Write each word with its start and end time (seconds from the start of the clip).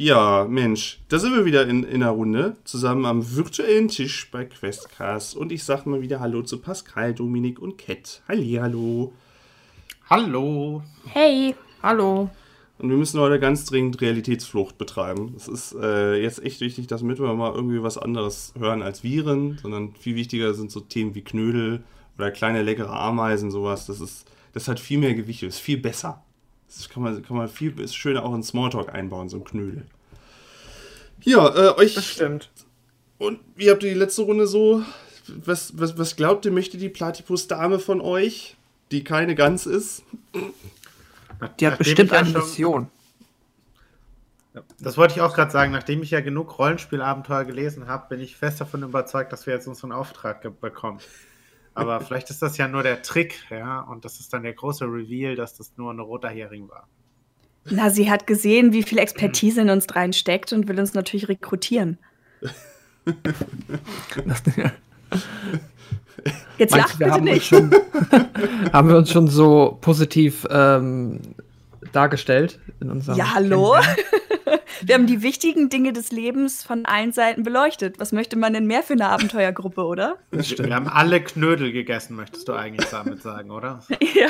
Ja, 0.00 0.46
Mensch, 0.48 0.98
da 1.08 1.18
sind 1.18 1.34
wir 1.34 1.44
wieder 1.44 1.68
in, 1.68 1.84
in 1.84 2.02
einer 2.02 2.12
Runde, 2.12 2.56
zusammen 2.64 3.04
am 3.04 3.36
virtuellen 3.36 3.88
Tisch 3.88 4.30
bei 4.30 4.46
Questcast. 4.46 5.36
Und 5.36 5.52
ich 5.52 5.62
sag 5.62 5.84
mal 5.84 6.00
wieder 6.00 6.20
Hallo 6.20 6.40
zu 6.40 6.56
Pascal, 6.58 7.12
Dominik 7.12 7.58
und 7.58 7.76
Cat. 7.76 8.22
Halli, 8.26 8.54
hallo. 8.58 9.12
Hallo. 10.08 10.82
Hey. 11.04 11.54
Hallo. 11.82 12.30
Und 12.78 12.88
wir 12.88 12.96
müssen 12.96 13.20
heute 13.20 13.38
ganz 13.38 13.66
dringend 13.66 14.00
Realitätsflucht 14.00 14.78
betreiben. 14.78 15.34
Es 15.36 15.48
ist 15.48 15.74
äh, 15.74 16.14
jetzt 16.14 16.42
echt 16.42 16.62
wichtig, 16.62 16.86
dass 16.86 17.06
wir 17.06 17.34
mal 17.34 17.52
irgendwie 17.54 17.82
was 17.82 17.98
anderes 17.98 18.54
hören 18.58 18.80
als 18.80 19.02
Viren, 19.04 19.58
sondern 19.60 19.92
viel 19.92 20.16
wichtiger 20.16 20.54
sind 20.54 20.70
so 20.70 20.80
Themen 20.80 21.14
wie 21.14 21.24
Knödel 21.24 21.84
oder 22.16 22.30
kleine 22.30 22.62
leckere 22.62 22.98
Ameisen, 22.98 23.50
sowas. 23.50 23.84
Das 23.84 24.00
ist, 24.00 24.26
das 24.54 24.66
hat 24.66 24.80
viel 24.80 24.96
mehr 24.98 25.12
Gewicht, 25.12 25.42
ist 25.42 25.60
viel 25.60 25.76
besser. 25.76 26.24
Das 26.76 26.88
kann 26.88 27.02
man, 27.02 27.22
kann 27.22 27.36
man 27.36 27.48
viel 27.48 27.78
ist 27.80 27.96
schöner 27.96 28.24
auch 28.24 28.34
in 28.34 28.42
Smalltalk 28.42 28.94
einbauen, 28.94 29.28
so 29.28 29.38
ein 29.38 29.44
Knödel. 29.44 29.84
Ja, 31.22 31.48
äh, 31.48 31.76
euch. 31.76 31.94
Das 31.94 32.06
stimmt. 32.06 32.50
Und 33.18 33.40
wie 33.56 33.70
habt 33.70 33.82
ihr 33.82 33.92
die 33.92 33.98
letzte 33.98 34.22
Runde 34.22 34.46
so? 34.46 34.82
Was, 35.26 35.78
was, 35.78 35.98
was 35.98 36.16
glaubt 36.16 36.44
ihr, 36.44 36.52
möchte 36.52 36.78
die 36.78 36.88
Platypus-Dame 36.88 37.78
von 37.78 38.00
euch, 38.00 38.56
die 38.90 39.04
keine 39.04 39.34
Gans 39.34 39.66
ist? 39.66 40.02
Die 41.58 41.66
hat 41.66 41.78
bestimmt 41.78 42.12
eine 42.12 42.30
Mission. 42.30 42.88
Das 44.80 44.96
wollte 44.96 45.14
ich 45.14 45.20
auch 45.20 45.34
gerade 45.34 45.50
sagen. 45.50 45.72
Nachdem 45.72 46.02
ich 46.02 46.10
ja 46.10 46.20
genug 46.20 46.58
Rollenspielabenteuer 46.58 47.44
gelesen 47.44 47.86
habe, 47.86 48.08
bin 48.08 48.20
ich 48.20 48.36
fest 48.36 48.60
davon 48.60 48.82
überzeugt, 48.82 49.32
dass 49.32 49.46
wir 49.46 49.54
jetzt 49.54 49.66
unseren 49.66 49.92
Auftrag 49.92 50.60
bekommen. 50.60 51.00
Aber 51.74 52.00
vielleicht 52.00 52.30
ist 52.30 52.42
das 52.42 52.56
ja 52.56 52.66
nur 52.68 52.82
der 52.82 53.02
Trick, 53.02 53.46
ja, 53.50 53.80
und 53.80 54.04
das 54.04 54.20
ist 54.20 54.32
dann 54.32 54.42
der 54.42 54.54
große 54.54 54.84
Reveal, 54.84 55.36
dass 55.36 55.56
das 55.56 55.72
nur 55.76 55.92
ein 55.92 56.00
roter 56.00 56.28
Hering 56.28 56.68
war. 56.68 56.88
Na, 57.64 57.90
sie 57.90 58.10
hat 58.10 58.26
gesehen, 58.26 58.72
wie 58.72 58.82
viel 58.82 58.98
Expertise 58.98 59.60
in 59.60 59.70
uns 59.70 59.86
dreien 59.86 60.12
steckt 60.12 60.52
und 60.52 60.66
will 60.68 60.80
uns 60.80 60.94
natürlich 60.94 61.28
rekrutieren. 61.28 61.98
Jetzt 66.58 66.76
lacht 66.76 66.98
bitte 66.98 67.12
haben 67.12 67.24
nicht. 67.24 67.46
Schon, 67.46 67.70
haben 68.72 68.88
wir 68.88 68.96
uns 68.96 69.10
schon 69.10 69.28
so 69.28 69.78
positiv 69.80 70.46
ähm, 70.50 71.20
dargestellt 71.92 72.58
in 72.80 72.90
unserem. 72.90 73.16
Ja, 73.18 73.34
hallo? 73.34 73.76
wir 74.82 74.94
haben 74.94 75.06
die 75.06 75.22
wichtigen 75.22 75.68
Dinge 75.68 75.92
des 75.92 76.10
Lebens 76.10 76.62
von 76.62 76.86
allen 76.86 77.12
Seiten 77.12 77.42
beleuchtet. 77.42 77.98
Was 77.98 78.12
möchte 78.12 78.36
man 78.36 78.52
denn 78.52 78.66
mehr 78.66 78.82
für 78.82 78.94
eine 78.94 79.08
Abenteuergruppe, 79.08 79.84
oder? 79.84 80.16
Wir 80.30 80.74
haben 80.74 80.88
alle 80.88 81.22
Knödel 81.22 81.72
gegessen, 81.72 82.16
möchtest 82.16 82.48
du 82.48 82.52
eigentlich 82.52 82.88
damit 82.90 83.22
sagen, 83.22 83.50
oder? 83.50 83.82
ja. 84.14 84.28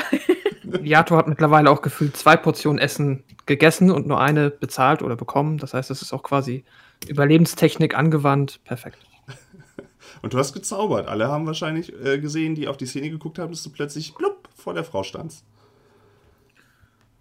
Yato 0.81 1.17
hat 1.17 1.27
mittlerweile 1.27 1.69
auch 1.69 1.81
gefühlt 1.81 2.15
zwei 2.15 2.37
Portionen 2.37 2.79
Essen 2.79 3.23
gegessen 3.45 3.91
und 3.91 4.07
nur 4.07 4.21
eine 4.21 4.49
bezahlt 4.49 5.01
oder 5.01 5.15
bekommen. 5.15 5.57
Das 5.57 5.73
heißt, 5.73 5.91
es 5.91 6.01
ist 6.01 6.13
auch 6.13 6.23
quasi 6.23 6.63
Überlebenstechnik 7.07 7.97
angewandt. 7.97 8.63
Perfekt. 8.63 8.99
Und 10.21 10.33
du 10.33 10.37
hast 10.37 10.53
gezaubert. 10.53 11.07
Alle 11.07 11.29
haben 11.29 11.47
wahrscheinlich 11.47 11.93
äh, 12.05 12.19
gesehen, 12.19 12.53
die 12.53 12.67
auf 12.67 12.77
die 12.77 12.85
Szene 12.85 13.09
geguckt 13.09 13.39
haben, 13.39 13.51
dass 13.51 13.63
du 13.63 13.71
plötzlich 13.71 14.13
blub 14.13 14.49
vor 14.55 14.73
der 14.73 14.83
Frau 14.83 15.03
standst. 15.03 15.43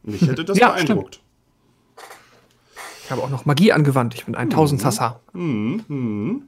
Mich 0.02 0.22
hätte 0.22 0.44
das 0.44 0.58
Ja, 0.58 0.70
beeindruckt. 0.70 1.20
Ich 3.10 3.12
habe 3.12 3.24
auch 3.24 3.30
noch 3.30 3.44
Magie 3.44 3.72
angewandt. 3.72 4.14
Ich 4.14 4.24
bin 4.24 4.36
ein 4.36 4.50
Tausendsassa. 4.50 5.18
Hm, 5.32 5.82
hm. 5.88 6.42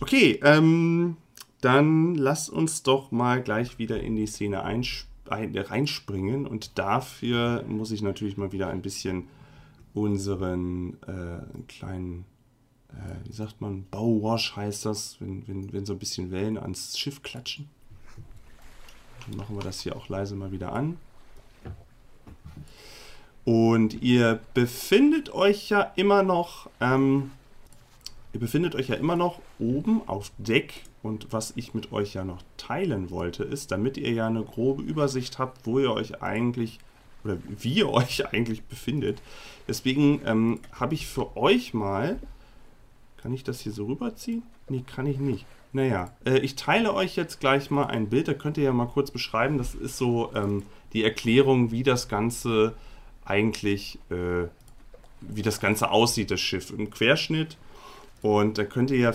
Okay, 0.00 0.38
ähm, 0.44 1.16
dann 1.60 2.14
lass 2.14 2.48
uns 2.48 2.84
doch 2.84 3.10
mal 3.10 3.42
gleich 3.42 3.80
wieder 3.80 3.98
in 4.00 4.14
die 4.14 4.28
Szene 4.28 4.64
einsp- 4.64 5.06
ein, 5.28 5.58
reinspringen. 5.58 6.46
Und 6.46 6.78
dafür 6.78 7.64
muss 7.66 7.90
ich 7.90 8.00
natürlich 8.00 8.36
mal 8.36 8.52
wieder 8.52 8.68
ein 8.68 8.80
bisschen 8.80 9.24
unseren 9.92 10.98
äh, 11.02 11.40
kleinen, 11.66 12.26
äh, 12.90 13.26
wie 13.26 13.32
sagt 13.32 13.60
man, 13.60 13.84
Bauwash 13.90 14.54
heißt 14.54 14.86
das, 14.86 15.16
wenn, 15.18 15.48
wenn, 15.48 15.72
wenn 15.72 15.84
so 15.84 15.94
ein 15.94 15.98
bisschen 15.98 16.30
Wellen 16.30 16.56
ans 16.58 16.96
Schiff 16.96 17.24
klatschen. 17.24 17.68
Dann 19.26 19.36
machen 19.36 19.56
wir 19.56 19.64
das 19.64 19.80
hier 19.80 19.96
auch 19.96 20.08
leise 20.08 20.36
mal 20.36 20.52
wieder 20.52 20.72
an. 20.72 20.96
Und 23.44 24.02
ihr 24.02 24.40
befindet 24.54 25.32
euch 25.32 25.68
ja 25.68 25.92
immer 25.96 26.22
noch, 26.22 26.70
ähm, 26.80 27.30
ihr 28.32 28.40
befindet 28.40 28.74
euch 28.74 28.88
ja 28.88 28.96
immer 28.96 29.16
noch 29.16 29.40
oben 29.58 30.02
auf 30.06 30.32
Deck. 30.38 30.84
Und 31.02 31.32
was 31.32 31.52
ich 31.56 31.74
mit 31.74 31.92
euch 31.92 32.14
ja 32.14 32.24
noch 32.24 32.42
teilen 32.56 33.10
wollte, 33.10 33.44
ist, 33.44 33.70
damit 33.70 33.98
ihr 33.98 34.12
ja 34.12 34.26
eine 34.26 34.42
grobe 34.42 34.82
Übersicht 34.82 35.38
habt, 35.38 35.66
wo 35.66 35.78
ihr 35.78 35.92
euch 35.92 36.22
eigentlich 36.22 36.78
oder 37.24 37.36
wie 37.46 37.74
ihr 37.74 37.90
euch 37.92 38.32
eigentlich 38.32 38.62
befindet. 38.62 39.20
Deswegen 39.68 40.22
ähm, 40.24 40.60
habe 40.72 40.94
ich 40.94 41.06
für 41.06 41.36
euch 41.36 41.74
mal, 41.74 42.18
kann 43.18 43.34
ich 43.34 43.44
das 43.44 43.60
hier 43.60 43.72
so 43.72 43.86
rüberziehen? 43.86 44.42
Nee, 44.68 44.84
kann 44.86 45.06
ich 45.06 45.18
nicht. 45.18 45.44
Naja, 45.72 46.12
äh, 46.24 46.38
ich 46.38 46.54
teile 46.54 46.94
euch 46.94 47.16
jetzt 47.16 47.40
gleich 47.40 47.70
mal 47.70 47.86
ein 47.86 48.08
Bild, 48.08 48.28
da 48.28 48.34
könnt 48.34 48.56
ihr 48.56 48.64
ja 48.64 48.72
mal 48.72 48.86
kurz 48.86 49.10
beschreiben. 49.10 49.58
Das 49.58 49.74
ist 49.74 49.98
so 49.98 50.30
ähm, 50.34 50.62
die 50.92 51.04
Erklärung, 51.04 51.70
wie 51.70 51.82
das 51.82 52.08
Ganze 52.08 52.74
eigentlich, 53.24 53.98
äh, 54.10 54.48
wie 55.20 55.42
das 55.42 55.60
Ganze 55.60 55.90
aussieht, 55.90 56.30
das 56.30 56.40
Schiff 56.40 56.70
im 56.70 56.90
Querschnitt. 56.90 57.56
Und 58.22 58.58
da 58.58 58.64
könnt 58.64 58.90
ihr 58.90 58.98
ja 58.98 59.12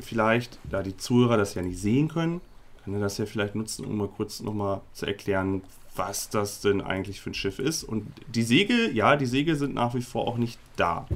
vielleicht, 0.00 0.58
da 0.68 0.82
die 0.82 0.96
Zuhörer 0.96 1.36
das 1.36 1.54
ja 1.54 1.62
nicht 1.62 1.78
sehen 1.78 2.08
können, 2.08 2.40
kann 2.84 2.94
ihr 2.94 3.00
das 3.00 3.18
ja 3.18 3.26
vielleicht 3.26 3.54
nutzen, 3.54 3.84
um 3.84 3.96
mal 3.96 4.08
kurz 4.08 4.40
nochmal 4.40 4.80
zu 4.92 5.06
erklären, 5.06 5.62
was 5.94 6.28
das 6.30 6.60
denn 6.60 6.80
eigentlich 6.80 7.20
für 7.20 7.30
ein 7.30 7.34
Schiff 7.34 7.58
ist. 7.58 7.84
Und 7.84 8.06
die 8.28 8.42
Segel, 8.42 8.94
ja, 8.96 9.16
die 9.16 9.26
Segel 9.26 9.56
sind 9.56 9.74
nach 9.74 9.94
wie 9.94 10.02
vor 10.02 10.26
auch 10.26 10.38
nicht 10.38 10.58
da. 10.76 11.06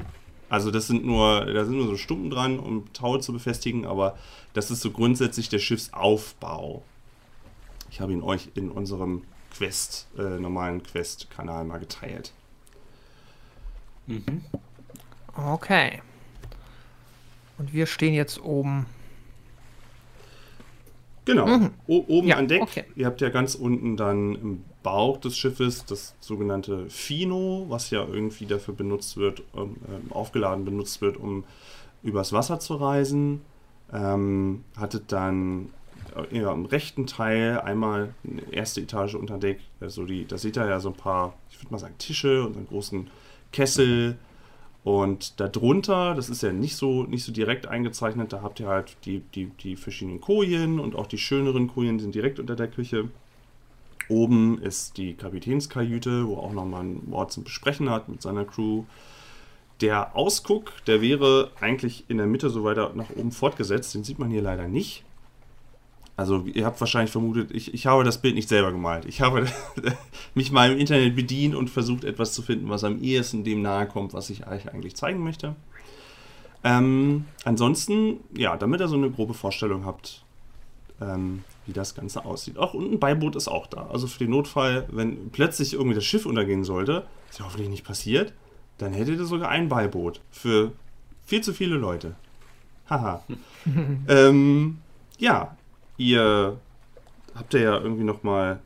Also 0.48 0.70
das 0.70 0.86
sind 0.86 1.06
nur, 1.06 1.46
da 1.46 1.64
sind 1.64 1.76
nur 1.76 1.86
so 1.86 1.96
Stumpen 1.96 2.28
dran, 2.28 2.58
um 2.58 2.92
Taue 2.92 3.20
zu 3.20 3.32
befestigen, 3.32 3.86
aber 3.86 4.18
das 4.52 4.70
ist 4.70 4.82
so 4.82 4.90
grundsätzlich 4.90 5.48
der 5.48 5.60
Schiffsaufbau. 5.60 6.82
Ich 7.90 8.00
habe 8.00 8.12
ihn 8.12 8.22
euch 8.22 8.50
in 8.54 8.70
unserem 8.70 9.22
Quest, 9.52 10.08
äh, 10.18 10.22
normalen 10.40 10.82
Quest-Kanal 10.82 11.64
mal 11.64 11.78
geteilt. 11.78 12.32
Okay. 15.36 16.02
Und 17.58 17.72
wir 17.72 17.86
stehen 17.86 18.14
jetzt 18.14 18.42
oben. 18.42 18.86
Genau. 21.24 21.70
O 21.86 22.04
oben 22.08 22.28
Ja, 22.28 22.36
an 22.36 22.48
Deck. 22.48 22.62
okay. 22.62 22.84
Ihr 22.96 23.06
habt 23.06 23.20
ja 23.20 23.28
ganz 23.28 23.54
unten 23.54 23.96
dann 23.96 24.34
im 24.34 24.64
Bauch 24.82 25.18
des 25.18 25.36
Schiffes 25.36 25.84
das 25.84 26.14
sogenannte 26.18 26.90
Fino, 26.90 27.66
was 27.68 27.90
ja 27.90 28.04
irgendwie 28.04 28.46
dafür 28.46 28.74
benutzt 28.74 29.16
wird, 29.16 29.42
um, 29.52 29.76
ähm, 29.88 30.10
aufgeladen 30.10 30.64
benutzt 30.64 31.00
wird, 31.00 31.16
um 31.16 31.44
übers 32.02 32.32
Wasser 32.32 32.58
zu 32.58 32.74
reisen. 32.74 33.42
Ähm, 33.92 34.64
hattet 34.76 35.12
dann 35.12 35.66
äh, 35.66 35.68
ja, 36.30 36.52
im 36.52 36.66
rechten 36.66 37.06
Teil 37.06 37.60
einmal 37.60 38.14
eine 38.24 38.52
erste 38.52 38.80
Etage 38.80 39.14
unter 39.14 39.38
Deck. 39.38 39.60
Also 39.80 40.04
die, 40.04 40.26
da 40.26 40.38
seht 40.38 40.56
ihr 40.56 40.66
ja 40.66 40.80
so 40.80 40.90
ein 40.90 40.94
paar, 40.94 41.34
ich 41.50 41.58
würde 41.58 41.72
mal 41.72 41.78
sagen, 41.78 41.94
Tische 41.98 42.44
und 42.44 42.56
einen 42.56 42.66
großen 42.66 43.08
Kessel. 43.52 44.16
Und 44.84 45.38
darunter, 45.38 46.14
das 46.14 46.28
ist 46.28 46.42
ja 46.42 46.52
nicht 46.52 46.74
so, 46.74 47.04
nicht 47.04 47.24
so 47.24 47.32
direkt 47.32 47.66
eingezeichnet, 47.66 48.32
da 48.32 48.42
habt 48.42 48.58
ihr 48.58 48.66
halt 48.66 48.96
die, 49.04 49.20
die, 49.34 49.46
die 49.46 49.76
verschiedenen 49.76 50.20
Kojen 50.20 50.80
und 50.80 50.96
auch 50.96 51.06
die 51.06 51.18
schöneren 51.18 51.68
Kojen 51.68 52.00
sind 52.00 52.14
direkt 52.14 52.40
unter 52.40 52.56
der 52.56 52.68
Küche. 52.68 53.08
Oben 54.08 54.60
ist 54.60 54.96
die 54.98 55.14
Kapitänskajüte, 55.14 56.26
wo 56.26 56.36
auch 56.36 56.52
nochmal 56.52 56.82
ein 56.82 57.02
Wort 57.12 57.30
zum 57.30 57.44
Besprechen 57.44 57.90
hat 57.90 58.08
mit 58.08 58.20
seiner 58.22 58.44
Crew. 58.44 58.84
Der 59.80 60.16
Ausguck, 60.16 60.72
der 60.86 61.00
wäre 61.00 61.52
eigentlich 61.60 62.04
in 62.08 62.16
der 62.16 62.26
Mitte 62.26 62.50
so 62.50 62.64
weiter 62.64 62.92
nach 62.94 63.10
oben 63.16 63.30
fortgesetzt, 63.30 63.94
den 63.94 64.02
sieht 64.02 64.18
man 64.18 64.30
hier 64.30 64.42
leider 64.42 64.66
nicht. 64.66 65.04
Also 66.22 66.44
ihr 66.46 66.64
habt 66.64 66.80
wahrscheinlich 66.80 67.10
vermutet, 67.10 67.50
ich, 67.50 67.74
ich 67.74 67.86
habe 67.86 68.04
das 68.04 68.18
Bild 68.18 68.36
nicht 68.36 68.48
selber 68.48 68.70
gemalt. 68.70 69.06
Ich 69.06 69.20
habe 69.20 69.44
mich 70.34 70.52
mal 70.52 70.70
im 70.70 70.78
Internet 70.78 71.16
bedient 71.16 71.56
und 71.56 71.68
versucht 71.68 72.04
etwas 72.04 72.32
zu 72.32 72.42
finden, 72.42 72.68
was 72.68 72.84
am 72.84 73.02
ehesten 73.02 73.42
dem 73.42 73.60
nahe 73.60 73.88
kommt, 73.88 74.12
was 74.12 74.30
ich 74.30 74.46
euch 74.46 74.72
eigentlich 74.72 74.94
zeigen 74.94 75.24
möchte. 75.24 75.56
Ähm, 76.62 77.24
ansonsten, 77.42 78.20
ja, 78.36 78.56
damit 78.56 78.80
ihr 78.80 78.86
so 78.86 78.94
eine 78.94 79.10
grobe 79.10 79.34
Vorstellung 79.34 79.84
habt, 79.84 80.22
ähm, 81.00 81.42
wie 81.66 81.72
das 81.72 81.96
Ganze 81.96 82.24
aussieht. 82.24 82.56
Auch 82.56 82.72
und 82.72 82.92
ein 82.92 83.00
Beiboot 83.00 83.34
ist 83.34 83.48
auch 83.48 83.66
da. 83.66 83.88
Also 83.92 84.06
für 84.06 84.20
den 84.20 84.30
Notfall, 84.30 84.86
wenn 84.92 85.30
plötzlich 85.30 85.74
irgendwie 85.74 85.96
das 85.96 86.04
Schiff 86.04 86.24
untergehen 86.24 86.62
sollte, 86.62 87.04
was 87.26 87.38
ja 87.38 87.46
hoffentlich 87.46 87.68
nicht 87.68 87.84
passiert, 87.84 88.32
dann 88.78 88.92
hättet 88.92 89.18
ihr 89.18 89.24
sogar 89.24 89.48
ein 89.48 89.68
Beiboot 89.68 90.20
für 90.30 90.70
viel 91.24 91.40
zu 91.40 91.52
viele 91.52 91.74
Leute. 91.74 92.14
Haha. 92.88 93.24
ähm, 94.08 94.78
ja, 95.18 95.56
ihr 95.96 96.58
habt 97.34 97.54
ja 97.54 97.78
irgendwie 97.78 98.04
noch 98.04 98.22
mal, 98.22 98.60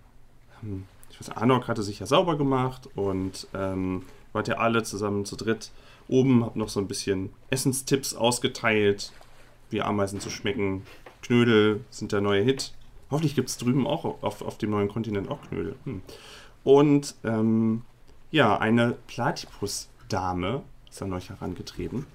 hm, 0.60 0.84
ich 1.10 1.20
weiß, 1.20 1.36
Anok 1.36 1.68
hatte 1.68 1.82
sich 1.82 1.98
ja 1.98 2.06
sauber 2.06 2.36
gemacht 2.36 2.88
und 2.94 3.46
ähm, 3.54 4.04
wart 4.32 4.48
ja 4.48 4.56
alle 4.56 4.82
zusammen 4.82 5.24
zu 5.24 5.36
dritt 5.36 5.70
oben, 6.08 6.44
habt 6.44 6.56
noch 6.56 6.68
so 6.68 6.80
ein 6.80 6.88
bisschen 6.88 7.30
Essenstipps 7.50 8.14
ausgeteilt, 8.14 9.12
wie 9.70 9.82
Ameisen 9.82 10.20
zu 10.20 10.30
schmecken. 10.30 10.82
Knödel 11.22 11.84
sind 11.90 12.12
der 12.12 12.20
neue 12.20 12.42
Hit. 12.42 12.72
Hoffentlich 13.10 13.34
gibt 13.34 13.48
es 13.48 13.58
drüben 13.58 13.86
auch 13.86 14.22
auf, 14.22 14.42
auf 14.42 14.58
dem 14.58 14.70
neuen 14.70 14.88
Kontinent 14.88 15.28
auch 15.30 15.42
Knödel. 15.48 15.76
Hm. 15.84 16.02
Und 16.64 17.14
ähm, 17.24 17.82
ja, 18.30 18.58
eine 18.58 18.96
Platypus-Dame 19.06 20.62
ist 20.88 21.02
an 21.02 21.12
euch 21.12 21.30
herangetreten. 21.30 22.06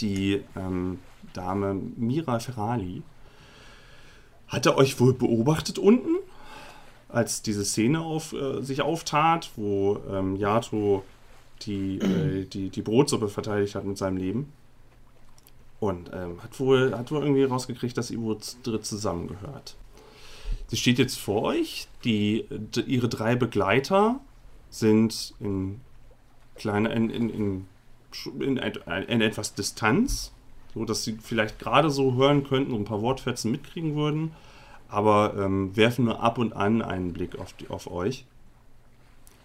Die 0.00 0.42
ähm, 0.56 0.98
Dame 1.32 1.74
Mira 1.74 2.38
Ferrali 2.38 3.02
hatte 4.52 4.76
euch 4.76 5.00
wohl 5.00 5.14
beobachtet 5.14 5.78
unten, 5.78 6.16
als 7.08 7.42
diese 7.42 7.64
Szene 7.64 8.00
auf, 8.00 8.32
äh, 8.32 8.62
sich 8.62 8.82
auftat, 8.82 9.50
wo 9.56 9.98
ähm, 10.10 10.36
Yato 10.36 11.02
die, 11.62 11.98
äh, 11.98 12.44
die, 12.44 12.68
die 12.70 12.82
Brotsuppe 12.82 13.28
verteidigt 13.28 13.74
hat 13.74 13.84
mit 13.84 13.98
seinem 13.98 14.18
Leben. 14.18 14.52
Und 15.80 16.10
ähm, 16.12 16.42
hat, 16.42 16.60
wohl, 16.60 16.96
hat 16.96 17.10
wohl 17.10 17.22
irgendwie 17.22 17.42
rausgekriegt, 17.44 17.96
dass 17.96 18.10
ihr 18.10 18.20
wohl 18.20 18.38
zusammengehört. 18.38 19.74
Sie 20.68 20.76
steht 20.76 20.98
jetzt 20.98 21.18
vor 21.18 21.42
euch. 21.42 21.88
Die, 22.04 22.46
d- 22.50 22.82
ihre 22.82 23.08
drei 23.08 23.34
Begleiter 23.34 24.20
sind 24.70 25.34
in 25.40 25.80
kleiner, 26.54 26.92
in, 26.92 27.10
in, 27.10 27.30
in, 27.30 27.66
in, 28.38 28.56
in, 28.58 28.72
in 29.08 29.20
etwas 29.20 29.54
Distanz, 29.54 30.31
so 30.74 30.84
dass 30.84 31.04
sie 31.04 31.18
vielleicht 31.20 31.58
gerade 31.58 31.90
so 31.90 32.14
hören 32.14 32.44
könnten 32.44 32.72
und 32.72 32.82
ein 32.82 32.84
paar 32.86 33.02
Wortfetzen 33.02 33.50
mitkriegen 33.50 33.94
würden, 33.96 34.32
aber 34.88 35.34
ähm, 35.36 35.76
werfen 35.76 36.04
nur 36.04 36.22
ab 36.22 36.38
und 36.38 36.52
an 36.52 36.82
einen 36.82 37.12
Blick 37.12 37.38
auf, 37.38 37.52
die, 37.54 37.68
auf 37.68 37.90
euch 37.90 38.26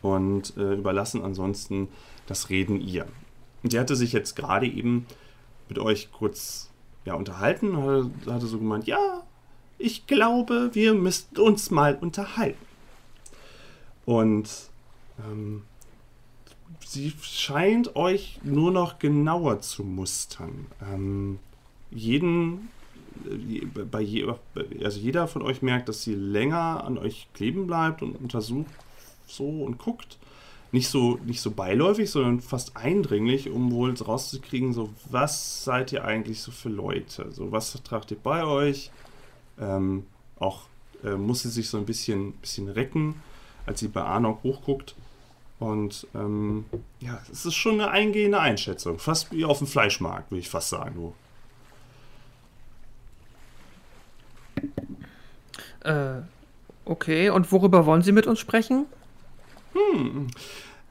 und 0.02 0.56
äh, 0.58 0.74
überlassen 0.74 1.24
ansonsten 1.24 1.88
das 2.28 2.50
Reden 2.50 2.82
ihr. 2.82 3.08
Und 3.64 3.74
die 3.74 3.80
hatte 3.80 3.96
sich 3.96 4.14
jetzt 4.14 4.36
gerade 4.36 4.68
eben 4.68 5.06
mit 5.70 5.80
euch 5.80 6.12
kurz 6.12 6.70
ja, 7.06 7.16
unterhalten 7.16 7.78
hatte, 7.78 8.12
hatte 8.28 8.48
so 8.48 8.60
gemeint, 8.60 8.88
ja, 8.88 9.24
ich 9.78 10.08
glaube, 10.08 10.72
wir 10.74 10.94
müssten 10.94 11.40
uns 11.40 11.72
mal 11.72 11.96
unterhalten. 11.96 12.66
Und 14.06 14.50
ähm, 15.20 15.64
sie 16.92 17.14
scheint 17.22 17.96
euch 17.96 18.40
nur 18.44 18.72
noch 18.72 19.00
genauer 19.00 19.62
zu 19.62 19.84
mustern. 19.84 20.68
Ähm, 20.82 21.40
jeden, 21.92 22.70
äh, 23.26 23.66
bei 23.66 24.02
je, 24.02 24.28
also 24.84 25.00
jeder 25.00 25.28
von 25.28 25.42
euch 25.42 25.62
merkt, 25.62 25.90
dass 25.90 26.04
sie 26.04 26.16
länger 26.16 26.84
an 26.84 26.98
euch 26.98 27.28
kleben 27.34 27.68
bleibt 27.68 28.02
und 28.02 28.16
untersucht 28.16 28.72
so 29.28 29.64
und 29.64 29.78
guckt. 29.78 30.18
Nicht 30.74 30.90
so, 30.90 31.18
nicht 31.26 31.40
so 31.40 31.52
beiläufig, 31.52 32.12
sondern 32.12 32.42
fast 32.42 32.76
eindringlich, 32.76 33.50
um 33.50 33.72
wohl 33.72 33.94
rauszukriegen, 33.94 34.74
so 34.74 34.90
was 35.10 35.64
seid 35.64 35.94
ihr 35.94 36.04
eigentlich 36.04 36.42
so 36.42 36.52
für 36.52 36.70
Leute? 36.70 37.32
So 37.32 37.52
was 37.54 37.72
tragt 37.84 38.12
ihr 38.12 38.18
bei 38.22 38.44
euch? 38.44 38.92
Ähm, 39.60 40.06
auch 40.40 40.64
äh, 41.04 41.16
muss 41.16 41.44
sie 41.44 41.50
sich 41.50 41.70
so 41.70 41.78
ein 41.78 41.86
bisschen, 41.86 42.34
bisschen 42.34 42.68
recken, 42.68 43.16
als 43.66 43.80
sie 43.80 43.88
bei 43.88 44.02
Arnok 44.02 44.44
hochguckt. 44.44 44.96
Und 45.60 46.06
ähm, 46.14 46.66
ja, 47.00 47.20
es 47.32 47.46
ist 47.46 47.56
schon 47.56 47.82
eine 47.82 47.90
eingehende 47.90 48.40
Einschätzung. 48.40 49.00
Fast 49.00 49.32
wie 49.32 49.44
auf 49.44 49.58
dem 49.58 49.68
Fleischmarkt, 49.68 50.30
würde 50.32 50.40
ich 50.40 50.50
fast 50.50 50.70
sagen. 50.70 50.94
Du. 50.96 51.14
Äh, 55.88 56.22
okay, 56.86 57.30
und 57.30 57.52
worüber 57.52 57.86
wollen 57.86 58.02
Sie 58.04 58.12
mit 58.12 58.28
uns 58.28 58.40
sprechen? 58.40 58.86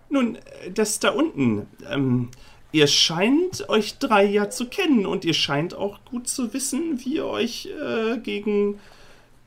Nun, 0.08 0.36
äh, 0.36 0.70
das 0.72 0.98
da 0.98 1.10
unten. 1.10 1.66
Ähm, 1.88 2.30
ihr 2.72 2.86
scheint 2.86 3.68
euch 3.68 3.98
drei 3.98 4.24
ja 4.24 4.50
zu 4.50 4.66
kennen 4.66 5.06
und 5.06 5.24
ihr 5.24 5.34
scheint 5.34 5.74
auch 5.74 5.98
gut 6.10 6.28
zu 6.28 6.52
wissen, 6.52 7.04
wie 7.04 7.16
ihr 7.16 7.26
euch 7.26 7.66
äh, 7.66 8.18
gegen 8.18 8.78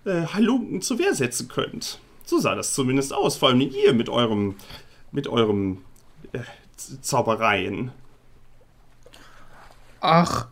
äh, 0.06 0.26
Halunken 0.28 0.82
zur 0.82 1.00
Wehr 1.00 1.14
setzen 1.14 1.48
könnt. 1.48 2.00
So 2.26 2.40
sah 2.40 2.56
das 2.56 2.74
zumindest 2.74 3.14
aus, 3.14 3.38
vor 3.38 3.50
allem 3.50 3.62
ihr 3.62 3.94
mit 3.94 4.10
eurem, 4.10 4.56
mit 5.12 5.28
eurem 5.28 5.80
äh, 6.34 6.40
Zaubereien. 7.02 7.92
Ach, 10.02 10.48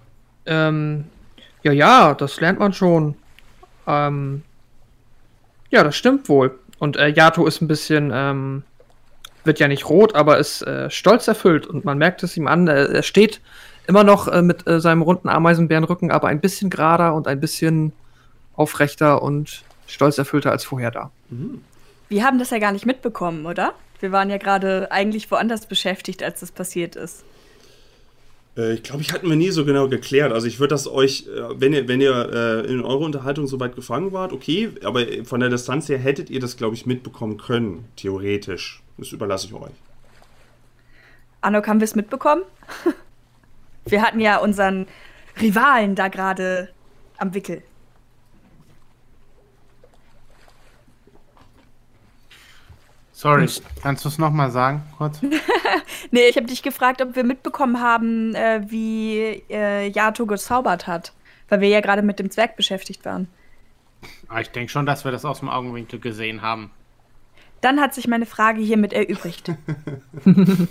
ähm, 0.46 1.06
ja, 1.64 1.72
ja, 1.72 2.14
das 2.14 2.40
lernt 2.40 2.60
man 2.60 2.74
schon. 2.74 3.16
Ähm, 3.86 4.44
ja, 5.70 5.84
das 5.84 5.96
stimmt 5.96 6.30
wohl. 6.30 6.58
Und 6.80 6.98
äh, 6.98 7.08
Yato 7.08 7.46
ist 7.46 7.62
ein 7.62 7.68
bisschen, 7.68 8.12
ähm, 8.14 8.64
wird 9.44 9.60
ja 9.60 9.68
nicht 9.68 9.90
rot, 9.90 10.16
aber 10.16 10.38
ist 10.38 10.62
äh, 10.62 10.90
stolz 10.90 11.28
erfüllt 11.28 11.66
und 11.66 11.86
man 11.86 11.98
merkt 11.98 12.24
es 12.24 12.38
ihm 12.38 12.48
an. 12.48 12.68
Äh, 12.68 12.86
er 12.86 13.04
steht 13.04 13.42
immer 13.88 14.04
noch 14.04 14.28
äh, 14.28 14.42
mit 14.42 14.68
äh, 14.68 14.80
seinem 14.80 15.02
runden 15.02 15.30
Ameisenbärenrücken, 15.30 16.12
aber 16.12 16.28
ein 16.28 16.42
bisschen 16.42 16.70
gerader 16.70 17.16
und 17.16 17.28
ein 17.28 17.40
bisschen 17.40 17.94
aufrechter 18.54 19.22
und 19.22 19.64
stolz 19.88 20.18
erfüllter 20.18 20.52
als 20.52 20.66
vorher 20.66 20.92
da. 20.92 21.12
Wir 22.10 22.24
haben 22.24 22.40
das 22.40 22.50
ja 22.50 22.60
gar 22.60 22.72
nicht 22.72 22.86
mitbekommen, 22.86 23.46
oder? 23.46 23.74
Wir 24.00 24.12
waren 24.12 24.30
ja 24.30 24.38
gerade 24.38 24.92
eigentlich 24.92 25.30
woanders 25.32 25.66
beschäftigt, 25.66 26.24
als 26.24 26.40
das 26.40 26.52
passiert 26.52 26.96
ist. 26.96 27.24
Äh, 28.58 28.74
ich 28.74 28.84
glaube, 28.84 29.02
ich 29.02 29.14
hatten 29.14 29.30
wir 29.30 29.36
nie 29.36 29.52
so 29.52 29.66
genau 29.66 29.88
geklärt. 29.88 30.34
Also 30.34 30.48
ich 30.48 30.60
würde 30.60 30.74
das 30.74 30.88
euch, 30.88 31.28
äh, 31.28 31.60
wenn 31.60 31.74
ihr, 31.74 31.88
wenn 31.88 32.02
ihr 32.02 32.30
äh, 32.34 32.72
in 32.72 32.84
eurer 32.84 33.02
Unterhaltung 33.02 33.48
so 33.48 33.60
weit 33.60 33.76
gefangen 33.76 34.12
wart, 34.12 34.34
okay, 34.34 34.72
aber 34.84 35.06
von 35.24 35.40
der 35.40 35.50
Distanz 35.50 35.88
her 35.90 35.98
hättet 35.98 36.30
ihr 36.30 36.40
das, 36.40 36.58
glaube 36.58 36.76
ich, 36.76 36.86
mitbekommen 36.86 37.38
können, 37.38 37.86
theoretisch. 37.96 38.82
Das 38.98 39.12
überlasse 39.12 39.48
ich 39.48 39.54
euch. 39.54 39.72
Anok, 41.42 41.68
haben 41.68 41.80
wir 41.80 41.86
es 41.86 41.96
mitbekommen? 41.96 42.42
wir 43.86 44.02
hatten 44.02 44.20
ja 44.20 44.38
unseren 44.40 44.88
Rivalen 45.40 45.96
da 45.96 46.08
gerade 46.08 46.70
am 47.18 47.34
Wickel. 47.34 47.62
Sorry, 53.18 53.50
kannst 53.82 54.06
du 54.06 54.10
es 54.10 54.20
nochmal 54.20 54.52
sagen, 54.52 54.84
kurz? 54.96 55.20
Nee, 56.12 56.28
ich 56.30 56.38
habe 56.38 56.46
dich 56.46 56.62
gefragt, 56.62 57.02
ob 57.02 57.16
wir 57.16 57.24
mitbekommen 57.24 57.82
haben, 57.82 58.36
äh, 58.36 58.62
wie 58.68 59.44
äh, 59.50 59.90
Yato 59.90 60.28
gezaubert 60.28 60.86
hat. 60.86 61.14
Weil 61.50 61.62
wir 61.62 61.70
ja 61.70 61.82
gerade 61.82 62.04
mit 62.04 62.20
dem 62.20 62.30
Zwerg 62.30 62.56
beschäftigt 62.56 63.04
waren. 63.06 63.28
Ah, 64.28 64.40
ich 64.40 64.52
denke 64.52 64.72
schon, 64.72 64.86
dass 64.86 65.04
wir 65.04 65.12
das 65.12 65.26
aus 65.26 65.40
dem 65.40 65.50
Augenwinkel 65.50 66.00
gesehen 66.00 66.44
haben. 66.44 66.70
Dann 67.62 67.82
hat 67.82 67.96
sich 67.96 68.08
meine 68.08 68.28
Frage 68.28 68.62
hiermit 68.62 68.94
erübrigt. 68.94 69.52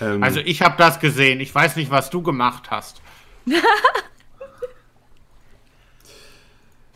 Ähm, 0.00 0.22
Also 0.22 0.38
ich 0.38 0.62
habe 0.62 0.76
das 0.78 1.00
gesehen. 1.00 1.40
Ich 1.40 1.52
weiß 1.52 1.74
nicht, 1.74 1.90
was 1.90 2.08
du 2.08 2.22
gemacht 2.22 2.70
hast. 2.70 3.02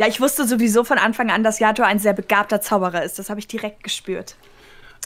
ja, 0.02 0.08
ich 0.08 0.20
wusste 0.20 0.48
sowieso 0.48 0.82
von 0.82 0.98
Anfang 0.98 1.30
an, 1.30 1.44
dass 1.44 1.60
Yato 1.60 1.84
ein 1.84 2.00
sehr 2.00 2.12
begabter 2.12 2.60
Zauberer 2.60 3.04
ist. 3.04 3.20
Das 3.20 3.30
habe 3.30 3.38
ich 3.38 3.46
direkt 3.46 3.84
gespürt. 3.84 4.34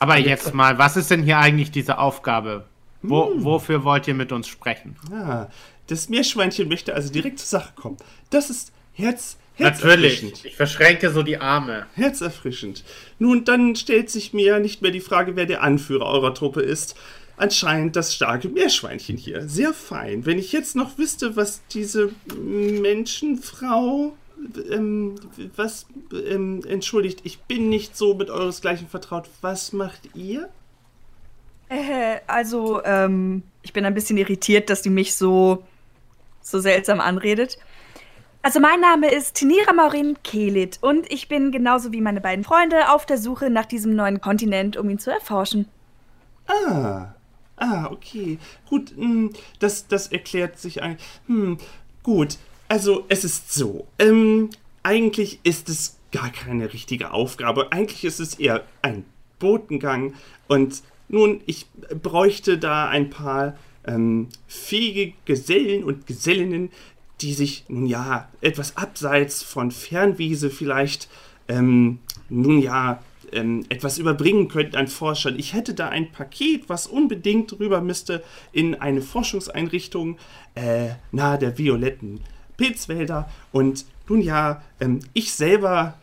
Aber 0.00 0.16
jetzt 0.16 0.54
mal, 0.54 0.78
was 0.78 0.96
ist 0.96 1.10
denn 1.10 1.22
hier 1.22 1.36
eigentlich 1.36 1.70
diese 1.70 1.98
Aufgabe? 1.98 2.64
Wo, 3.02 3.30
Wofür 3.36 3.84
wollt 3.84 4.08
ihr 4.08 4.14
mit 4.14 4.32
uns 4.32 4.48
sprechen? 4.48 4.96
ah, 5.12 5.48
das 5.88 6.08
Meerschweinchen 6.08 6.68
möchte 6.68 6.94
also 6.94 7.12
direkt 7.12 7.40
zur 7.40 7.60
Sache 7.60 7.74
kommen. 7.76 7.98
Das 8.30 8.48
ist 8.48 8.72
Herz, 8.94 9.36
Natürlich. 9.58 10.14
herzerfrischend. 10.22 10.44
Ich 10.46 10.56
verschränke 10.56 11.10
so 11.10 11.22
die 11.22 11.36
Arme. 11.36 11.84
Herzerfrischend. 11.94 12.82
Nun, 13.18 13.44
dann 13.44 13.76
stellt 13.76 14.08
sich 14.08 14.32
mir 14.32 14.60
nicht 14.60 14.80
mehr 14.80 14.92
die 14.92 15.00
Frage, 15.00 15.36
wer 15.36 15.44
der 15.44 15.62
Anführer 15.62 16.06
eurer 16.06 16.32
Truppe 16.32 16.62
ist. 16.62 16.96
Anscheinend 17.36 17.96
das 17.96 18.14
starke 18.14 18.48
Meerschweinchen 18.48 19.18
hier. 19.18 19.46
Sehr 19.46 19.74
fein. 19.74 20.24
Wenn 20.24 20.38
ich 20.38 20.52
jetzt 20.52 20.74
noch 20.74 20.96
wüsste, 20.96 21.36
was 21.36 21.60
diese 21.70 22.12
Menschenfrau. 22.34 24.14
Ähm, 24.70 25.16
was. 25.56 25.86
Ähm, 26.12 26.62
entschuldigt, 26.66 27.20
ich 27.24 27.40
bin 27.40 27.68
nicht 27.68 27.96
so 27.96 28.14
mit 28.14 28.30
euresgleichen 28.30 28.88
vertraut. 28.88 29.28
Was 29.40 29.72
macht 29.72 30.14
ihr? 30.14 30.48
Äh, 31.68 32.20
also, 32.26 32.82
ähm, 32.84 33.42
ich 33.62 33.72
bin 33.72 33.84
ein 33.84 33.94
bisschen 33.94 34.18
irritiert, 34.18 34.70
dass 34.70 34.82
die 34.82 34.90
mich 34.90 35.16
so, 35.16 35.64
so 36.42 36.60
seltsam 36.60 37.00
anredet. 37.00 37.58
Also, 38.42 38.60
mein 38.60 38.80
Name 38.80 39.10
ist 39.10 39.34
Tinira 39.34 39.72
Maurin 39.72 40.16
Kelit 40.22 40.78
und 40.80 41.10
ich 41.10 41.28
bin 41.28 41.50
genauso 41.50 41.92
wie 41.92 42.00
meine 42.00 42.20
beiden 42.20 42.44
Freunde 42.44 42.92
auf 42.92 43.06
der 43.06 43.18
Suche 43.18 43.50
nach 43.50 43.66
diesem 43.66 43.96
neuen 43.96 44.20
Kontinent, 44.20 44.76
um 44.76 44.88
ihn 44.88 44.98
zu 44.98 45.10
erforschen. 45.10 45.66
Ah. 46.46 47.14
Ah, 47.56 47.88
okay. 47.90 48.38
Gut, 48.68 48.92
hm, 48.96 49.32
das, 49.58 49.88
das 49.88 50.08
erklärt 50.08 50.58
sich 50.58 50.82
eigentlich. 50.82 51.06
Hm, 51.26 51.58
gut. 52.02 52.38
Also, 52.68 53.04
es 53.08 53.24
ist 53.24 53.52
so. 53.52 53.86
Ähm, 53.98 54.50
eigentlich 54.82 55.40
ist 55.42 55.68
es 55.68 55.98
gar 56.12 56.30
keine 56.30 56.72
richtige 56.72 57.12
Aufgabe. 57.12 57.72
Eigentlich 57.72 58.04
ist 58.04 58.20
es 58.20 58.34
eher 58.34 58.64
ein 58.82 59.04
Botengang. 59.38 60.14
Und 60.48 60.82
nun, 61.08 61.40
ich 61.46 61.66
bräuchte 62.02 62.58
da 62.58 62.88
ein 62.88 63.10
paar 63.10 63.56
ähm, 63.86 64.28
fähige 64.46 65.14
Gesellen 65.24 65.84
und 65.84 66.06
Gesellinnen, 66.06 66.70
die 67.20 67.32
sich 67.32 67.64
nun 67.68 67.86
ja 67.86 68.28
etwas 68.40 68.76
abseits 68.76 69.42
von 69.42 69.70
Fernwiese 69.70 70.50
vielleicht 70.50 71.08
ähm, 71.48 72.00
nun 72.28 72.60
ja 72.60 73.02
ähm, 73.32 73.64
etwas 73.68 73.98
überbringen 73.98 74.48
könnten 74.48 74.76
an 74.76 74.88
Forschern. 74.88 75.38
Ich 75.38 75.54
hätte 75.54 75.74
da 75.74 75.88
ein 75.88 76.12
Paket, 76.12 76.68
was 76.68 76.86
unbedingt 76.86 77.58
rüber 77.58 77.80
müsste 77.80 78.22
in 78.52 78.74
eine 78.74 79.02
Forschungseinrichtung 79.02 80.18
äh, 80.54 80.90
nahe 81.12 81.38
der 81.38 81.58
violetten 81.58 82.20
Pilzwälder. 82.56 83.28
Und 83.52 83.84
nun 84.08 84.20
ja, 84.20 84.62
ähm, 84.80 85.00
ich 85.12 85.32
selber, 85.32 85.98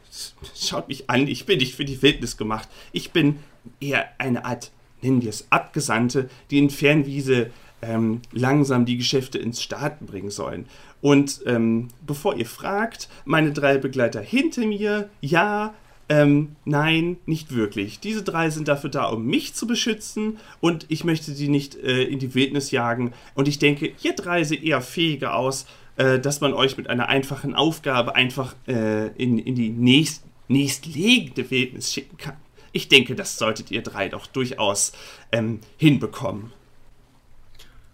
schaut 0.56 0.88
mich 0.88 1.10
an, 1.10 1.28
ich 1.28 1.46
bin 1.46 1.60
nicht 1.60 1.76
für 1.76 1.86
die 1.86 2.02
Wildnis 2.02 2.38
gemacht. 2.38 2.70
Ich 2.92 3.12
bin 3.12 3.40
eher 3.80 4.08
eine 4.20 4.46
Art 4.46 4.72
nennen 5.04 5.22
wir 5.22 5.30
es 5.30 5.48
Abgesandte, 5.52 6.30
die 6.50 6.58
in 6.58 6.70
Fernwiese 6.70 7.52
ähm, 7.82 8.22
langsam 8.32 8.86
die 8.86 8.98
Geschäfte 8.98 9.38
ins 9.38 9.62
Starten 9.62 10.06
bringen 10.06 10.32
sollen. 10.32 10.66
Und 11.02 11.42
ähm, 11.46 11.90
bevor 12.06 12.36
ihr 12.36 12.46
fragt, 12.46 13.10
meine 13.26 13.52
drei 13.52 13.78
Begleiter 13.78 14.22
hinter 14.22 14.66
mir, 14.66 15.10
ja, 15.20 15.74
ähm, 16.10 16.56
nein, 16.66 17.18
nicht 17.26 17.54
wirklich. 17.54 18.00
Diese 18.00 18.24
drei 18.24 18.50
sind 18.50 18.68
dafür 18.68 18.90
da, 18.90 19.06
um 19.06 19.26
mich 19.26 19.54
zu 19.54 19.68
beschützen 19.68 20.38
und 20.62 20.86
ich 20.90 21.04
möchte 21.04 21.32
sie 21.32 21.50
nicht 21.50 21.76
äh, 21.76 22.04
in 22.04 22.20
die 22.20 22.36
Wildnis 22.36 22.72
jagen. 22.72 23.14
Und 23.36 23.48
ich 23.48 23.60
denke, 23.60 23.94
ihr 24.02 24.14
drei 24.14 24.44
seht 24.44 24.64
eher 24.64 24.82
fähiger 24.82 25.36
aus, 25.36 25.66
äh, 25.98 26.20
dass 26.20 26.42
man 26.42 26.54
euch 26.54 26.78
mit 26.78 26.90
einer 26.90 27.08
einfachen 27.08 27.56
Aufgabe 27.56 28.16
einfach 28.16 28.56
äh, 28.68 29.08
in, 29.10 29.38
in 29.38 29.56
die 29.56 29.70
nächst, 29.70 30.26
nächstliegende 30.48 31.50
Wildnis 31.50 31.94
schicken 31.94 32.18
kann. 32.18 32.38
Ich 32.72 32.90
denke, 32.90 33.16
das 33.16 33.38
solltet 33.38 33.70
ihr 33.70 33.84
drei 33.84 34.10
doch 34.10 34.26
durchaus 34.26 34.94
ähm, 35.32 35.60
hinbekommen. 35.78 36.52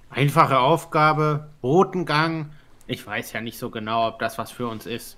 Einfache 0.09 0.59
Aufgabe, 0.59 1.49
Botengang. 1.61 2.51
Ich 2.87 3.05
weiß 3.05 3.33
ja 3.33 3.41
nicht 3.41 3.59
so 3.59 3.69
genau, 3.69 4.07
ob 4.07 4.19
das 4.19 4.37
was 4.37 4.51
für 4.51 4.67
uns 4.67 4.85
ist. 4.85 5.17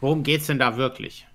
Worum 0.00 0.22
geht's 0.22 0.46
denn 0.46 0.58
da 0.58 0.76
wirklich? 0.76 1.26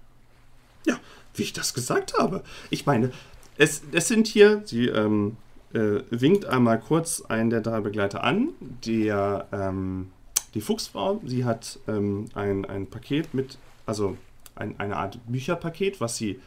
Ja, 0.85 0.99
wie 1.35 1.43
ich 1.43 1.53
das 1.53 1.73
gesagt 1.73 2.13
habe. 2.17 2.43
Ich 2.69 2.85
meine, 2.85 3.11
es, 3.57 3.83
es 3.91 4.07
sind 4.07 4.27
hier, 4.27 4.63
sie 4.65 4.87
ähm, 4.87 5.37
äh, 5.73 6.01
winkt 6.09 6.45
einmal 6.45 6.79
kurz 6.79 7.21
einen 7.21 7.49
der 7.49 7.61
drei 7.61 7.79
Begleiter 7.79 8.23
an, 8.23 8.49
der, 8.59 9.47
ähm, 9.51 10.11
die 10.53 10.61
Fuchsfrau, 10.61 11.21
sie 11.25 11.45
hat 11.45 11.79
ähm, 11.87 12.25
ein, 12.33 12.65
ein 12.65 12.87
Paket 12.87 13.33
mit, 13.33 13.57
also 13.85 14.17
ein, 14.55 14.79
eine 14.79 14.97
Art 14.97 15.19
Bücherpaket, 15.27 16.01
was 16.01 16.17
sie 16.17 16.39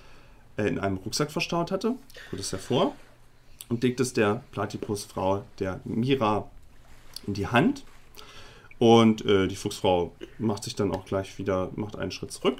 äh, 0.57 0.69
in 0.69 0.79
einem 0.79 0.99
Rucksack 0.99 1.31
verstaut 1.31 1.71
hatte, 1.71 1.95
holt 2.31 2.41
es 2.41 2.53
hervor 2.53 2.95
und 3.69 3.83
legt 3.83 4.01
es 4.01 4.13
der 4.13 4.43
Platypusfrau, 4.53 5.45
der 5.59 5.81
Mira, 5.85 6.51
in 7.27 7.35
die 7.35 7.47
Hand. 7.47 7.85
Und 8.79 9.25
äh, 9.25 9.47
die 9.47 9.57
Fuchsfrau 9.57 10.13
macht 10.39 10.65
sich 10.65 10.75
dann 10.75 10.93
auch 10.93 11.07
gleich 11.07 11.39
wieder, 11.39 11.71
macht 11.75 11.97
einen 11.97 12.11
Schritt 12.11 12.33
zurück. 12.33 12.59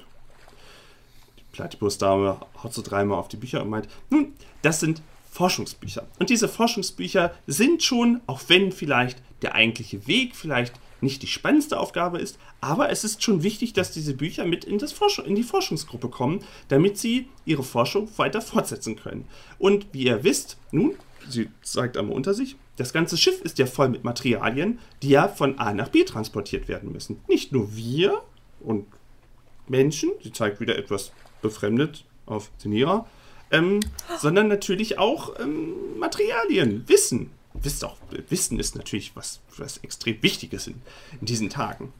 Die 1.37 1.43
Platypus-Dame 1.51 2.39
haut 2.63 2.73
so 2.73 2.81
dreimal 2.81 3.19
auf 3.19 3.27
die 3.27 3.37
Bücher 3.37 3.61
und 3.61 3.69
meint, 3.69 3.87
nun, 4.09 4.33
das 4.61 4.79
sind 4.79 5.01
Forschungsbücher. 5.29 6.07
Und 6.17 6.29
diese 6.29 6.47
Forschungsbücher 6.47 7.35
sind 7.45 7.83
schon, 7.83 8.21
auch 8.25 8.41
wenn 8.47 8.71
vielleicht 8.71 9.21
der 9.41 9.53
eigentliche 9.53 10.07
Weg 10.07 10.35
vielleicht 10.35 10.73
nicht 11.05 11.21
die 11.21 11.27
spannendste 11.27 11.79
Aufgabe 11.79 12.19
ist, 12.19 12.37
aber 12.59 12.89
es 12.89 13.03
ist 13.05 13.23
schon 13.23 13.43
wichtig, 13.43 13.71
dass 13.73 13.91
diese 13.91 14.13
Bücher 14.13 14.45
mit 14.45 14.65
in, 14.65 14.77
das 14.77 14.91
Forschung, 14.91 15.25
in 15.25 15.35
die 15.35 15.43
Forschungsgruppe 15.43 16.09
kommen, 16.09 16.43
damit 16.67 16.97
sie 16.97 17.29
ihre 17.45 17.63
Forschung 17.63 18.09
weiter 18.17 18.41
fortsetzen 18.41 18.97
können. 18.97 19.27
Und 19.57 19.87
wie 19.93 20.05
ihr 20.05 20.23
wisst, 20.23 20.57
nun, 20.71 20.95
sie 21.29 21.49
zeigt 21.61 21.95
einmal 21.95 22.15
unter 22.15 22.33
sich, 22.33 22.57
das 22.75 22.91
ganze 22.91 23.17
Schiff 23.17 23.41
ist 23.41 23.57
ja 23.57 23.65
voll 23.65 23.87
mit 23.87 24.03
Materialien, 24.03 24.79
die 25.01 25.09
ja 25.09 25.29
von 25.29 25.57
A 25.59 25.73
nach 25.73 25.87
B 25.87 26.03
transportiert 26.03 26.67
werden 26.67 26.91
müssen. 26.91 27.21
Nicht 27.29 27.53
nur 27.53 27.73
wir 27.75 28.21
und 28.59 28.85
Menschen, 29.67 30.11
sie 30.21 30.33
zeigt 30.33 30.59
wieder 30.59 30.77
etwas 30.77 31.13
befremdet 31.41 32.03
auf 32.25 32.51
Senira, 32.57 33.07
ähm, 33.51 33.79
sondern 34.19 34.47
natürlich 34.47 34.97
auch 34.97 35.39
ähm, 35.39 35.97
Materialien, 35.97 36.83
Wissen 36.87 37.31
wisst 37.65 37.83
auch, 37.83 37.97
Wissen 38.29 38.59
ist 38.59 38.75
natürlich 38.75 39.15
was, 39.15 39.41
was 39.57 39.77
extrem 39.77 40.21
Wichtiges 40.21 40.67
in, 40.67 40.75
in 41.19 41.25
diesen 41.25 41.49
Tagen. 41.49 41.91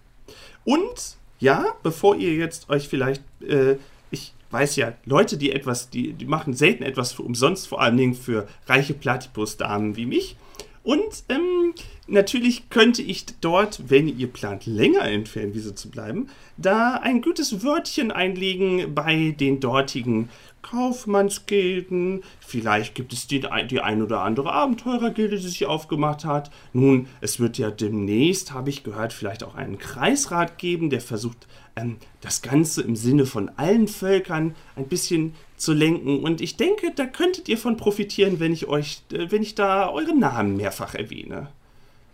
Und 0.63 1.17
ja, 1.39 1.65
bevor 1.83 2.15
ihr 2.15 2.33
jetzt 2.35 2.69
euch 2.69 2.87
vielleicht, 2.87 3.21
äh, 3.41 3.77
ich 4.11 4.33
weiß 4.51 4.77
ja, 4.77 4.93
Leute, 5.05 5.37
die 5.37 5.51
etwas, 5.51 5.89
die, 5.89 6.13
die 6.13 6.25
machen 6.25 6.53
selten 6.53 6.83
etwas 6.83 7.11
für 7.11 7.23
umsonst, 7.23 7.67
vor 7.67 7.81
allen 7.81 7.97
Dingen 7.97 8.15
für 8.15 8.47
reiche 8.67 8.93
Platypus-Damen 8.93 9.97
wie 9.97 10.05
mich. 10.05 10.37
Und 10.83 11.23
ähm, 11.29 11.73
natürlich 12.07 12.69
könnte 12.69 13.01
ich 13.01 13.25
dort, 13.41 13.89
wenn 13.89 14.07
ihr 14.07 14.27
plant, 14.27 14.67
länger 14.67 15.09
in 15.09 15.25
Fernwiese 15.25 15.73
zu 15.73 15.89
bleiben, 15.89 16.29
da 16.57 16.93
ein 16.93 17.23
gutes 17.23 17.63
Wörtchen 17.63 18.11
einlegen 18.11 18.93
bei 18.93 19.35
den 19.39 19.59
dortigen 19.59 20.29
Kaufmannsgilden, 20.65 22.23
vielleicht 22.39 22.95
gibt 22.95 23.13
es 23.13 23.27
die, 23.27 23.45
die 23.69 23.81
ein 23.81 24.01
oder 24.01 24.21
andere 24.21 24.51
Abenteurergilde, 24.51 25.37
die 25.37 25.47
sich 25.47 25.67
aufgemacht 25.67 26.25
hat. 26.25 26.49
Nun, 26.73 27.07
es 27.21 27.39
wird 27.39 27.59
ja 27.59 27.69
demnächst, 27.69 28.51
habe 28.51 28.71
ich 28.71 28.83
gehört, 28.83 29.13
vielleicht 29.13 29.43
auch 29.43 29.53
einen 29.53 29.77
Kreisrat 29.77 30.57
geben, 30.57 30.89
der 30.89 31.01
versucht, 31.01 31.47
ähm, 31.75 31.97
das 32.21 32.41
Ganze 32.41 32.81
im 32.81 32.95
Sinne 32.95 33.27
von 33.27 33.49
allen 33.57 33.87
Völkern 33.87 34.55
ein 34.75 34.87
bisschen 34.87 35.35
zu 35.55 35.71
lenken. 35.71 36.23
Und 36.23 36.41
ich 36.41 36.57
denke, 36.57 36.91
da 36.95 37.05
könntet 37.05 37.47
ihr 37.47 37.59
von 37.59 37.77
profitieren, 37.77 38.39
wenn 38.39 38.51
ich 38.51 38.67
euch, 38.67 39.03
äh, 39.11 39.29
wenn 39.29 39.43
ich 39.43 39.53
da 39.53 39.89
eure 39.91 40.17
Namen 40.17 40.57
mehrfach 40.57 40.95
erwähne. 40.95 41.49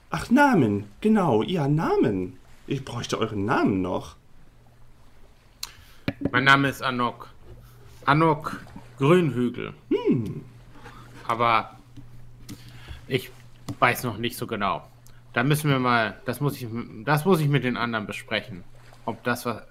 Ach, 0.09 0.29
Namen, 0.29 0.85
genau, 0.99 1.41
ja, 1.41 1.69
Namen. 1.69 2.37
Ich 2.67 2.83
bräuchte 2.83 3.17
euren 3.17 3.45
Namen 3.45 3.81
noch. 3.81 4.17
Mein 6.31 6.43
Name 6.43 6.67
ist 6.67 6.83
Anok. 6.83 7.29
Anok 8.11 8.59
Grünhügel. 8.97 9.71
Hm. 9.87 10.41
Aber 11.29 11.77
ich 13.07 13.31
weiß 13.79 14.03
noch 14.03 14.17
nicht 14.17 14.35
so 14.35 14.47
genau. 14.47 14.85
Da 15.31 15.45
müssen 15.45 15.69
wir 15.69 15.79
mal, 15.79 16.19
das 16.25 16.41
muss 16.41 16.61
ich, 16.61 16.67
das 17.05 17.23
muss 17.23 17.39
ich 17.39 17.47
mit 17.47 17.63
den 17.63 17.77
anderen 17.77 18.07
besprechen. 18.07 18.65
Ob 19.05 19.23
das 19.23 19.45
was. 19.45 19.61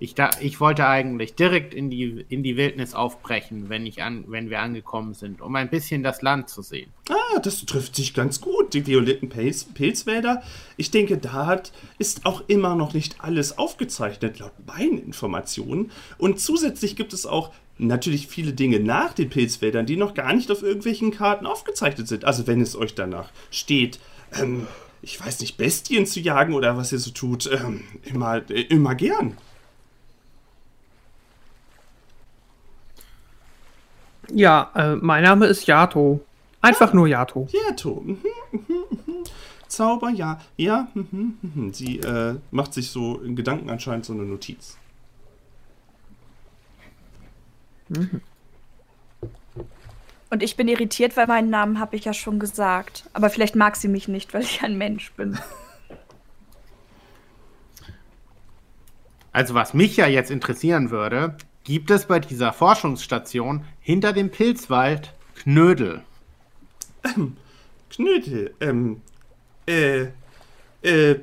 Ich, 0.00 0.16
da, 0.16 0.30
ich 0.40 0.60
wollte 0.60 0.88
eigentlich 0.88 1.36
direkt 1.36 1.72
in 1.72 1.88
die, 1.88 2.24
in 2.28 2.42
die 2.42 2.56
Wildnis 2.56 2.94
aufbrechen, 2.94 3.68
wenn, 3.68 3.86
ich 3.86 4.02
an, 4.02 4.24
wenn 4.26 4.50
wir 4.50 4.60
angekommen 4.60 5.14
sind, 5.14 5.40
um 5.40 5.54
ein 5.54 5.70
bisschen 5.70 6.02
das 6.02 6.22
Land 6.22 6.48
zu 6.48 6.62
sehen. 6.62 6.92
Ah, 7.10 7.38
das 7.42 7.64
trifft 7.64 7.96
sich 7.96 8.14
ganz 8.14 8.40
gut, 8.40 8.74
die 8.74 8.86
violetten 8.86 9.28
Pilz, 9.28 9.64
Pilzwälder. 9.64 10.42
Ich 10.76 10.90
denke, 10.92 11.18
da 11.18 11.46
hat, 11.46 11.72
ist 11.98 12.26
auch 12.26 12.42
immer 12.48 12.76
noch 12.76 12.94
nicht 12.94 13.20
alles 13.20 13.58
aufgezeichnet, 13.58 14.38
laut 14.38 14.52
meinen 14.66 14.98
Informationen. 14.98 15.90
Und 16.16 16.38
zusätzlich 16.38 16.94
gibt 16.94 17.12
es 17.12 17.26
auch 17.26 17.52
natürlich 17.78 18.26
viele 18.26 18.52
Dinge 18.52 18.80
nach 18.80 19.12
den 19.12 19.30
Pilzwäldern, 19.30 19.86
die 19.86 19.96
noch 19.96 20.14
gar 20.14 20.32
nicht 20.32 20.50
auf 20.50 20.62
irgendwelchen 20.62 21.10
Karten 21.10 21.46
aufgezeichnet 21.46 22.08
sind. 22.08 22.24
Also 22.24 22.46
wenn 22.46 22.60
es 22.60 22.76
euch 22.76 22.94
danach 22.94 23.30
steht, 23.50 23.98
ähm, 24.34 24.66
ich 25.00 25.24
weiß 25.24 25.40
nicht, 25.40 25.56
Bestien 25.56 26.06
zu 26.06 26.20
jagen 26.20 26.54
oder 26.54 26.76
was 26.76 26.92
ihr 26.92 26.98
so 26.98 27.10
tut, 27.10 27.48
ähm, 27.52 27.84
immer, 28.04 28.50
äh, 28.50 28.62
immer 28.62 28.94
gern. 28.94 29.36
Ja, 34.30 34.70
äh, 34.74 34.96
mein 34.96 35.22
Name 35.22 35.46
ist 35.46 35.66
Yato. 35.66 36.20
Einfach 36.60 36.92
ah, 36.92 36.96
nur 36.96 37.06
Yato. 37.06 37.48
Yato. 37.50 38.02
Mhm, 38.04 38.18
mhm, 38.52 38.60
mhm. 39.06 39.24
Zauber, 39.68 40.10
ja. 40.10 40.40
Ja, 40.56 40.88
sie 41.72 41.98
äh, 42.00 42.36
macht 42.50 42.74
sich 42.74 42.90
so 42.90 43.20
in 43.20 43.36
Gedanken 43.36 43.70
anscheinend 43.70 44.04
so 44.04 44.12
eine 44.12 44.24
Notiz. 44.24 44.76
Und 50.30 50.42
ich 50.42 50.56
bin 50.56 50.68
irritiert, 50.68 51.16
weil 51.16 51.26
meinen 51.26 51.50
Namen 51.50 51.80
habe 51.80 51.96
ich 51.96 52.04
ja 52.04 52.12
schon 52.12 52.38
gesagt. 52.38 53.08
Aber 53.12 53.30
vielleicht 53.30 53.56
mag 53.56 53.76
sie 53.76 53.88
mich 53.88 54.08
nicht, 54.08 54.34
weil 54.34 54.42
ich 54.42 54.62
ein 54.62 54.76
Mensch 54.76 55.12
bin. 55.12 55.38
Also 59.32 59.54
was 59.54 59.72
mich 59.72 59.96
ja 59.96 60.06
jetzt 60.06 60.30
interessieren 60.30 60.90
würde, 60.90 61.36
gibt 61.64 61.90
es 61.90 62.06
bei 62.06 62.18
dieser 62.18 62.52
Forschungsstation 62.52 63.64
hinter 63.80 64.12
dem 64.12 64.30
Pilzwald 64.30 65.12
Knödel? 65.36 66.02
Ähm, 67.04 67.36
Knödel, 67.90 68.54
ähm, 68.60 69.00
äh, 69.66 70.08
äh, 70.82 71.20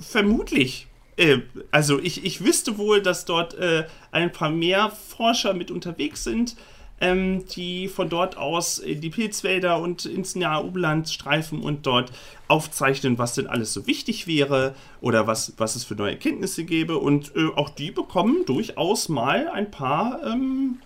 vermutlich. 0.00 0.85
Äh, 1.16 1.38
also 1.70 1.98
ich, 1.98 2.24
ich 2.24 2.44
wüsste 2.44 2.78
wohl, 2.78 3.02
dass 3.02 3.24
dort 3.24 3.54
äh, 3.54 3.86
ein 4.10 4.32
paar 4.32 4.50
mehr 4.50 4.90
Forscher 4.90 5.54
mit 5.54 5.70
unterwegs 5.70 6.24
sind, 6.24 6.56
ähm, 7.00 7.44
die 7.54 7.88
von 7.88 8.08
dort 8.08 8.36
aus 8.36 8.78
in 8.78 9.00
die 9.00 9.10
Pilzwälder 9.10 9.80
und 9.80 10.06
ins 10.06 10.34
nahe 10.34 10.62
Umland 10.62 11.08
streifen 11.08 11.60
und 11.60 11.86
dort 11.86 12.10
aufzeichnen, 12.48 13.18
was 13.18 13.34
denn 13.34 13.46
alles 13.46 13.72
so 13.72 13.86
wichtig 13.86 14.26
wäre 14.26 14.74
oder 15.00 15.26
was, 15.26 15.52
was 15.58 15.76
es 15.76 15.84
für 15.84 15.94
neue 15.94 16.12
Erkenntnisse 16.12 16.64
gäbe. 16.64 16.98
Und 16.98 17.34
äh, 17.36 17.48
auch 17.54 17.70
die 17.70 17.90
bekommen 17.90 18.44
durchaus 18.46 19.08
mal 19.08 19.48
ein 19.48 19.70
paar, 19.70 20.22
ähm, 20.24 20.78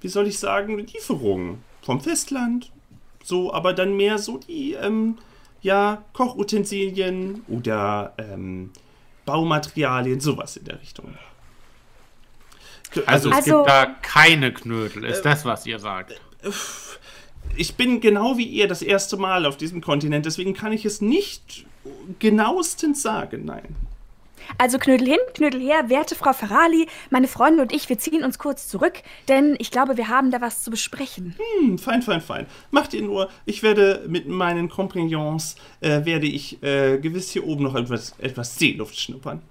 wie 0.00 0.08
soll 0.08 0.26
ich 0.26 0.38
sagen, 0.38 0.78
Lieferungen 0.78 1.58
vom 1.82 2.00
Festland. 2.00 2.70
So, 3.22 3.52
aber 3.54 3.72
dann 3.72 3.96
mehr 3.96 4.18
so 4.18 4.36
die, 4.36 4.74
ähm, 4.74 5.16
ja, 5.62 6.04
Kochutensilien 6.12 7.42
oder 7.48 8.12
ähm, 8.18 8.70
Baumaterialien, 9.24 10.20
sowas 10.20 10.56
in 10.56 10.64
der 10.64 10.80
Richtung. 10.80 11.16
Also, 13.06 13.30
es 13.30 13.36
also, 13.36 13.56
gibt 13.58 13.68
da 13.68 13.86
keine 14.02 14.52
Knödel, 14.52 15.04
ist 15.04 15.20
äh, 15.20 15.22
das, 15.22 15.44
was 15.44 15.66
ihr 15.66 15.78
sagt? 15.78 16.20
Ich 17.56 17.74
bin 17.74 18.00
genau 18.00 18.36
wie 18.36 18.46
ihr 18.46 18.68
das 18.68 18.82
erste 18.82 19.16
Mal 19.16 19.46
auf 19.46 19.56
diesem 19.56 19.80
Kontinent, 19.80 20.26
deswegen 20.26 20.54
kann 20.54 20.72
ich 20.72 20.84
es 20.84 21.00
nicht 21.00 21.66
genauestens 22.18 23.02
sagen, 23.02 23.44
nein. 23.44 23.76
Also 24.56 24.78
Knödel 24.78 25.08
hin, 25.08 25.18
Knödel 25.34 25.60
her, 25.60 25.88
werte 25.88 26.14
Frau 26.14 26.32
Ferrali, 26.32 26.86
meine 27.10 27.26
Freunde 27.26 27.62
und 27.62 27.72
ich, 27.72 27.88
wir 27.88 27.98
ziehen 27.98 28.22
uns 28.22 28.38
kurz 28.38 28.68
zurück, 28.68 29.02
denn 29.28 29.56
ich 29.58 29.70
glaube, 29.70 29.96
wir 29.96 30.08
haben 30.08 30.30
da 30.30 30.40
was 30.40 30.62
zu 30.62 30.70
besprechen. 30.70 31.34
Hm, 31.60 31.78
fein, 31.78 32.02
fein, 32.02 32.20
fein. 32.20 32.46
Macht 32.70 32.94
ihr 32.94 33.02
nur. 33.02 33.28
Ich 33.46 33.62
werde 33.62 34.04
mit 34.08 34.28
meinen 34.28 34.68
Compagnons, 34.68 35.56
äh, 35.80 36.04
werde 36.04 36.26
ich 36.26 36.62
äh, 36.62 36.98
gewiss 36.98 37.30
hier 37.30 37.46
oben 37.46 37.64
noch 37.64 37.74
etwas, 37.74 38.14
etwas 38.18 38.56
Seeluft 38.56 38.98
schnuppern. 38.98 39.42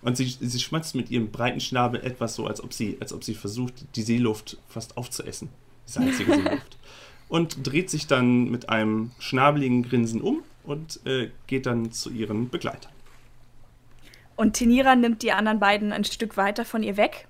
Und 0.00 0.16
sie, 0.16 0.24
sie 0.24 0.60
schmatzt 0.60 0.94
mit 0.94 1.10
ihrem 1.10 1.30
breiten 1.30 1.60
Schnabel 1.60 2.00
etwas 2.00 2.36
so, 2.36 2.46
als 2.46 2.62
ob 2.62 2.72
sie, 2.72 2.96
als 3.00 3.12
ob 3.12 3.24
sie 3.24 3.34
versucht, 3.34 3.74
die 3.96 4.02
Seeluft 4.02 4.56
fast 4.68 4.96
aufzuessen. 4.96 5.50
Die 5.86 5.92
salzige 5.92 6.34
Seeluft. 6.36 6.78
Und 7.28 7.66
dreht 7.66 7.90
sich 7.90 8.06
dann 8.06 8.50
mit 8.50 8.68
einem 8.68 9.10
schnabeligen 9.18 9.82
Grinsen 9.82 10.20
um 10.22 10.42
und 10.64 11.00
äh, 11.06 11.30
geht 11.48 11.66
dann 11.66 11.90
zu 11.92 12.10
ihren 12.10 12.48
Begleitern. 12.48 12.92
Und 14.36 14.52
Tinira 14.52 14.94
nimmt 14.94 15.22
die 15.22 15.32
anderen 15.32 15.58
beiden 15.58 15.92
ein 15.92 16.04
Stück 16.04 16.36
weiter 16.36 16.64
von 16.64 16.82
ihr 16.82 16.96
weg, 16.96 17.26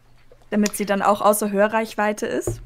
damit 0.50 0.76
sie 0.76 0.86
dann 0.86 1.02
auch 1.02 1.20
außer 1.20 1.50
Hörreichweite 1.50 2.26
ist. 2.26 2.60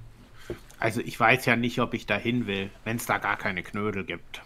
Also 0.79 1.03
ich 1.03 1.21
weiß 1.21 1.45
ja 1.45 1.57
nicht, 1.57 1.79
ob 1.79 1.93
ich 1.93 2.07
dahin 2.07 2.47
will, 2.47 2.71
wenn 2.85 2.97
es 2.97 3.05
da 3.05 3.19
gar 3.19 3.37
keine 3.37 3.63
Knödel 3.63 4.05
gibt. 4.05 4.43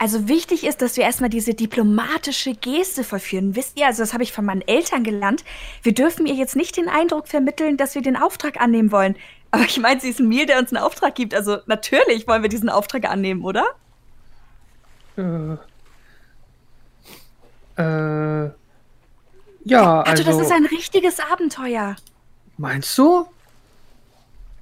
Also 0.00 0.28
wichtig 0.28 0.64
ist, 0.64 0.80
dass 0.80 0.96
wir 0.96 1.02
erstmal 1.02 1.28
diese 1.28 1.54
diplomatische 1.54 2.54
Geste 2.54 3.02
verführen. 3.02 3.56
Wisst 3.56 3.80
ihr, 3.80 3.86
also 3.86 4.00
das 4.00 4.12
habe 4.12 4.22
ich 4.22 4.32
von 4.32 4.44
meinen 4.44 4.62
Eltern 4.62 5.02
gelernt. 5.02 5.44
Wir 5.82 5.92
dürfen 5.92 6.26
ihr 6.26 6.34
jetzt 6.34 6.54
nicht 6.54 6.76
den 6.76 6.88
Eindruck 6.88 7.26
vermitteln, 7.26 7.76
dass 7.76 7.96
wir 7.96 8.02
den 8.02 8.16
Auftrag 8.16 8.60
annehmen 8.60 8.92
wollen. 8.92 9.16
Aber 9.50 9.64
ich 9.64 9.78
meine, 9.80 10.00
sie 10.00 10.10
ist 10.10 10.20
ein 10.20 10.28
Meal, 10.28 10.46
der 10.46 10.60
uns 10.60 10.72
einen 10.72 10.84
Auftrag 10.84 11.16
gibt. 11.16 11.34
Also 11.34 11.58
natürlich 11.66 12.28
wollen 12.28 12.42
wir 12.42 12.48
diesen 12.48 12.68
Auftrag 12.68 13.10
annehmen, 13.10 13.42
oder? 13.42 13.64
Äh. 15.16 15.56
Äh. 17.78 18.50
Ja, 19.64 20.00
also, 20.00 20.24
also. 20.24 20.24
das 20.24 20.40
ist 20.46 20.52
ein 20.52 20.64
richtiges 20.66 21.18
Abenteuer. 21.20 21.96
Meinst 22.56 22.96
du? 22.98 23.26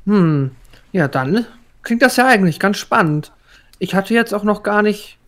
Hm. 0.06 0.50
Ja, 0.92 1.08
dann 1.08 1.46
klingt 1.82 2.02
das 2.02 2.16
ja 2.16 2.26
eigentlich 2.26 2.58
ganz 2.61 2.78
spannend. 2.78 3.32
Ich 3.78 3.94
hatte 3.94 4.14
jetzt 4.14 4.35
auch 4.35 4.42
noch 4.44 4.62
gar 4.62 4.82
nicht. 4.82 5.18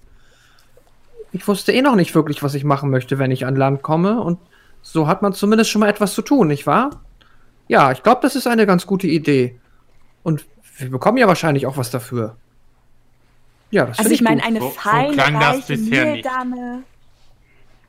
Ich 1.32 1.46
wusste 1.46 1.72
eh 1.72 1.82
noch 1.82 1.94
nicht 1.96 2.14
wirklich, 2.14 2.42
was 2.42 2.54
ich 2.54 2.64
machen 2.64 2.90
möchte, 2.90 3.18
wenn 3.18 3.30
ich 3.30 3.44
an 3.46 3.56
Land 3.56 3.82
komme. 3.82 4.20
Und 4.20 4.38
so 4.82 5.06
hat 5.06 5.20
man 5.22 5.32
zumindest 5.32 5.70
schon 5.70 5.80
mal 5.80 5.88
etwas 5.88 6.14
zu 6.14 6.22
tun, 6.22 6.48
nicht 6.48 6.66
wahr? 6.66 7.02
Ja, 7.68 7.92
ich 7.92 8.02
glaube, 8.02 8.20
das 8.22 8.34
ist 8.34 8.46
eine 8.46 8.66
ganz 8.66 8.86
gute 8.86 9.06
Idee. 9.06 9.58
Und 10.22 10.46
wir 10.78 10.90
bekommen 10.90 11.18
ja 11.18 11.28
wahrscheinlich 11.28 11.66
auch 11.66 11.76
was 11.76 11.90
dafür. 11.90 12.36
Ja, 13.70 13.84
das 13.84 13.98
Also 13.98 14.08
finde 14.08 14.14
ich 14.14 14.22
meine, 14.22 14.42
eine 14.42 14.60
So- 14.60 14.66
so 14.68 14.72
feine, 14.72 15.16
das 15.16 15.68
reiche. 15.70 15.76
Meldame. 15.76 16.82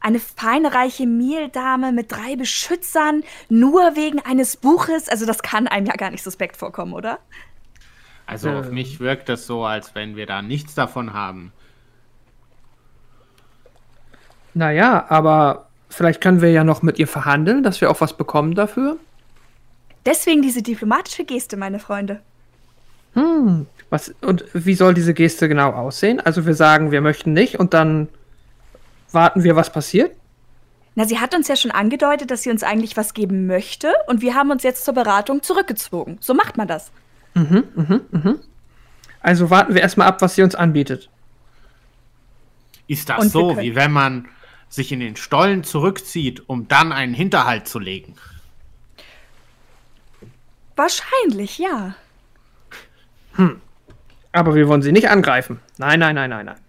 Eine 0.01 0.19
feine, 0.19 0.73
reiche 0.73 1.05
Meldame 1.05 1.91
mit 1.91 2.11
drei 2.11 2.35
Beschützern, 2.35 3.23
nur 3.49 3.95
wegen 3.95 4.19
eines 4.21 4.55
Buches. 4.57 5.09
Also 5.09 5.25
das 5.25 5.41
kann 5.41 5.67
einem 5.67 5.87
ja 5.87 5.93
gar 5.95 6.11
nicht 6.11 6.23
suspekt 6.23 6.55
vorkommen, 6.57 6.93
oder? 6.93 7.19
Also 8.25 8.49
auf 8.51 8.67
Ähm. 8.67 8.73
mich 8.73 8.99
wirkt 8.99 9.29
es 9.29 9.45
so, 9.47 9.65
als 9.65 9.95
wenn 9.95 10.15
wir 10.15 10.25
da 10.25 10.41
nichts 10.41 10.75
davon 10.75 11.13
haben. 11.13 11.51
Naja, 14.53 15.05
aber 15.09 15.69
vielleicht 15.89 16.21
können 16.21 16.41
wir 16.41 16.51
ja 16.51 16.63
noch 16.63 16.81
mit 16.81 16.99
ihr 16.99 17.07
verhandeln, 17.07 17.63
dass 17.63 17.81
wir 17.81 17.89
auch 17.91 18.01
was 18.01 18.15
bekommen 18.17 18.55
dafür. 18.55 18.97
Deswegen 20.05 20.41
diese 20.41 20.61
diplomatische 20.61 21.25
Geste, 21.25 21.57
meine 21.57 21.79
Freunde. 21.79 22.21
Hm, 23.13 23.67
was, 23.89 24.13
und 24.21 24.45
wie 24.53 24.75
soll 24.75 24.93
diese 24.93 25.13
Geste 25.13 25.47
genau 25.49 25.71
aussehen? 25.71 26.19
Also 26.19 26.45
wir 26.45 26.53
sagen, 26.53 26.91
wir 26.91 27.01
möchten 27.01 27.33
nicht 27.33 27.59
und 27.59 27.73
dann 27.73 28.07
warten 29.11 29.43
wir, 29.43 29.55
was 29.55 29.71
passiert? 29.71 30.15
Na, 30.95 31.05
sie 31.05 31.19
hat 31.19 31.33
uns 31.33 31.47
ja 31.47 31.55
schon 31.55 31.71
angedeutet, 31.71 32.31
dass 32.31 32.43
sie 32.43 32.49
uns 32.49 32.63
eigentlich 32.63 32.97
was 32.97 33.13
geben 33.13 33.47
möchte 33.47 33.93
und 34.07 34.21
wir 34.21 34.35
haben 34.35 34.51
uns 34.51 34.63
jetzt 34.63 34.83
zur 34.83 34.93
Beratung 34.93 35.43
zurückgezogen. 35.43 36.17
So 36.19 36.33
macht 36.33 36.57
man 36.57 36.67
das. 36.67 36.91
Also 39.21 39.49
warten 39.49 39.73
wir 39.75 39.81
erstmal 39.81 40.07
ab, 40.07 40.21
was 40.21 40.35
sie 40.35 40.43
uns 40.43 40.55
anbietet. 40.55 41.09
Ist 42.87 43.09
das 43.09 43.19
Und 43.19 43.31
so, 43.31 43.57
wie 43.57 43.75
wenn 43.75 43.91
man 43.91 44.27
sich 44.67 44.91
in 44.91 44.99
den 44.99 45.15
Stollen 45.15 45.63
zurückzieht, 45.63 46.49
um 46.49 46.67
dann 46.67 46.91
einen 46.91 47.13
Hinterhalt 47.13 47.67
zu 47.67 47.79
legen? 47.79 48.15
Wahrscheinlich, 50.75 51.59
ja. 51.59 51.95
Aber 54.31 54.55
wir 54.55 54.67
wollen 54.67 54.81
sie 54.81 54.91
nicht 54.91 55.09
angreifen. 55.09 55.59
Nein, 55.77 55.99
nein, 55.99 56.15
nein, 56.15 56.29
nein, 56.29 56.45
nein. 56.45 56.59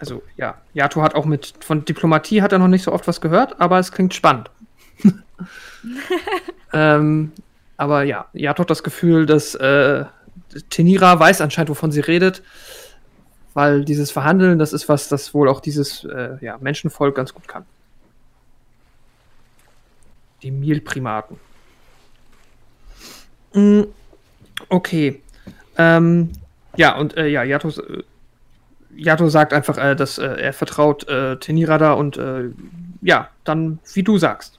Also, 0.00 0.22
ja, 0.36 0.58
Yato 0.72 1.02
hat 1.02 1.14
auch 1.14 1.26
mit, 1.26 1.54
von 1.60 1.84
Diplomatie 1.84 2.40
hat 2.40 2.52
er 2.52 2.58
noch 2.58 2.68
nicht 2.68 2.82
so 2.82 2.92
oft 2.92 3.06
was 3.06 3.20
gehört, 3.20 3.60
aber 3.60 3.78
es 3.78 3.92
klingt 3.92 4.14
spannend. 4.14 4.50
ähm, 6.72 7.32
aber 7.76 8.02
ja, 8.04 8.26
Yato 8.32 8.62
hat 8.62 8.70
das 8.70 8.82
Gefühl, 8.82 9.26
dass 9.26 9.54
äh, 9.54 10.04
Tenira 10.70 11.20
weiß 11.20 11.42
anscheinend, 11.42 11.68
wovon 11.68 11.92
sie 11.92 12.00
redet, 12.00 12.42
weil 13.52 13.84
dieses 13.84 14.10
Verhandeln, 14.10 14.58
das 14.58 14.72
ist 14.72 14.88
was, 14.88 15.08
das 15.08 15.34
wohl 15.34 15.48
auch 15.48 15.60
dieses 15.60 16.04
äh, 16.04 16.38
ja, 16.40 16.56
Menschenvolk 16.58 17.14
ganz 17.14 17.34
gut 17.34 17.46
kann. 17.46 17.66
Die 20.42 20.50
Mielprimaten. 20.50 21.36
Mm, 23.52 23.82
okay. 24.70 25.20
Ähm, 25.76 26.32
ja, 26.76 26.96
und 26.96 27.16
äh, 27.18 27.26
ja, 27.26 27.42
Yato, 27.42 27.68
äh, 27.68 28.02
Yato 28.94 29.28
sagt 29.28 29.52
einfach, 29.52 29.78
äh, 29.78 29.94
dass 29.94 30.18
äh, 30.18 30.26
er 30.26 30.52
vertraut 30.52 31.08
äh, 31.08 31.36
Tenirada 31.38 31.92
und 31.92 32.16
äh, 32.16 32.50
ja, 33.02 33.28
dann 33.44 33.78
wie 33.94 34.02
du 34.02 34.18
sagst. 34.18 34.58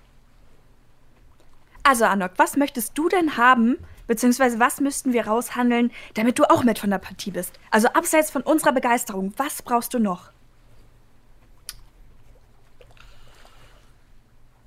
Also, 1.83 2.05
Anok, 2.05 2.31
was 2.37 2.57
möchtest 2.57 2.97
du 2.97 3.09
denn 3.09 3.37
haben, 3.37 3.77
beziehungsweise 4.07 4.59
was 4.59 4.81
müssten 4.81 5.13
wir 5.13 5.27
raushandeln, 5.27 5.91
damit 6.13 6.37
du 6.37 6.43
auch 6.43 6.63
mit 6.63 6.79
von 6.79 6.89
der 6.89 6.99
Partie 6.99 7.31
bist? 7.31 7.59
Also, 7.71 7.87
abseits 7.89 8.29
von 8.29 8.43
unserer 8.43 8.71
Begeisterung, 8.71 9.33
was 9.37 9.61
brauchst 9.61 9.93
du 9.93 9.99
noch? 9.99 10.31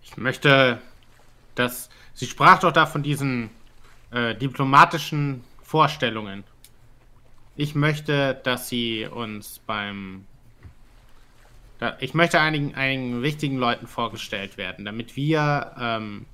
Ich 0.03 0.17
möchte, 0.17 0.81
dass. 1.55 1.89
Sie 2.17 2.27
sprach 2.27 2.61
doch 2.61 2.71
da 2.71 2.87
von 2.87 3.03
diesen 3.03 3.51
äh, 4.13 4.37
diplomatischen 4.37 5.43
Vorstellungen. 5.63 6.45
Ich 7.57 7.75
möchte, 7.75 8.41
dass 8.43 8.69
sie 8.69 9.07
uns 9.07 9.61
beim. 9.61 10.27
Ich 12.01 12.15
möchte 12.15 12.41
einigen, 12.41 12.75
einigen 12.75 13.23
wichtigen 13.23 13.59
Leuten 13.59 13.87
vorgestellt 13.87 14.57
werden, 14.57 14.85
damit 14.85 15.17
wir, 15.17 15.73
ähm, 15.79 16.25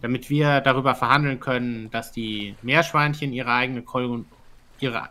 damit 0.00 0.30
wir 0.30 0.60
darüber 0.60 0.94
verhandeln 0.94 1.40
können, 1.40 1.90
dass 1.90 2.12
die 2.12 2.54
Meerschweinchen 2.62 3.32
ihre 3.32 3.52
eigene 3.52 3.82
Kolonie, 3.82 4.26
ihre, 4.78 5.08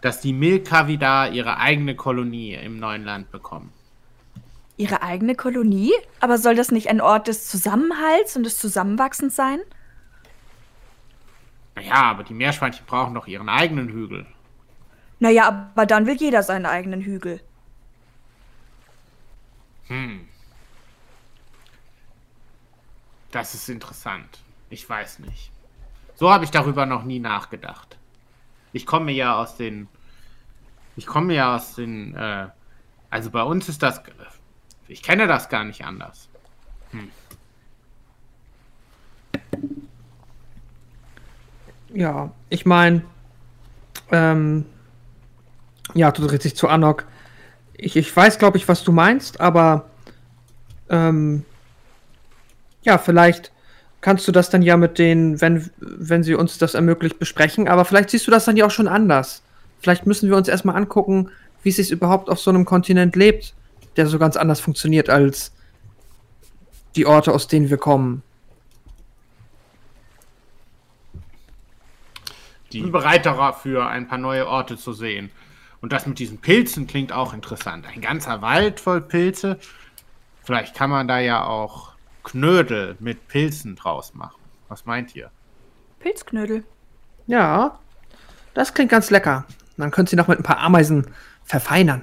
dass 0.00 0.20
die 0.20 0.32
Milka 0.32 0.88
ihre 0.88 1.58
eigene 1.58 1.94
Kolonie 1.94 2.54
im 2.54 2.80
neuen 2.80 3.04
Land 3.04 3.30
bekommen. 3.30 3.72
Ihre 4.76 5.02
eigene 5.02 5.34
Kolonie? 5.34 5.92
Aber 6.20 6.38
soll 6.38 6.56
das 6.56 6.72
nicht 6.72 6.88
ein 6.88 7.00
Ort 7.00 7.28
des 7.28 7.46
Zusammenhalts 7.46 8.36
und 8.36 8.44
des 8.44 8.58
Zusammenwachsens 8.58 9.36
sein? 9.36 9.60
Naja, 11.74 11.94
aber 11.94 12.24
die 12.24 12.34
Meerschweinchen 12.34 12.86
brauchen 12.86 13.14
doch 13.14 13.26
ihren 13.26 13.48
eigenen 13.48 13.88
Hügel. 13.88 14.26
Naja, 15.18 15.48
aber 15.48 15.86
dann 15.86 16.06
will 16.06 16.16
jeder 16.16 16.42
seinen 16.42 16.66
eigenen 16.66 17.02
Hügel. 17.02 17.40
Hm. 19.88 20.26
Das 23.30 23.54
ist 23.54 23.68
interessant. 23.68 24.38
Ich 24.70 24.88
weiß 24.88 25.20
nicht. 25.20 25.52
So 26.14 26.32
habe 26.32 26.44
ich 26.44 26.50
darüber 26.50 26.86
noch 26.86 27.04
nie 27.04 27.18
nachgedacht. 27.18 27.98
Ich 28.72 28.86
komme 28.86 29.12
ja 29.12 29.36
aus 29.36 29.56
den. 29.56 29.88
Ich 30.96 31.06
komme 31.06 31.34
ja 31.34 31.54
aus 31.54 31.74
den. 31.74 32.14
Äh, 32.14 32.48
also 33.10 33.30
bei 33.30 33.42
uns 33.42 33.68
ist 33.68 33.82
das. 33.82 34.02
Ich 34.88 35.02
kenne 35.02 35.26
das 35.26 35.48
gar 35.48 35.64
nicht 35.64 35.84
anders. 35.84 36.28
Ja, 41.92 42.30
ich 42.48 42.66
meine, 42.66 43.02
ähm, 44.12 44.64
ja, 45.94 46.10
du 46.12 46.26
drehst 46.26 46.44
dich 46.44 46.56
zu 46.56 46.68
Anok. 46.68 47.06
Ich, 47.74 47.96
ich 47.96 48.14
weiß, 48.14 48.38
glaube 48.38 48.58
ich, 48.58 48.68
was 48.68 48.84
du 48.84 48.92
meinst, 48.92 49.40
aber 49.40 49.86
ähm, 50.88 51.44
ja, 52.82 52.98
vielleicht 52.98 53.52
kannst 54.00 54.26
du 54.26 54.32
das 54.32 54.50
dann 54.50 54.62
ja 54.62 54.76
mit 54.76 54.98
denen, 54.98 55.40
wenn, 55.40 55.70
wenn 55.78 56.22
sie 56.22 56.34
uns 56.34 56.58
das 56.58 56.74
ermöglicht, 56.74 57.18
besprechen, 57.18 57.68
aber 57.68 57.84
vielleicht 57.84 58.10
siehst 58.10 58.26
du 58.26 58.30
das 58.30 58.44
dann 58.44 58.56
ja 58.56 58.66
auch 58.66 58.70
schon 58.70 58.88
anders. 58.88 59.42
Vielleicht 59.80 60.06
müssen 60.06 60.28
wir 60.28 60.36
uns 60.36 60.48
erstmal 60.48 60.76
angucken, 60.76 61.30
wie 61.62 61.70
es 61.70 61.76
sich 61.76 61.90
überhaupt 61.90 62.28
auf 62.28 62.40
so 62.40 62.50
einem 62.50 62.64
Kontinent 62.64 63.16
lebt, 63.16 63.54
der 63.96 64.06
so 64.06 64.18
ganz 64.18 64.36
anders 64.36 64.60
funktioniert 64.60 65.10
als 65.10 65.52
die 66.96 67.06
Orte, 67.06 67.32
aus 67.32 67.48
denen 67.48 67.70
wir 67.70 67.76
kommen. 67.76 68.22
Ich 72.72 72.76
bin 72.76 72.86
Die, 72.86 72.90
bereit 72.90 73.26
dafür, 73.26 73.88
ein 73.88 74.06
paar 74.06 74.18
neue 74.18 74.46
Orte 74.46 74.76
zu 74.76 74.92
sehen. 74.92 75.30
Und 75.80 75.92
das 75.92 76.06
mit 76.06 76.20
diesen 76.20 76.38
Pilzen 76.38 76.86
klingt 76.86 77.12
auch 77.12 77.34
interessant. 77.34 77.84
Ein 77.86 78.00
ganzer 78.00 78.42
Wald 78.42 78.78
voll 78.78 79.00
Pilze. 79.00 79.58
Vielleicht 80.44 80.76
kann 80.76 80.88
man 80.88 81.08
da 81.08 81.18
ja 81.18 81.44
auch 81.44 81.94
Knödel 82.22 82.96
mit 83.00 83.26
Pilzen 83.26 83.74
draus 83.74 84.14
machen. 84.14 84.40
Was 84.68 84.86
meint 84.86 85.16
ihr? 85.16 85.30
Pilzknödel. 85.98 86.62
Ja, 87.26 87.80
das 88.54 88.72
klingt 88.72 88.90
ganz 88.90 89.10
lecker. 89.10 89.46
Dann 89.76 89.90
könnt 89.90 90.12
ihr 90.12 90.16
noch 90.16 90.28
mit 90.28 90.38
ein 90.38 90.44
paar 90.44 90.58
Ameisen 90.58 91.06
verfeinern. 91.44 92.02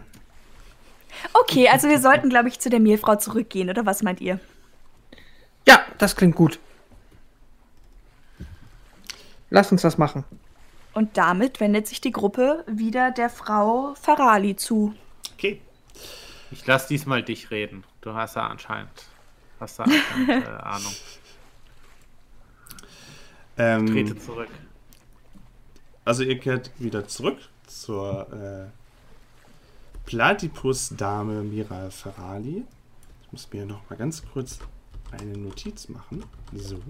Okay, 1.33 1.69
also 1.69 1.87
wir 1.87 1.99
sollten, 1.99 2.29
glaube 2.29 2.49
ich, 2.49 2.59
zu 2.59 2.69
der 2.69 2.79
Mehlfrau 2.79 3.15
zurückgehen, 3.15 3.69
oder 3.69 3.85
was 3.85 4.03
meint 4.03 4.19
ihr? 4.19 4.39
Ja, 5.65 5.79
das 5.97 6.15
klingt 6.15 6.35
gut. 6.35 6.59
Lass 9.49 9.71
uns 9.71 9.81
das 9.81 9.97
machen. 9.97 10.25
Und 10.97 11.15
damit 11.15 11.59
wendet 11.59 11.85
sich 11.85 12.01
die 12.01 12.11
Gruppe 12.11 12.63
wieder 12.65 13.11
der 13.11 13.29
Frau 13.29 13.93
Farali 14.01 14.55
zu. 14.55 14.95
Okay. 15.35 15.61
Ich 16.49 16.65
lass 16.65 16.87
diesmal 16.87 17.21
dich 17.21 17.51
reden. 17.51 17.83
Du 18.01 18.15
hast 18.15 18.35
ja 18.35 18.47
anscheinend, 18.47 19.05
hast 19.59 19.77
ja 19.77 19.85
anscheinend 19.85 20.47
äh, 20.47 20.49
Ahnung. 20.63 20.95
Ähm, 23.59 23.85
Trete 23.85 24.17
zurück. 24.17 24.49
Also 26.03 26.23
ihr 26.23 26.39
kehrt 26.39 26.71
wieder 26.79 27.07
zurück 27.07 27.37
zur 27.67 28.33
äh, 28.33 30.07
Platypus-Dame 30.07 31.43
Mira 31.43 31.91
Ferrali. 31.91 32.63
Ich 33.21 33.31
muss 33.31 33.53
mir 33.53 33.67
noch 33.67 33.87
mal 33.87 33.97
ganz 33.97 34.23
kurz 34.33 34.57
eine 35.11 35.37
Notiz 35.37 35.89
machen. 35.89 36.25
So. 36.55 36.81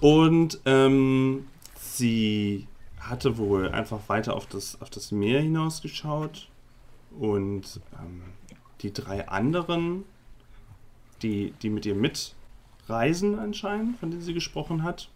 Und 0.00 0.60
ähm, 0.66 1.48
sie 1.80 2.68
hatte 3.08 3.36
wohl 3.38 3.68
einfach 3.68 4.08
weiter 4.08 4.34
auf 4.34 4.46
das, 4.46 4.80
auf 4.80 4.90
das 4.90 5.12
Meer 5.12 5.40
hinausgeschaut. 5.40 6.48
Und 7.18 7.80
ähm, 8.00 8.22
die 8.80 8.92
drei 8.92 9.28
anderen, 9.28 10.04
die, 11.22 11.52
die 11.62 11.70
mit 11.70 11.86
ihr 11.86 11.94
mitreisen 11.94 13.38
anscheinend, 13.38 13.98
von 13.98 14.10
denen 14.10 14.22
sie 14.22 14.34
gesprochen 14.34 14.82
hat, 14.82 15.08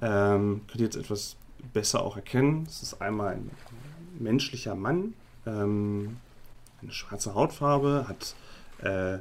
ähm, 0.00 0.62
könnt 0.66 0.80
ihr 0.80 0.86
jetzt 0.86 0.96
etwas 0.96 1.36
besser 1.72 2.02
auch 2.02 2.16
erkennen. 2.16 2.64
Es 2.66 2.82
ist 2.82 3.00
einmal 3.00 3.34
ein 3.34 3.50
menschlicher 4.18 4.74
Mann, 4.74 5.14
ähm, 5.46 6.16
eine 6.80 6.92
schwarze 6.92 7.34
Hautfarbe, 7.34 8.06
hat 8.08 8.34
äh, 8.84 9.18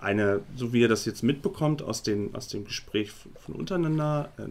eine, 0.00 0.42
so 0.56 0.72
wie 0.72 0.80
ihr 0.80 0.88
das 0.88 1.04
jetzt 1.04 1.22
mitbekommt 1.22 1.82
aus, 1.82 2.02
den, 2.02 2.34
aus 2.34 2.48
dem 2.48 2.64
Gespräch 2.64 3.12
von, 3.12 3.54
untereinander, 3.54 4.30
äh, 4.38 4.42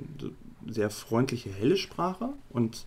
sehr 0.67 0.89
freundliche, 0.89 1.50
helle 1.50 1.78
Sprache 1.78 2.30
und 2.50 2.86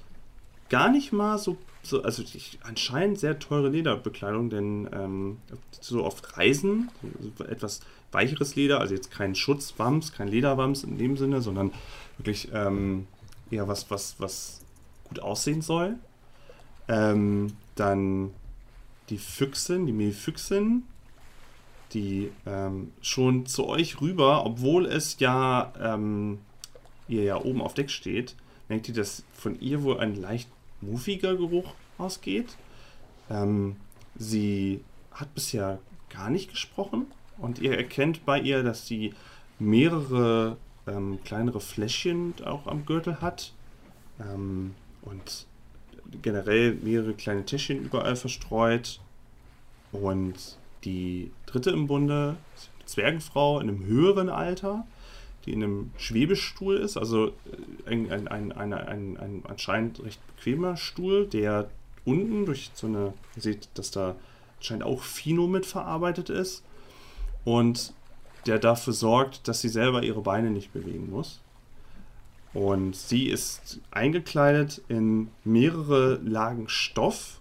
gar 0.68 0.90
nicht 0.90 1.12
mal 1.12 1.38
so, 1.38 1.58
so 1.82 2.02
also 2.02 2.22
ich, 2.22 2.58
anscheinend 2.62 3.18
sehr 3.18 3.38
teure 3.38 3.68
Lederbekleidung, 3.68 4.50
denn 4.50 4.88
ähm, 4.92 5.38
so 5.80 6.04
oft 6.04 6.36
Reisen, 6.38 6.90
so 7.36 7.44
etwas 7.44 7.80
weicheres 8.10 8.56
Leder, 8.56 8.80
also 8.80 8.94
jetzt 8.94 9.10
kein 9.10 9.34
Schutzwams, 9.34 10.12
kein 10.12 10.28
Lederwams 10.28 10.84
in 10.84 10.98
dem 10.98 11.16
Sinne, 11.16 11.40
sondern 11.40 11.72
wirklich 12.18 12.48
ähm, 12.52 13.06
eher 13.50 13.68
was, 13.68 13.90
was, 13.90 14.16
was 14.18 14.60
gut 15.08 15.20
aussehen 15.20 15.62
soll. 15.62 15.96
Ähm, 16.88 17.52
dann 17.74 18.30
die 19.08 19.18
Füchsin, 19.18 19.86
die 19.86 19.92
Mehlfüchsin, 19.92 20.84
die 21.92 22.32
ähm, 22.46 22.92
schon 23.02 23.46
zu 23.46 23.66
euch 23.66 24.00
rüber, 24.00 24.46
obwohl 24.46 24.86
es 24.86 25.18
ja 25.20 25.72
ähm, 25.80 26.38
ihr 27.08 27.24
ja 27.24 27.36
oben 27.36 27.60
auf 27.60 27.74
Deck 27.74 27.90
steht, 27.90 28.36
merkt 28.68 28.88
ihr, 28.88 28.94
dass 28.94 29.24
von 29.32 29.60
ihr 29.60 29.82
wohl 29.82 30.00
ein 30.00 30.14
leicht 30.14 30.48
muffiger 30.80 31.36
Geruch 31.36 31.74
ausgeht. 31.98 32.56
Ähm, 33.30 33.76
sie 34.16 34.80
hat 35.12 35.34
bisher 35.34 35.78
gar 36.10 36.30
nicht 36.30 36.50
gesprochen 36.50 37.06
und 37.38 37.58
ihr 37.58 37.76
erkennt 37.76 38.24
bei 38.24 38.40
ihr, 38.40 38.62
dass 38.62 38.86
sie 38.86 39.14
mehrere 39.58 40.56
ähm, 40.86 41.18
kleinere 41.24 41.60
Fläschchen 41.60 42.34
auch 42.44 42.66
am 42.66 42.84
Gürtel 42.86 43.20
hat 43.20 43.52
ähm, 44.20 44.74
und 45.02 45.46
generell 46.20 46.74
mehrere 46.74 47.14
kleine 47.14 47.44
Täschchen 47.44 47.82
überall 47.82 48.16
verstreut. 48.16 49.00
Und 49.92 50.58
die 50.84 51.30
dritte 51.46 51.70
im 51.70 51.86
Bunde 51.86 52.36
Zwergenfrau 52.86 53.60
in 53.60 53.68
einem 53.68 53.84
höheren 53.84 54.28
Alter, 54.28 54.86
die 55.44 55.52
in 55.52 55.62
einem 55.62 55.90
Schwebestuhl 55.96 56.76
ist, 56.76 56.96
also 56.96 57.28
äh, 57.28 57.32
ein, 57.86 58.10
ein, 58.10 58.28
ein, 58.28 58.52
ein, 58.52 58.72
ein, 58.72 59.16
ein 59.16 59.42
anscheinend 59.48 60.02
recht 60.02 60.20
bequemer 60.36 60.76
Stuhl, 60.76 61.26
der 61.26 61.70
unten 62.04 62.46
durch 62.46 62.70
so 62.74 62.86
eine, 62.86 63.14
ihr 63.36 63.42
seht, 63.42 63.68
dass 63.74 63.90
da 63.90 64.16
anscheinend 64.58 64.84
auch 64.84 65.02
Fino 65.02 65.46
mitverarbeitet 65.46 66.30
ist 66.30 66.64
und 67.44 67.92
der 68.46 68.58
dafür 68.58 68.92
sorgt, 68.92 69.46
dass 69.48 69.60
sie 69.60 69.68
selber 69.68 70.02
ihre 70.02 70.20
Beine 70.20 70.50
nicht 70.50 70.72
bewegen 70.72 71.10
muss. 71.10 71.40
Und 72.54 72.94
sie 72.94 73.28
ist 73.28 73.80
eingekleidet 73.90 74.82
in 74.88 75.28
mehrere 75.44 76.16
Lagen 76.22 76.68
Stoff, 76.68 77.40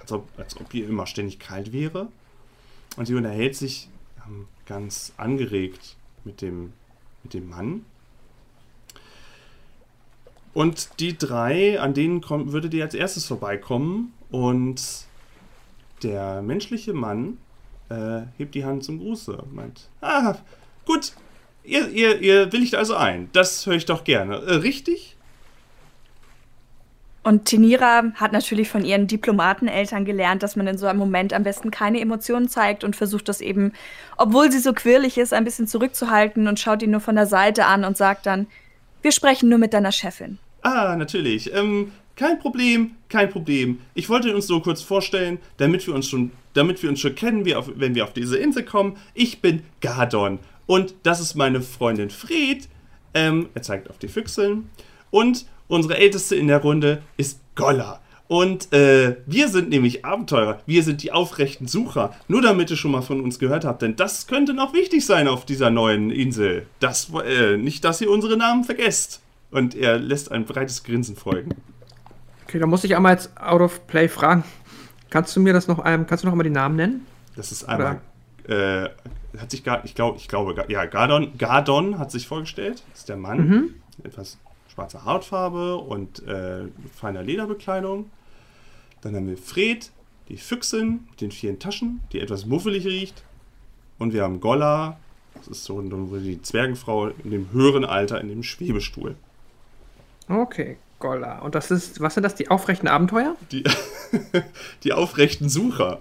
als 0.00 0.12
ob, 0.12 0.26
als 0.38 0.58
ob 0.58 0.72
ihr 0.72 0.88
immer 0.88 1.06
ständig 1.06 1.38
kalt 1.38 1.72
wäre. 1.72 2.08
Und 2.96 3.06
sie 3.06 3.14
unterhält 3.14 3.56
sich 3.56 3.90
ähm, 4.26 4.46
ganz 4.64 5.12
angeregt 5.16 5.96
mit 6.24 6.40
dem, 6.40 6.72
mit 7.28 7.34
dem 7.34 7.50
Mann. 7.50 7.84
Und 10.54 10.98
die 10.98 11.16
drei, 11.16 11.78
an 11.78 11.94
denen 11.94 12.20
kommt, 12.20 12.52
würdet 12.52 12.72
ihr 12.74 12.84
als 12.84 12.94
erstes 12.94 13.26
vorbeikommen. 13.26 14.14
Und 14.30 14.82
der 16.02 16.42
menschliche 16.42 16.94
Mann 16.94 17.36
äh, 17.90 18.22
hebt 18.38 18.54
die 18.54 18.64
Hand 18.64 18.82
zum 18.84 18.98
Gruße 18.98 19.36
und 19.36 19.54
meint, 19.54 19.88
ah, 20.00 20.36
gut, 20.86 21.12
ihr, 21.64 21.88
ihr, 21.90 22.20
ihr 22.20 22.52
willigt 22.52 22.74
also 22.74 22.96
ein. 22.96 23.28
Das 23.32 23.66
höre 23.66 23.74
ich 23.74 23.86
doch 23.86 24.04
gerne. 24.04 24.36
Äh, 24.36 24.54
richtig? 24.54 25.16
Und 27.28 27.44
Tenira 27.44 28.04
hat 28.14 28.32
natürlich 28.32 28.70
von 28.70 28.86
ihren 28.86 29.06
Diplomateneltern 29.06 30.06
gelernt, 30.06 30.42
dass 30.42 30.56
man 30.56 30.66
in 30.66 30.78
so 30.78 30.86
einem 30.86 30.98
Moment 30.98 31.34
am 31.34 31.42
besten 31.42 31.70
keine 31.70 32.00
Emotionen 32.00 32.48
zeigt 32.48 32.84
und 32.84 32.96
versucht 32.96 33.28
das 33.28 33.42
eben, 33.42 33.74
obwohl 34.16 34.50
sie 34.50 34.60
so 34.60 34.72
quirlig 34.72 35.18
ist, 35.18 35.34
ein 35.34 35.44
bisschen 35.44 35.66
zurückzuhalten 35.66 36.48
und 36.48 36.58
schaut 36.58 36.82
ihn 36.82 36.90
nur 36.90 37.02
von 37.02 37.16
der 37.16 37.26
Seite 37.26 37.66
an 37.66 37.84
und 37.84 37.98
sagt 37.98 38.24
dann, 38.24 38.46
wir 39.02 39.12
sprechen 39.12 39.50
nur 39.50 39.58
mit 39.58 39.74
deiner 39.74 39.92
Chefin. 39.92 40.38
Ah, 40.62 40.96
natürlich. 40.96 41.52
Ähm, 41.54 41.92
kein 42.16 42.38
Problem, 42.38 42.92
kein 43.10 43.28
Problem. 43.28 43.80
Ich 43.92 44.08
wollte 44.08 44.34
uns 44.34 44.48
nur 44.48 44.62
kurz 44.62 44.80
vorstellen, 44.80 45.36
damit 45.58 45.86
wir 45.86 45.94
uns 45.94 46.08
schon, 46.08 46.32
damit 46.54 46.82
wir 46.82 46.88
uns 46.88 46.98
schon 46.98 47.14
kennen, 47.14 47.44
wie 47.44 47.54
auf, 47.54 47.70
wenn 47.74 47.94
wir 47.94 48.04
auf 48.04 48.14
diese 48.14 48.38
Insel 48.38 48.64
kommen. 48.64 48.96
Ich 49.12 49.42
bin 49.42 49.64
Gardon 49.82 50.38
und 50.64 50.94
das 51.02 51.20
ist 51.20 51.34
meine 51.34 51.60
Freundin 51.60 52.08
Fred. 52.08 52.70
Ähm, 53.12 53.50
er 53.52 53.60
zeigt 53.60 53.90
auf 53.90 53.98
die 53.98 54.08
Füchseln. 54.08 54.70
Und 55.10 55.44
unsere 55.68 55.98
älteste 55.98 56.34
in 56.34 56.48
der 56.48 56.62
Runde 56.62 57.02
ist 57.16 57.40
Golla. 57.54 58.00
Und 58.28 58.74
äh, 58.74 59.16
wir 59.24 59.48
sind 59.48 59.70
nämlich 59.70 60.04
Abenteurer. 60.04 60.60
Wir 60.66 60.82
sind 60.82 61.02
die 61.02 61.12
aufrechten 61.12 61.66
Sucher. 61.66 62.14
Nur 62.28 62.42
damit 62.42 62.70
ihr 62.70 62.76
schon 62.76 62.90
mal 62.90 63.00
von 63.00 63.22
uns 63.22 63.38
gehört 63.38 63.64
habt, 63.64 63.80
denn 63.80 63.96
das 63.96 64.26
könnte 64.26 64.52
noch 64.52 64.74
wichtig 64.74 65.06
sein 65.06 65.28
auf 65.28 65.46
dieser 65.46 65.70
neuen 65.70 66.10
Insel. 66.10 66.66
Das, 66.78 67.10
äh, 67.24 67.56
nicht, 67.56 67.84
dass 67.84 68.02
ihr 68.02 68.10
unsere 68.10 68.36
Namen 68.36 68.64
vergesst. 68.64 69.22
Und 69.50 69.74
er 69.74 69.98
lässt 69.98 70.30
ein 70.30 70.44
breites 70.44 70.84
Grinsen 70.84 71.16
folgen. 71.16 71.54
Okay, 72.44 72.58
da 72.58 72.66
muss 72.66 72.84
ich 72.84 72.94
einmal 72.94 73.14
jetzt 73.14 73.30
out 73.40 73.62
of 73.62 73.86
play 73.86 74.08
fragen. 74.08 74.44
Kannst 75.08 75.34
du 75.34 75.40
mir 75.40 75.54
das 75.54 75.68
noch, 75.68 75.84
ähm, 75.86 76.06
kannst 76.06 76.22
du 76.22 76.26
noch 76.26 76.32
einmal 76.32 76.44
die 76.44 76.50
Namen 76.50 76.76
nennen? 76.76 77.06
Das 77.34 77.50
ist 77.50 77.64
einmal, 77.64 78.02
äh, 78.46 78.88
hat 79.38 79.50
sich 79.50 79.64
gar, 79.64 79.82
ich 79.86 79.94
glaube, 79.94 80.18
ich 80.18 80.28
glaube, 80.28 80.54
ja, 80.68 80.84
Gardon, 80.84 81.32
Gardon 81.38 81.98
hat 81.98 82.10
sich 82.10 82.26
vorgestellt. 82.26 82.82
Das 82.90 83.00
ist 83.00 83.08
der 83.08 83.16
Mann. 83.16 83.48
Mhm. 83.48 83.74
Etwas 84.04 84.36
schwarze 84.78 85.04
Hautfarbe 85.04 85.76
und 85.76 86.24
äh, 86.28 86.66
feiner 86.94 87.24
Lederbekleidung. 87.24 88.10
Dann 89.00 89.16
haben 89.16 89.26
wir 89.26 89.36
Fred, 89.36 89.90
die 90.28 90.36
Füchsin 90.36 91.08
mit 91.10 91.20
den 91.20 91.32
vielen 91.32 91.58
Taschen, 91.58 92.00
die 92.12 92.20
etwas 92.20 92.46
muffelig 92.46 92.86
riecht. 92.86 93.24
Und 93.98 94.12
wir 94.12 94.22
haben 94.22 94.38
Golla, 94.40 94.96
das 95.34 95.48
ist 95.48 95.64
so 95.64 95.80
die 95.80 96.40
Zwergenfrau 96.42 97.08
in 97.08 97.30
dem 97.32 97.50
höheren 97.50 97.84
Alter 97.84 98.20
in 98.20 98.28
dem 98.28 98.44
Schwebestuhl. 98.44 99.16
Okay, 100.28 100.76
Golla. 101.00 101.40
Und 101.40 101.56
das 101.56 101.72
ist, 101.72 102.00
was 102.00 102.14
sind 102.14 102.22
das, 102.22 102.36
die 102.36 102.48
aufrechten 102.48 102.86
Abenteuer? 102.86 103.34
Die, 103.50 103.64
die 104.84 104.92
aufrechten 104.92 105.48
Sucher. 105.48 105.98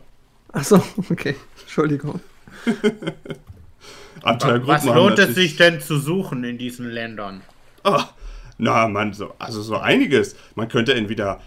Achso, 0.50 0.84
okay. 1.10 1.36
Entschuldigung. 1.62 2.20
Abenteuergruppen 4.22 4.68
Was 4.68 4.86
lohnt 4.86 5.18
es 5.18 5.34
sich 5.34 5.56
denn 5.56 5.82
zu 5.82 5.98
suchen 5.98 6.44
in 6.44 6.60
diesen 6.60 6.88
Ländern? 6.88 7.42
Ah, 7.84 8.10
na, 8.58 8.88
man, 8.88 9.14
so, 9.14 9.34
also 9.40 9.62
so 9.62 9.78
einiges. 9.78 10.36
Man 10.56 10.68
könnte 10.68 10.94
entweder 10.94 11.40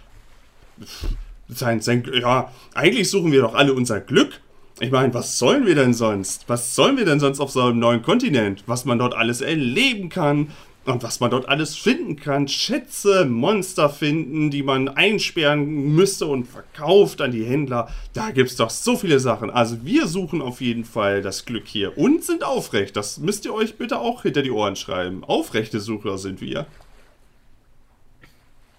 sein, 1.47 1.81
sein, 1.81 2.09
ja, 2.13 2.51
eigentlich 2.73 3.09
suchen 3.09 3.31
wir 3.31 3.41
doch 3.41 3.53
alle 3.55 3.73
unser 3.73 3.99
Glück. 3.99 4.39
Ich 4.79 4.91
meine, 4.91 5.13
was 5.13 5.37
sollen 5.37 5.65
wir 5.65 5.75
denn 5.75 5.93
sonst? 5.93 6.45
Was 6.47 6.73
sollen 6.73 6.97
wir 6.97 7.05
denn 7.05 7.19
sonst 7.19 7.39
auf 7.39 7.51
so 7.51 7.61
einem 7.61 7.79
neuen 7.79 8.01
Kontinent? 8.01 8.63
Was 8.65 8.85
man 8.85 8.97
dort 8.97 9.13
alles 9.13 9.41
erleben 9.41 10.09
kann, 10.09 10.47
Und 10.83 11.03
was 11.03 11.19
man 11.19 11.29
dort 11.29 11.47
alles 11.47 11.75
finden 11.75 12.15
kann, 12.15 12.47
Schätze, 12.47 13.25
Monster 13.25 13.87
finden, 13.87 14.49
die 14.49 14.63
man 14.63 14.87
einsperren 14.87 15.93
müsste 15.93 16.25
und 16.25 16.47
verkauft 16.47 17.21
an 17.21 17.31
die 17.31 17.45
Händler. 17.45 17.87
Da 18.13 18.31
gibt's 18.31 18.55
doch 18.55 18.71
so 18.71 18.95
viele 18.97 19.19
Sachen. 19.19 19.51
Also 19.51 19.85
wir 19.85 20.07
suchen 20.07 20.41
auf 20.41 20.59
jeden 20.59 20.83
Fall 20.83 21.21
das 21.21 21.45
Glück 21.45 21.67
hier 21.67 21.99
und 21.99 22.23
sind 22.23 22.43
aufrecht. 22.43 22.95
Das 22.95 23.19
müsst 23.19 23.45
ihr 23.45 23.53
euch 23.53 23.77
bitte 23.77 23.99
auch 23.99 24.23
hinter 24.23 24.41
die 24.41 24.49
Ohren 24.49 24.75
schreiben. 24.75 25.23
Aufrechte 25.23 25.79
Sucher 25.79 26.17
sind 26.17 26.41
wir. 26.41 26.65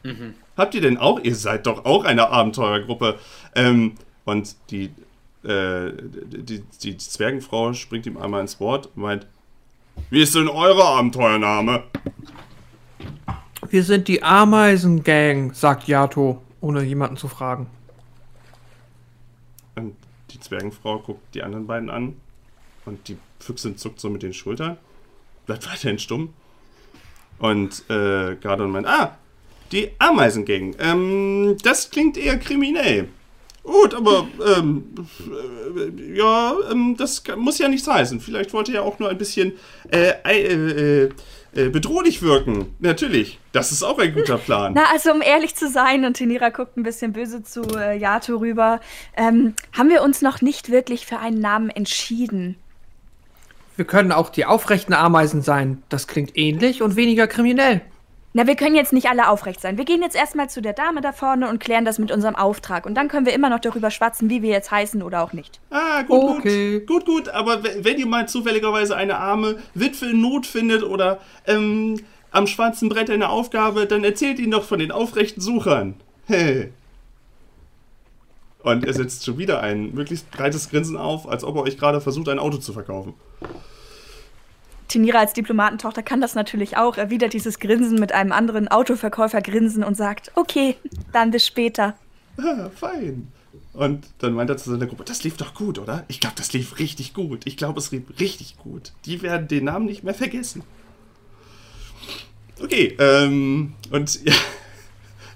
Mhm. 0.02 0.34
Habt 0.56 0.74
ihr 0.74 0.80
denn 0.80 0.98
auch, 0.98 1.20
ihr 1.20 1.34
seid 1.34 1.66
doch 1.66 1.84
auch 1.84 2.04
eine 2.04 2.28
Abenteurergruppe. 2.28 3.18
Ähm, 3.54 3.94
und 4.24 4.54
die, 4.70 4.90
äh, 5.44 5.92
die, 5.92 6.62
die 6.82 6.96
Zwergenfrau 6.96 7.72
springt 7.72 8.06
ihm 8.06 8.16
einmal 8.16 8.40
ins 8.40 8.60
Wort 8.60 8.90
und 8.94 9.02
meint, 9.02 9.26
wie 10.10 10.22
ist 10.22 10.34
denn 10.34 10.48
eure 10.48 10.84
Abenteuername? 10.84 11.84
Wir 13.68 13.84
sind 13.84 14.08
die 14.08 14.22
Ameisengang, 14.22 15.54
sagt 15.54 15.88
Yato, 15.88 16.42
ohne 16.60 16.82
jemanden 16.82 17.16
zu 17.16 17.28
fragen. 17.28 17.68
Und 19.74 19.96
die 20.30 20.40
Zwergenfrau 20.40 20.98
guckt 20.98 21.34
die 21.34 21.42
anderen 21.42 21.66
beiden 21.66 21.90
an 21.90 22.16
und 22.84 23.08
die 23.08 23.16
Füchsin 23.38 23.76
zuckt 23.76 24.00
so 24.00 24.10
mit 24.10 24.22
den 24.22 24.32
Schultern, 24.32 24.76
bleibt 25.46 25.66
weiterhin 25.70 25.98
stumm. 25.98 26.34
Und 27.38 27.88
äh, 27.90 28.36
Gardon 28.36 28.70
meint, 28.70 28.86
ah, 28.86 29.16
die 29.72 29.90
Ameisengang. 29.98 30.74
Ähm, 30.78 31.56
das 31.62 31.90
klingt 31.90 32.16
eher 32.16 32.38
kriminell. 32.38 33.08
Gut, 33.62 33.94
aber 33.94 34.26
ähm, 34.56 34.84
äh, 35.76 36.16
ja, 36.16 36.54
ähm, 36.70 36.96
das 36.98 37.22
muss 37.36 37.58
ja 37.58 37.68
nichts 37.68 37.86
heißen. 37.86 38.20
Vielleicht 38.20 38.52
wollte 38.52 38.74
er 38.74 38.82
auch 38.82 38.98
nur 38.98 39.08
ein 39.08 39.18
bisschen 39.18 39.52
äh, 39.90 40.14
äh, 40.24 41.08
äh, 41.54 41.68
bedrohlich 41.68 42.22
wirken. 42.22 42.74
Natürlich, 42.80 43.38
das 43.52 43.70
ist 43.70 43.84
auch 43.84 43.98
ein 43.98 44.14
guter 44.14 44.38
Plan. 44.46 44.72
Na, 44.74 44.86
also 44.90 45.12
um 45.12 45.22
ehrlich 45.22 45.54
zu 45.54 45.68
sein, 45.68 46.04
und 46.04 46.14
Tenira 46.14 46.48
guckt 46.48 46.76
ein 46.76 46.82
bisschen 46.82 47.12
böse 47.12 47.44
zu 47.44 47.62
äh, 47.78 47.96
Yato 47.96 48.36
rüber, 48.36 48.80
ähm, 49.16 49.54
haben 49.72 49.90
wir 49.90 50.02
uns 50.02 50.22
noch 50.22 50.40
nicht 50.40 50.70
wirklich 50.70 51.06
für 51.06 51.20
einen 51.20 51.40
Namen 51.40 51.70
entschieden. 51.70 52.56
Wir 53.76 53.84
können 53.84 54.10
auch 54.10 54.30
die 54.30 54.44
aufrechten 54.44 54.92
Ameisen 54.92 55.40
sein. 55.40 55.82
Das 55.88 56.08
klingt 56.08 56.36
ähnlich 56.36 56.82
und 56.82 56.96
weniger 56.96 57.28
kriminell. 57.28 57.80
Na, 58.34 58.46
wir 58.46 58.56
können 58.56 58.74
jetzt 58.74 58.94
nicht 58.94 59.08
alle 59.08 59.28
aufrecht 59.28 59.60
sein. 59.60 59.76
Wir 59.76 59.84
gehen 59.84 60.00
jetzt 60.00 60.16
erstmal 60.16 60.48
zu 60.48 60.62
der 60.62 60.72
Dame 60.72 61.02
da 61.02 61.12
vorne 61.12 61.50
und 61.50 61.58
klären 61.58 61.84
das 61.84 61.98
mit 61.98 62.10
unserem 62.10 62.34
Auftrag. 62.34 62.86
Und 62.86 62.94
dann 62.94 63.08
können 63.08 63.26
wir 63.26 63.34
immer 63.34 63.50
noch 63.50 63.60
darüber 63.60 63.90
schwatzen, 63.90 64.30
wie 64.30 64.40
wir 64.40 64.50
jetzt 64.50 64.70
heißen 64.70 65.02
oder 65.02 65.22
auch 65.22 65.34
nicht. 65.34 65.60
Ah, 65.70 66.02
gut, 66.02 66.38
okay. 66.38 66.80
gut. 66.80 66.86
Gut, 66.86 67.04
gut. 67.04 67.28
Aber 67.28 67.62
wenn 67.62 67.98
ihr 67.98 68.06
mal 68.06 68.26
zufälligerweise 68.26 68.96
eine 68.96 69.18
arme 69.18 69.58
Witwe 69.74 70.06
in 70.06 70.22
Not 70.22 70.46
findet 70.46 70.82
oder 70.82 71.20
ähm, 71.46 72.00
am 72.30 72.46
schwarzen 72.46 72.88
Brett 72.88 73.10
eine 73.10 73.28
Aufgabe, 73.28 73.86
dann 73.86 74.02
erzählt 74.02 74.38
ihn 74.38 74.50
doch 74.50 74.64
von 74.64 74.78
den 74.78 74.92
aufrechten 74.92 75.42
Suchern. 75.42 75.94
Hey. 76.26 76.72
Und 78.62 78.86
er 78.86 78.94
setzt 78.94 79.26
schon 79.26 79.36
wieder 79.36 79.60
ein 79.60 79.92
möglichst 79.92 80.30
breites 80.30 80.70
Grinsen 80.70 80.96
auf, 80.96 81.28
als 81.28 81.44
ob 81.44 81.56
er 81.56 81.62
euch 81.62 81.76
gerade 81.76 82.00
versucht, 82.00 82.30
ein 82.30 82.38
Auto 82.38 82.56
zu 82.56 82.72
verkaufen. 82.72 83.12
Tinira 84.92 85.20
als 85.20 85.32
Diplomatentochter 85.32 86.02
kann 86.02 86.20
das 86.20 86.34
natürlich 86.34 86.76
auch, 86.76 86.98
erwidert 86.98 87.32
dieses 87.32 87.58
Grinsen 87.58 87.98
mit 87.98 88.12
einem 88.12 88.30
anderen 88.30 88.68
Autoverkäufer 88.68 89.40
grinsen 89.40 89.84
und 89.84 89.96
sagt, 89.96 90.30
okay, 90.34 90.76
dann 91.12 91.30
bis 91.30 91.46
später. 91.46 91.96
Ah, 92.36 92.68
fein. 92.74 93.32
Und 93.72 94.06
dann 94.18 94.34
meint 94.34 94.50
er 94.50 94.58
zu 94.58 94.70
seiner 94.70 94.86
Gruppe, 94.86 95.04
das 95.04 95.24
lief 95.24 95.38
doch 95.38 95.54
gut, 95.54 95.78
oder? 95.78 96.04
Ich 96.08 96.20
glaube, 96.20 96.36
das 96.36 96.52
lief 96.52 96.78
richtig 96.78 97.14
gut. 97.14 97.46
Ich 97.46 97.56
glaube, 97.56 97.80
es 97.80 97.90
lief 97.90 98.02
richtig 98.20 98.58
gut. 98.58 98.92
Die 99.06 99.22
werden 99.22 99.48
den 99.48 99.64
Namen 99.64 99.86
nicht 99.86 100.04
mehr 100.04 100.12
vergessen. 100.12 100.62
Okay, 102.62 102.94
ähm, 102.98 103.72
und 103.90 104.22
ja, 104.26 104.34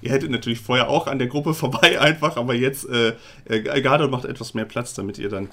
ihr 0.03 0.11
hättet 0.11 0.31
natürlich 0.31 0.61
vorher 0.61 0.90
auch 0.90 1.07
an 1.07 1.19
der 1.19 1.29
Gruppe 1.29 1.55
vorbei 1.55 1.99
einfach, 1.99 2.37
aber 2.37 2.53
jetzt, 2.53 2.87
äh, 2.90 3.14
äh 3.47 3.81
Gardo 3.81 4.09
macht 4.09 4.27
etwas 4.27 4.53
mehr 4.53 4.66
Platz, 4.66 4.92
damit 4.92 5.16
ihr 5.16 5.31
dann 5.31 5.49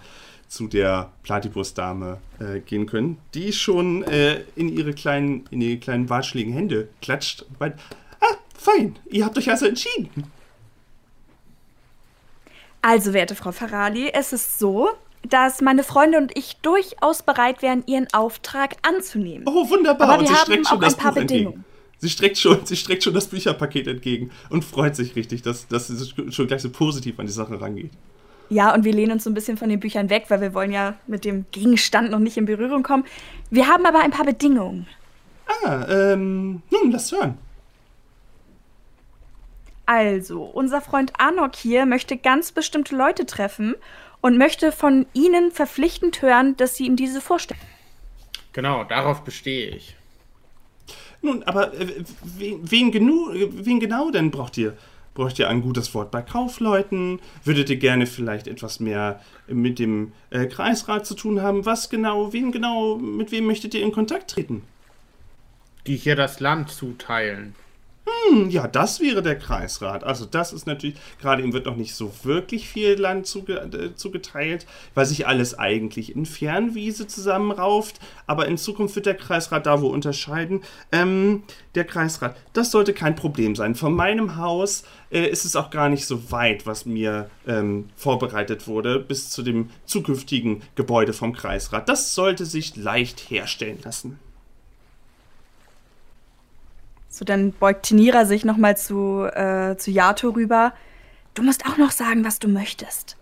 zu 0.54 0.68
der 0.68 1.12
Platypus-Dame 1.24 2.20
äh, 2.40 2.60
gehen 2.60 2.86
können, 2.86 3.18
die 3.34 3.52
schon 3.54 4.04
äh, 4.04 4.42
in 4.56 4.70
ihre 4.70 4.94
kleinen, 4.94 5.48
in 5.50 5.62
ihre 5.62 5.80
kleinen 5.80 6.10
watscheligen 6.10 6.54
Hände 6.54 6.90
klatscht 7.02 7.42
und 7.42 7.60
meint, 7.60 7.76
ah, 8.20 8.36
fein, 8.56 9.00
ihr 9.10 9.26
habt 9.26 9.38
euch 9.38 9.50
also 9.50 9.66
entschieden. 9.66 10.32
Also, 12.84 13.14
werte 13.14 13.34
Frau 13.34 13.52
Farali, 13.52 14.12
es 14.14 14.32
ist 14.32 14.60
so, 14.60 14.90
dass 15.28 15.62
meine 15.62 15.84
Freunde 15.84 16.20
und 16.20 16.38
ich 16.38 16.58
durchaus 16.58 17.24
bereit 17.24 17.62
wären, 17.62 17.84
Ihren 17.88 18.14
Auftrag 18.14 18.76
anzunehmen. 18.84 19.48
Oh, 19.48 19.70
wunderbar. 19.70 20.10
Aber 20.10 20.20
und 20.20 20.28
sie 20.28 20.36
streckt 20.36 20.68
schon 20.68 20.82
das 20.82 20.96
Buch 20.98 21.16
entgegen. 21.16 21.66
Sie 21.98 22.10
streckt, 22.10 22.38
schon, 22.38 22.66
sie 22.66 22.76
streckt 22.76 23.04
schon 23.04 23.14
das 23.14 23.28
Bücherpaket 23.28 23.88
entgegen 23.88 24.30
und 24.50 24.66
freut 24.66 24.96
sich 24.96 25.16
richtig, 25.16 25.42
dass, 25.42 25.68
dass 25.70 25.88
sie 25.88 26.32
schon 26.32 26.48
gleich 26.48 26.62
so 26.62 26.70
positiv 26.70 27.18
an 27.18 27.26
die 27.26 27.32
Sache 27.32 27.60
rangeht. 27.60 27.92
Ja, 28.54 28.72
und 28.72 28.84
wir 28.84 28.94
lehnen 28.94 29.14
uns 29.14 29.24
so 29.24 29.32
ein 29.32 29.34
bisschen 29.34 29.58
von 29.58 29.68
den 29.68 29.80
Büchern 29.80 30.12
weg, 30.12 30.26
weil 30.28 30.40
wir 30.40 30.54
wollen 30.54 30.72
ja 30.72 30.94
mit 31.08 31.26
dem 31.26 31.46
Gegenstand 31.52 32.12
noch 32.12 32.20
nicht 32.20 32.38
in 32.38 32.46
Berührung 32.46 32.84
kommen. 32.84 33.04
Wir 33.50 33.68
haben 33.68 33.84
aber 33.88 34.02
ein 34.02 34.12
paar 34.12 34.26
Bedingungen. 34.26 34.86
Ah, 35.66 35.88
ähm, 35.90 36.62
nun, 36.70 36.92
lass 36.92 37.12
hören. 37.12 37.40
Also, 39.88 40.44
unser 40.44 40.82
Freund 40.82 41.14
Anok 41.18 41.56
hier 41.56 41.88
möchte 41.88 42.16
ganz 42.16 42.52
bestimmte 42.52 42.96
Leute 42.96 43.26
treffen 43.26 43.74
und 44.22 44.38
möchte 44.38 44.72
von 44.72 45.08
ihnen 45.14 45.52
verpflichtend 45.52 46.22
hören, 46.22 46.56
dass 46.56 46.76
sie 46.76 46.86
ihm 46.86 46.96
diese 46.96 47.22
vorstellen. 47.22 47.60
Genau, 48.54 48.84
darauf 48.84 49.24
bestehe 49.24 49.72
ich. 49.72 49.96
Nun, 51.24 51.42
aber 51.44 51.74
äh, 51.74 52.04
wen, 52.24 52.60
wen, 52.70 52.92
genu, 52.92 53.30
wen 53.34 53.80
genau 53.80 54.12
denn 54.12 54.30
braucht 54.30 54.60
ihr? 54.60 54.78
Braucht 55.14 55.38
ihr 55.38 55.48
ein 55.48 55.62
gutes 55.62 55.94
Wort 55.94 56.10
bei 56.12 56.22
Kaufleuten? 56.22 57.20
Würdet 57.44 57.70
ihr 57.70 57.78
gerne 57.78 58.08
vielleicht 58.08 58.48
etwas 58.48 58.80
mehr 58.80 59.22
mit 59.48 59.78
dem 59.78 60.12
äh, 60.32 60.48
Kreisrat 60.48 61.06
zu 61.06 61.14
tun 61.14 61.42
haben? 61.42 61.66
Was 61.66 61.90
genau, 61.90 62.34
wen 62.34 62.52
genau, 62.52 62.98
mit 62.98 63.32
wem 63.32 63.46
möchtet 63.46 63.76
ihr 63.76 63.84
in 63.84 63.92
Kontakt 63.92 64.32
treten? 64.32 64.64
Die 65.86 65.98
hier 65.98 66.16
das 66.16 66.40
Land 66.40 66.72
zuteilen. 66.72 67.54
Hm, 68.06 68.50
ja, 68.50 68.68
das 68.68 69.00
wäre 69.00 69.22
der 69.22 69.38
Kreisrat. 69.38 70.04
Also 70.04 70.26
das 70.26 70.52
ist 70.52 70.68
natürlich, 70.68 70.98
gerade 71.22 71.42
ihm 71.42 71.54
wird 71.54 71.66
noch 71.66 71.78
nicht 71.78 71.96
so 71.96 72.12
wirklich 72.24 72.68
viel 72.68 73.00
Land 73.00 73.28
zuge 73.28 73.56
äh, 73.56 73.96
zugeteilt, 73.96 74.66
weil 74.94 75.06
sich 75.06 75.26
alles 75.26 75.58
eigentlich 75.58 76.14
in 76.16 76.26
Fernwiese 76.26 77.08
zusammenrauft. 77.08 78.00
Aber 78.28 78.48
in 78.48 78.58
Zukunft 78.58 78.96
wird 78.96 79.06
der 79.06 79.16
Kreisrat 79.16 79.66
da 79.66 79.82
wo 79.82 79.88
unterscheiden. 79.88 80.62
Ähm, 80.92 81.44
der 81.76 81.86
Kreisrat, 81.86 82.36
das 82.52 82.72
sollte 82.72 82.94
kein 82.94 83.16
Problem 83.16 83.56
sein. 83.56 83.74
Von 83.74 83.94
meinem 83.94 84.36
Haus 84.36 84.84
äh, 85.10 85.26
ist 85.26 85.46
es 85.46 85.56
auch 85.56 85.70
gar 85.70 85.88
nicht 85.88 86.06
so 86.06 86.32
weit, 86.32 86.66
was 86.66 86.86
mir 86.86 87.30
ähm, 87.48 87.90
vorbereitet 87.96 88.68
wurde, 88.68 89.00
bis 89.00 89.30
zu 89.30 89.44
dem 89.44 89.70
zukünftigen 89.86 90.62
Gebäude 90.76 91.14
vom 91.14 91.34
Kreisrat. 91.34 91.88
Das 91.88 92.14
sollte 92.16 92.46
sich 92.46 92.76
leicht 92.76 93.30
herstellen 93.30 93.80
lassen. 93.84 94.20
So, 97.14 97.24
dann 97.26 97.52
beugt 97.52 97.84
Tenira 97.86 98.26
sich 98.26 98.44
nochmal 98.44 98.76
zu, 98.76 99.24
äh, 99.26 99.78
zu 99.78 99.92
Yato 99.92 100.30
rüber. 100.30 100.74
Du 101.36 101.44
musst 101.44 101.64
auch 101.68 101.78
noch 101.78 101.92
sagen, 101.92 102.26
was 102.26 102.40
du 102.40 102.48
möchtest. 102.48 103.18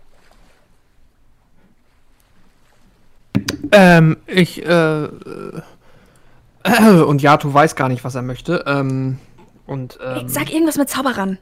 Ähm, 3.70 4.16
ich, 4.26 4.64
äh, 4.64 5.04
äh, 5.04 7.02
und 7.06 7.20
Yato 7.20 7.52
weiß 7.52 7.76
gar 7.76 7.90
nicht, 7.90 8.02
was 8.02 8.14
er 8.14 8.22
möchte. 8.22 8.64
Ähm, 8.66 9.18
und, 9.66 9.98
ähm, 10.02 10.26
Sag 10.26 10.50
irgendwas 10.50 10.78
mit 10.78 10.88
Zauberern. 10.88 11.36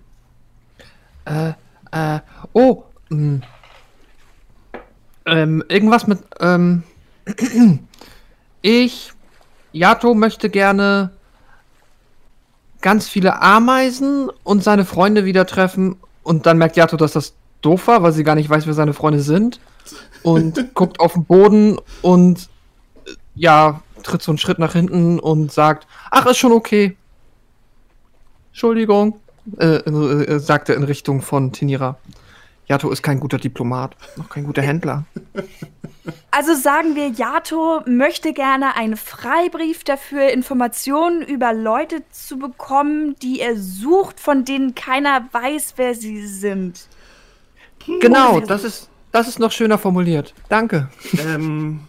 Äh, 1.26 1.52
äh, 1.92 2.18
oh, 2.52 2.82
mh. 3.10 3.42
Ähm, 5.26 5.62
irgendwas 5.68 6.08
mit, 6.08 6.18
ähm, 6.40 6.82
ich, 8.60 9.12
Yato 9.70 10.14
möchte 10.14 10.50
gerne 10.50 11.12
ganz 12.80 13.08
viele 13.08 13.40
Ameisen 13.42 14.30
und 14.44 14.62
seine 14.64 14.84
Freunde 14.84 15.24
wieder 15.24 15.46
treffen. 15.46 15.96
Und 16.22 16.46
dann 16.46 16.58
merkt 16.58 16.76
Yato, 16.76 16.96
dass 16.96 17.12
das 17.12 17.34
doof 17.62 17.86
war, 17.88 18.02
weil 18.02 18.12
sie 18.12 18.24
gar 18.24 18.34
nicht 18.34 18.50
weiß, 18.50 18.66
wer 18.66 18.74
seine 18.74 18.94
Freunde 18.94 19.20
sind. 19.20 19.60
Und 20.22 20.70
guckt 20.74 21.00
auf 21.00 21.14
den 21.14 21.24
Boden 21.24 21.78
und 22.02 22.48
äh, 23.06 23.10
ja, 23.34 23.82
tritt 24.02 24.22
so 24.22 24.30
einen 24.30 24.38
Schritt 24.38 24.58
nach 24.58 24.72
hinten 24.72 25.18
und 25.18 25.52
sagt, 25.52 25.86
ach, 26.10 26.26
ist 26.26 26.38
schon 26.38 26.52
okay. 26.52 26.96
Entschuldigung, 28.50 29.20
äh, 29.58 29.76
äh, 29.76 30.38
sagt 30.38 30.68
er 30.68 30.76
in 30.76 30.84
Richtung 30.84 31.22
von 31.22 31.52
Tinira. 31.52 31.98
Yato 32.70 32.88
ist 32.90 33.02
kein 33.02 33.18
guter 33.18 33.38
Diplomat, 33.38 33.96
noch 34.16 34.28
kein 34.28 34.44
guter 34.44 34.62
Händler. 34.62 35.04
Also 36.32 36.54
sagen 36.54 36.96
wir, 36.96 37.08
Yato 37.08 37.82
möchte 37.86 38.32
gerne 38.32 38.74
einen 38.74 38.96
Freibrief 38.96 39.84
dafür, 39.84 40.30
Informationen 40.30 41.22
über 41.22 41.52
Leute 41.52 42.02
zu 42.10 42.38
bekommen, 42.38 43.16
die 43.20 43.38
er 43.40 43.56
sucht, 43.56 44.18
von 44.18 44.44
denen 44.44 44.74
keiner 44.74 45.28
weiß, 45.30 45.74
wer 45.76 45.94
sie 45.94 46.26
sind. 46.26 46.88
Genau, 48.00 48.40
das 48.40 48.64
ist, 48.64 48.88
das 49.12 49.28
ist 49.28 49.38
noch 49.38 49.52
schöner 49.52 49.76
formuliert. 49.76 50.34
Danke. 50.48 50.88
Ähm, 51.18 51.80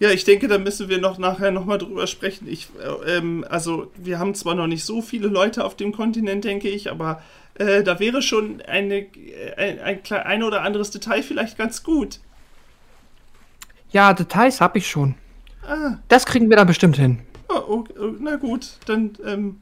Ja, 0.00 0.10
ich 0.10 0.24
denke, 0.24 0.46
da 0.46 0.58
müssen 0.58 0.88
wir 0.88 0.98
noch 0.98 1.18
nachher 1.18 1.50
nochmal 1.50 1.78
drüber 1.78 2.06
sprechen. 2.06 2.46
Ich, 2.48 2.68
äh, 2.78 3.16
ähm, 3.16 3.44
also, 3.48 3.90
wir 3.96 4.20
haben 4.20 4.34
zwar 4.34 4.54
noch 4.54 4.68
nicht 4.68 4.84
so 4.84 5.02
viele 5.02 5.26
Leute 5.26 5.64
auf 5.64 5.74
dem 5.74 5.92
Kontinent, 5.92 6.44
denke 6.44 6.68
ich, 6.68 6.90
aber 6.90 7.20
äh, 7.58 7.82
da 7.82 7.98
wäre 8.00 8.22
schon 8.22 8.60
eine, 8.62 8.98
äh, 8.98 9.54
ein, 9.56 9.80
ein, 9.80 10.12
ein 10.12 10.42
oder 10.42 10.62
anderes 10.62 10.90
Detail 10.90 11.22
vielleicht 11.22 11.58
ganz 11.58 11.82
gut. 11.82 12.20
Ja, 13.90 14.12
Details 14.12 14.60
habe 14.60 14.78
ich 14.78 14.88
schon. 14.88 15.14
Ah. 15.66 15.98
Das 16.08 16.26
kriegen 16.26 16.48
wir 16.50 16.56
dann 16.56 16.66
bestimmt 16.66 16.96
hin. 16.96 17.20
Oh, 17.48 17.62
oh, 17.66 17.84
oh, 17.98 18.12
na 18.20 18.36
gut, 18.36 18.72
dann, 18.86 19.16
ähm, 19.24 19.60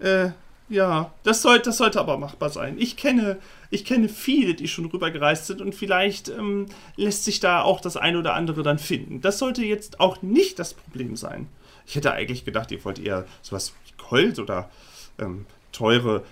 äh, 0.00 0.30
ja, 0.68 1.12
das, 1.22 1.42
soll, 1.42 1.60
das 1.60 1.78
sollte 1.78 2.00
aber 2.00 2.16
machbar 2.16 2.50
sein. 2.50 2.76
Ich 2.78 2.96
kenne, 2.96 3.38
ich 3.70 3.84
kenne 3.84 4.08
viele, 4.08 4.54
die 4.54 4.68
schon 4.68 4.86
rübergereist 4.86 5.46
sind 5.46 5.60
und 5.60 5.74
vielleicht 5.74 6.28
ähm, 6.28 6.66
lässt 6.96 7.24
sich 7.24 7.40
da 7.40 7.62
auch 7.62 7.80
das 7.80 7.96
eine 7.96 8.18
oder 8.18 8.34
andere 8.34 8.62
dann 8.62 8.78
finden. 8.78 9.20
Das 9.20 9.38
sollte 9.38 9.64
jetzt 9.64 10.00
auch 10.00 10.22
nicht 10.22 10.58
das 10.58 10.74
Problem 10.74 11.16
sein. 11.16 11.48
Ich 11.86 11.96
hätte 11.96 12.12
eigentlich 12.12 12.44
gedacht, 12.44 12.70
ihr 12.70 12.84
wollt 12.84 12.98
eher 12.98 13.26
sowas 13.42 13.74
wie 13.84 14.02
Gold 14.08 14.38
oder 14.38 14.70
ähm, 15.18 15.46
teure, 15.72 16.24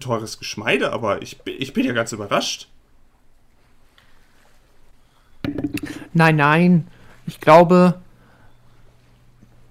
teures 0.00 0.38
Geschmeide, 0.38 0.92
aber 0.92 1.22
ich, 1.22 1.38
ich 1.44 1.72
bin 1.72 1.84
ja 1.84 1.92
ganz 1.92 2.12
überrascht. 2.12 2.68
Nein, 6.12 6.36
nein. 6.36 6.88
Ich 7.26 7.40
glaube, 7.40 8.00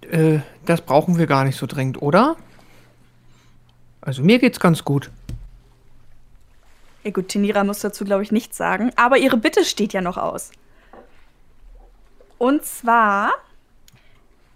äh, 0.01 0.39
das 0.65 0.82
brauchen 0.82 1.17
wir 1.17 1.28
gar 1.28 1.43
nicht 1.43 1.58
so 1.58 1.65
dringend, 1.65 2.01
oder? 2.01 2.36
Also 4.01 4.23
mir 4.23 4.39
geht's 4.39 4.60
ganz 4.60 4.84
gut. 4.84 5.10
Ja 7.04 7.12
gut, 7.12 7.30
Tenira 7.30 7.63
muss 7.63 7.80
dazu, 7.80 8.04
glaube 8.04 8.23
ich, 8.23 8.32
nichts 8.32 8.58
sagen. 8.58 8.91
Aber 8.95 9.17
ihre 9.17 9.38
Bitte 9.38 9.63
steht 9.63 9.93
ja 9.93 10.01
noch 10.01 10.17
aus. 10.17 10.51
Und 12.38 12.63
zwar 12.63 13.32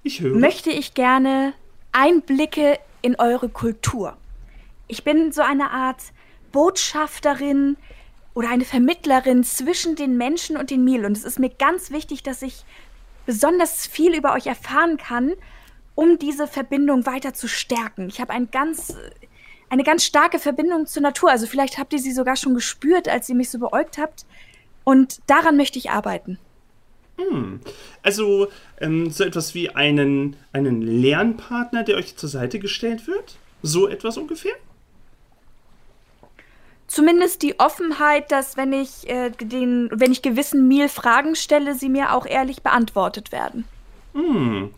ich 0.03 0.21
möchte 0.21 0.69
ich 0.69 0.93
gerne 0.93 1.53
Einblicke 1.91 2.79
in 3.01 3.15
eure 3.19 3.49
Kultur. 3.49 4.17
Ich 4.89 5.03
bin 5.03 5.31
so 5.31 5.43
eine 5.43 5.69
Art 5.69 6.01
Botschafterin 6.51 7.77
oder 8.33 8.49
eine 8.49 8.65
Vermittlerin 8.65 9.43
zwischen 9.43 9.95
den 9.95 10.17
Menschen 10.17 10.57
und 10.57 10.71
den 10.71 10.83
Mil. 10.83 11.05
Und 11.05 11.15
es 11.15 11.23
ist 11.23 11.37
mir 11.37 11.51
ganz 11.51 11.91
wichtig, 11.91 12.23
dass 12.23 12.41
ich 12.41 12.65
besonders 13.27 13.85
viel 13.85 14.15
über 14.15 14.33
euch 14.33 14.47
erfahren 14.47 14.97
kann, 14.97 15.33
um 15.93 16.17
diese 16.17 16.47
Verbindung 16.47 17.05
weiter 17.05 17.35
zu 17.35 17.47
stärken. 17.47 18.07
Ich 18.07 18.19
habe 18.19 18.33
ein 18.33 18.49
ganz, 18.49 18.95
eine 19.69 19.83
ganz 19.83 20.03
starke 20.05 20.39
Verbindung 20.39 20.87
zur 20.87 21.03
Natur. 21.03 21.29
Also 21.29 21.45
vielleicht 21.45 21.77
habt 21.77 21.93
ihr 21.93 21.99
sie 21.99 22.11
sogar 22.11 22.35
schon 22.35 22.55
gespürt, 22.55 23.07
als 23.07 23.29
ihr 23.29 23.35
mich 23.35 23.51
so 23.51 23.59
beäugt 23.59 23.99
habt. 23.99 24.25
Und 24.83 25.19
daran 25.27 25.55
möchte 25.55 25.77
ich 25.77 25.91
arbeiten. 25.91 26.39
Hm. 27.17 27.59
Also 28.01 28.47
ähm, 28.81 29.11
so 29.11 29.23
etwas 29.23 29.53
wie 29.53 29.69
einen, 29.69 30.35
einen 30.51 30.81
Lernpartner, 30.81 31.83
der 31.83 31.97
euch 31.97 32.15
zur 32.17 32.29
Seite 32.29 32.57
gestellt 32.57 33.05
wird? 33.05 33.37
So 33.61 33.87
etwas 33.87 34.17
ungefähr? 34.17 34.53
Zumindest 36.89 37.41
die 37.43 37.59
Offenheit, 37.59 38.31
dass 38.31 38.57
wenn 38.57 38.73
ich 38.73 39.07
äh, 39.07 39.29
den, 39.29 39.89
wenn 39.93 40.11
ich 40.11 40.21
gewissen 40.21 40.67
Mil 40.67 40.89
Fragen 40.89 41.35
stelle, 41.35 41.75
sie 41.75 41.87
mir 41.87 42.13
auch 42.13 42.25
ehrlich 42.25 42.61
beantwortet 42.61 43.31
werden. 43.31 43.63
Hm. 44.13 44.71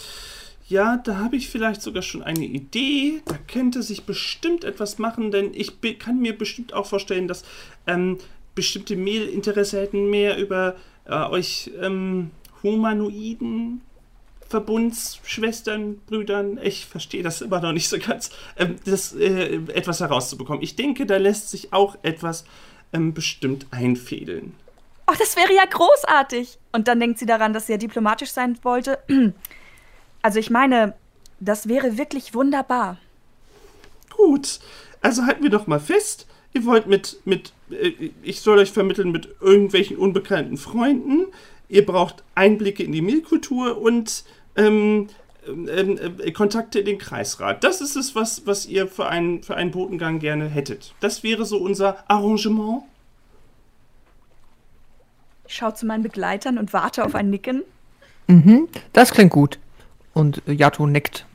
Ja, 0.67 0.97
da 0.97 1.17
habe 1.17 1.35
ich 1.35 1.49
vielleicht 1.49 1.81
sogar 1.81 2.03
schon 2.03 2.21
eine 2.21 2.45
Idee. 2.45 3.21
Da 3.25 3.37
könnte 3.51 3.81
sich 3.81 4.05
bestimmt 4.05 4.63
etwas 4.63 4.99
machen, 4.99 5.31
denn 5.31 5.51
ich 5.53 5.73
kann 5.99 6.19
mir 6.19 6.37
bestimmt 6.37 6.73
auch 6.73 6.85
vorstellen, 6.85 7.27
dass 7.27 7.43
ähm, 7.87 8.19
bestimmte 8.55 8.95
Mail-Interesse 8.95 9.81
hätten 9.81 10.09
mehr 10.09 10.37
über 10.37 10.75
äh, 11.05 11.15
euch 11.25 11.71
ähm, 11.81 12.31
Humanoiden 12.63 13.81
Verbundsschwestern, 14.51 15.97
Brüdern, 16.05 16.59
ich 16.61 16.85
verstehe 16.85 17.23
das 17.23 17.41
immer 17.41 17.61
noch 17.61 17.71
nicht 17.71 17.87
so 17.87 17.97
ganz, 17.97 18.31
ähm, 18.57 18.75
das 18.85 19.13
äh, 19.13 19.55
etwas 19.73 20.01
herauszubekommen. 20.01 20.61
Ich 20.61 20.75
denke, 20.75 21.05
da 21.05 21.17
lässt 21.17 21.49
sich 21.49 21.71
auch 21.71 21.97
etwas 22.03 22.43
ähm, 22.91 23.13
bestimmt 23.13 23.65
einfädeln. 23.71 24.53
Ach, 25.05 25.17
das 25.17 25.35
wäre 25.35 25.53
ja 25.53 25.65
großartig. 25.65 26.57
Und 26.73 26.87
dann 26.87 26.99
denkt 26.99 27.17
sie 27.19 27.25
daran, 27.25 27.53
dass 27.53 27.67
sie 27.67 27.73
ja 27.73 27.77
diplomatisch 27.77 28.31
sein 28.31 28.57
wollte. 28.63 28.99
Also 30.23 30.37
ich 30.37 30.51
meine, 30.51 30.93
das 31.39 31.67
wäre 31.67 31.97
wirklich 31.97 32.35
wunderbar. 32.35 32.99
Gut, 34.15 34.59
also 35.01 35.25
halten 35.25 35.41
wir 35.41 35.49
doch 35.49 35.65
mal 35.65 35.79
fest, 35.79 36.27
ihr 36.53 36.63
wollt 36.65 36.85
mit, 36.85 37.17
mit, 37.25 37.53
äh, 37.71 38.11
ich 38.21 38.41
soll 38.41 38.59
euch 38.59 38.71
vermitteln 38.71 39.11
mit 39.11 39.29
irgendwelchen 39.41 39.97
unbekannten 39.97 40.57
Freunden, 40.57 41.25
ihr 41.69 41.83
braucht 41.87 42.23
Einblicke 42.35 42.83
in 42.83 42.91
die 42.91 43.01
Mehlkultur 43.01 43.81
und 43.81 44.25
ähm, 44.55 45.07
ähm, 45.47 45.97
äh, 46.19 46.31
Kontakte 46.31 46.79
in 46.79 46.85
den 46.85 46.97
Kreisrat. 46.97 47.63
Das 47.63 47.81
ist 47.81 47.95
es, 47.95 48.15
was, 48.15 48.45
was 48.45 48.65
ihr 48.65 48.87
für 48.87 49.07
einen, 49.07 49.41
für 49.43 49.55
einen 49.55 49.71
Botengang 49.71 50.19
gerne 50.19 50.47
hättet. 50.47 50.93
Das 50.99 51.23
wäre 51.23 51.45
so 51.45 51.57
unser 51.57 52.03
Arrangement. 52.09 52.83
Ich 55.47 55.55
schaue 55.55 55.73
zu 55.73 55.85
meinen 55.85 56.03
Begleitern 56.03 56.57
und 56.57 56.73
warte 56.73 57.03
auf 57.03 57.15
ein 57.15 57.29
Nicken. 57.29 57.63
Mhm, 58.27 58.69
das 58.93 59.11
klingt 59.11 59.31
gut. 59.31 59.59
Und 60.13 60.47
äh, 60.47 60.53
Yato 60.53 60.85
nickt. 60.85 61.25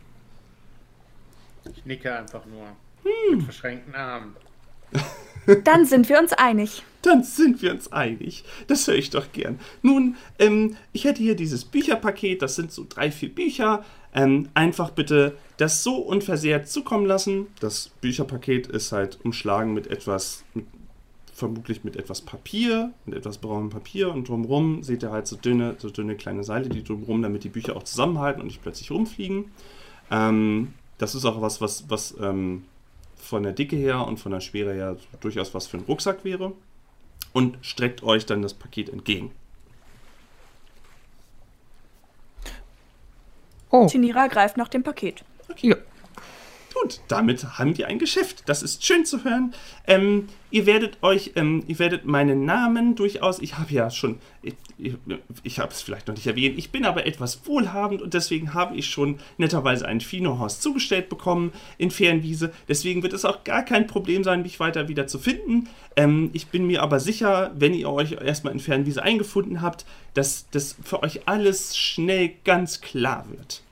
Ich 1.75 1.85
nicke 1.85 2.15
einfach 2.15 2.47
nur. 2.47 2.67
Hm. 3.03 3.39
Mit 3.39 3.45
verschränkten 3.45 3.95
Armen. 3.95 4.37
Dann 5.65 5.85
sind 5.85 6.09
wir 6.09 6.19
uns 6.19 6.33
einig. 6.33 6.83
Dann 7.03 7.23
sind 7.23 7.63
wir 7.63 7.73
uns 7.73 7.93
einig. 7.93 8.45
Das 8.67 8.87
höre 8.89 8.97
ich 8.97 9.11
doch 9.11 9.31
gern. 9.33 9.61
Nun, 9.83 10.17
ähm, 10.39 10.77
ich 10.93 11.05
hätte 11.05 11.23
hier 11.23 11.37
dieses 11.37 11.65
Bücherpaket, 11.65 12.43
das 12.43 12.57
sind 12.57 12.73
so 12.73 12.85
drei, 12.89 13.11
vier 13.11 13.33
Bücher. 13.33 13.85
Ähm, 14.13 14.49
einfach 14.55 14.91
bitte 14.91 15.37
das 15.57 15.83
so 15.83 15.97
unversehrt 15.97 16.69
zukommen 16.69 17.07
lassen. 17.07 17.47
Das 17.61 17.91
Bücherpaket 18.01 18.67
ist 18.67 18.93
halt 18.93 19.19
umschlagen 19.25 19.73
mit 19.73 19.87
etwas, 19.87 20.45
mit, 20.55 20.67
vermutlich 21.33 21.85
mit 21.85 21.97
etwas 21.97 22.23
Papier, 22.23 22.93
mit 23.05 23.15
etwas 23.15 23.39
braunem 23.39 23.71
Papier 23.71 24.11
und 24.11 24.29
drumherum 24.29 24.83
seht 24.83 25.03
ihr 25.03 25.13
halt 25.13 25.27
so 25.27 25.37
dünne, 25.37 25.77
so 25.79 25.91
dünne 25.91 26.17
kleine 26.17 26.45
Seile, 26.45 26.69
die 26.71 26.83
drumherum, 26.83 27.23
damit 27.23 27.45
die 27.45 27.51
Bücher 27.51 27.77
auch 27.77 27.85
zusammenhalten 27.85 28.41
und 28.41 28.49
nicht 28.49 28.63
plötzlich 28.63 28.91
rumfliegen. 28.91 29.53
Ähm, 30.11 30.73
das 30.99 31.15
ist 31.15 31.25
auch 31.25 31.41
was, 31.41 31.61
was, 31.61 31.89
was 31.89 32.17
ähm, 32.21 32.65
von 33.27 33.43
der 33.43 33.53
Dicke 33.53 33.77
her 33.77 34.07
und 34.07 34.19
von 34.19 34.33
der 34.33 34.41
Schwere 34.41 34.73
her 34.73 34.97
durchaus 35.21 35.53
was 35.55 35.67
für 35.67 35.77
einen 35.77 35.87
Rucksack 35.87 36.25
wäre. 36.25 36.53
Und 37.33 37.59
streckt 37.61 38.03
euch 38.03 38.25
dann 38.25 38.41
das 38.41 38.55
Paket 38.55 38.89
entgegen. 38.89 39.33
Oh. 43.71 43.87
Tinira 43.87 44.29
greift 44.29 44.57
nach 44.57 44.69
dem 44.69 44.83
Paket. 44.83 45.23
Okay. 45.51 45.71
Ja. 45.71 45.77
Gut, 46.83 47.01
damit 47.09 47.59
haben 47.59 47.79
wir 47.79 47.89
ein 47.89 47.99
Geschäft. 47.99 48.43
Das 48.47 48.63
ist 48.63 48.85
schön 48.85 49.07
zu 49.07 49.25
hören. 49.25 49.55
Ähm, 49.87 50.29
ihr 50.51 50.67
werdet 50.67 51.03
euch, 51.03 51.33
ähm, 51.35 51.65
ihr 51.67 51.79
werdet 51.79 52.05
meinen 52.05 52.45
Namen 52.45 52.97
durchaus, 52.97 53.39
ich 53.39 53.57
habe 53.57 53.73
ja 53.73 53.91
schon, 53.91 54.19
ich, 54.43 54.55
ich, 55.43 55.59
habe 55.59 55.73
es 55.73 55.81
vielleicht 55.81 56.07
noch 56.07 56.15
nicht 56.15 56.27
erwähnt, 56.27 56.59
ich 56.59 56.71
bin 56.71 56.85
aber 56.85 57.07
etwas 57.07 57.47
wohlhabend 57.47 58.03
und 58.03 58.13
deswegen 58.13 58.53
habe 58.53 58.77
ich 58.77 58.91
schon 58.91 59.19
netterweise 59.39 59.87
ein 59.87 60.03
Finohaus 60.03 60.61
zugestellt 60.61 61.09
bekommen 61.09 61.53
in 61.79 61.91
Fernwiese. 61.91 62.53
Deswegen 62.69 63.03
wird 63.03 63.15
es 63.15 63.25
auch 63.25 63.43
gar 63.45 63.65
kein 63.65 63.87
Problem 63.87 64.23
sein, 64.23 64.43
mich 64.43 64.61
weiter 64.61 64.89
wieder 64.89 65.07
zu 65.07 65.19
finden. 65.19 65.69
Ähm, 65.97 66.29
ich 66.35 66.49
bin 66.49 66.67
mir 66.67 66.83
aber 66.83 67.01
sicher, 67.01 67.53
wenn 67.55 67.73
ihr 67.73 67.91
euch 67.91 68.13
erstmal 68.13 68.53
in 68.53 68.61
Fernwiese 68.61 69.03
eingefunden 69.03 69.63
habt, 69.63 69.87
dass 70.13 70.47
das 70.51 70.77
für 70.83 71.03
euch 71.03 71.27
alles 71.27 71.75
schnell 71.77 72.33
ganz 72.45 72.83
klar 72.83 73.25
wird. 73.31 73.63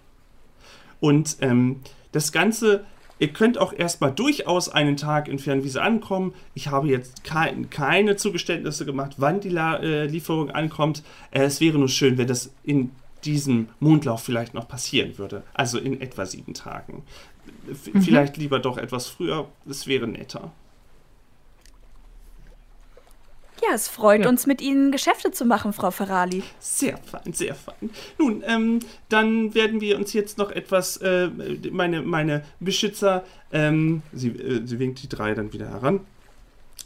Und 1.01 1.37
ähm, 1.43 1.81
das 2.12 2.33
Ganze 2.33 2.85
Ihr 3.19 3.29
könnt 3.29 3.59
auch 3.59 3.73
erstmal 3.73 4.12
durchaus 4.12 4.69
einen 4.69 4.97
Tag 4.97 5.29
in 5.29 5.39
Fernwiese 5.39 5.83
ankommen. 5.83 6.35
Ich 6.55 6.69
habe 6.69 6.89
jetzt 6.89 7.25
kein, 7.25 7.71
keine 7.71 8.17
Zugeständnisse 8.17 8.85
gemacht, 8.85 9.15
wann 9.19 9.41
die 9.41 9.51
La 9.51 9.77
äh, 9.77 10.07
Lieferung 10.07 10.51
ankommt. 10.51 11.03
Äh, 11.31 11.45
es 11.45 11.61
wäre 11.61 11.79
nur 11.79 11.89
schön, 11.89 12.19
wenn 12.19 12.27
das 12.27 12.53
in 12.65 12.91
diesem 13.25 13.69
Mondlauf 13.81 14.23
vielleicht 14.23 14.55
noch 14.55 14.69
passieren 14.69 15.17
würde. 15.19 15.43
Also 15.55 15.79
in 15.79 16.01
etwa 16.01 16.27
sieben 16.27 16.55
Tagen. 16.55 17.03
Mhm. 17.93 18.03
Vielleicht 18.03 18.37
lieber 18.37 18.59
doch 18.59 18.79
etwas 18.79 19.07
früher. 19.07 19.49
Es 19.69 19.87
wäre 19.87 20.07
netter. 20.07 20.53
Ja, 23.67 23.75
es 23.75 23.89
freut 23.89 24.23
ja. 24.23 24.29
uns, 24.29 24.47
mit 24.47 24.61
Ihnen 24.61 24.93
Geschäfte 24.93 25.31
zu 25.31 25.45
machen, 25.45 25.73
Frau 25.73 25.91
Ferrali. 25.91 26.43
Sehr 26.59 26.99
fein, 26.99 27.33
sehr 27.33 27.55
fein. 27.55 27.91
Nun, 28.19 28.43
ähm, 28.47 28.81
dann 29.09 29.55
werden 29.55 29.81
wir 29.81 29.97
uns 29.97 30.12
jetzt 30.12 30.39
noch 30.39 30.51
etwas, 30.51 30.97
äh, 30.99 31.29
meine, 31.71 32.03
meine 32.03 32.45
Beschützer, 32.61 33.25
ähm, 33.53 34.03
sie, 34.12 34.29
äh, 34.29 34.67
sie 34.67 34.79
winkt 34.79 35.03
die 35.03 35.09
drei 35.09 35.35
dann 35.35 35.53
wieder 35.53 35.71
heran 35.71 36.01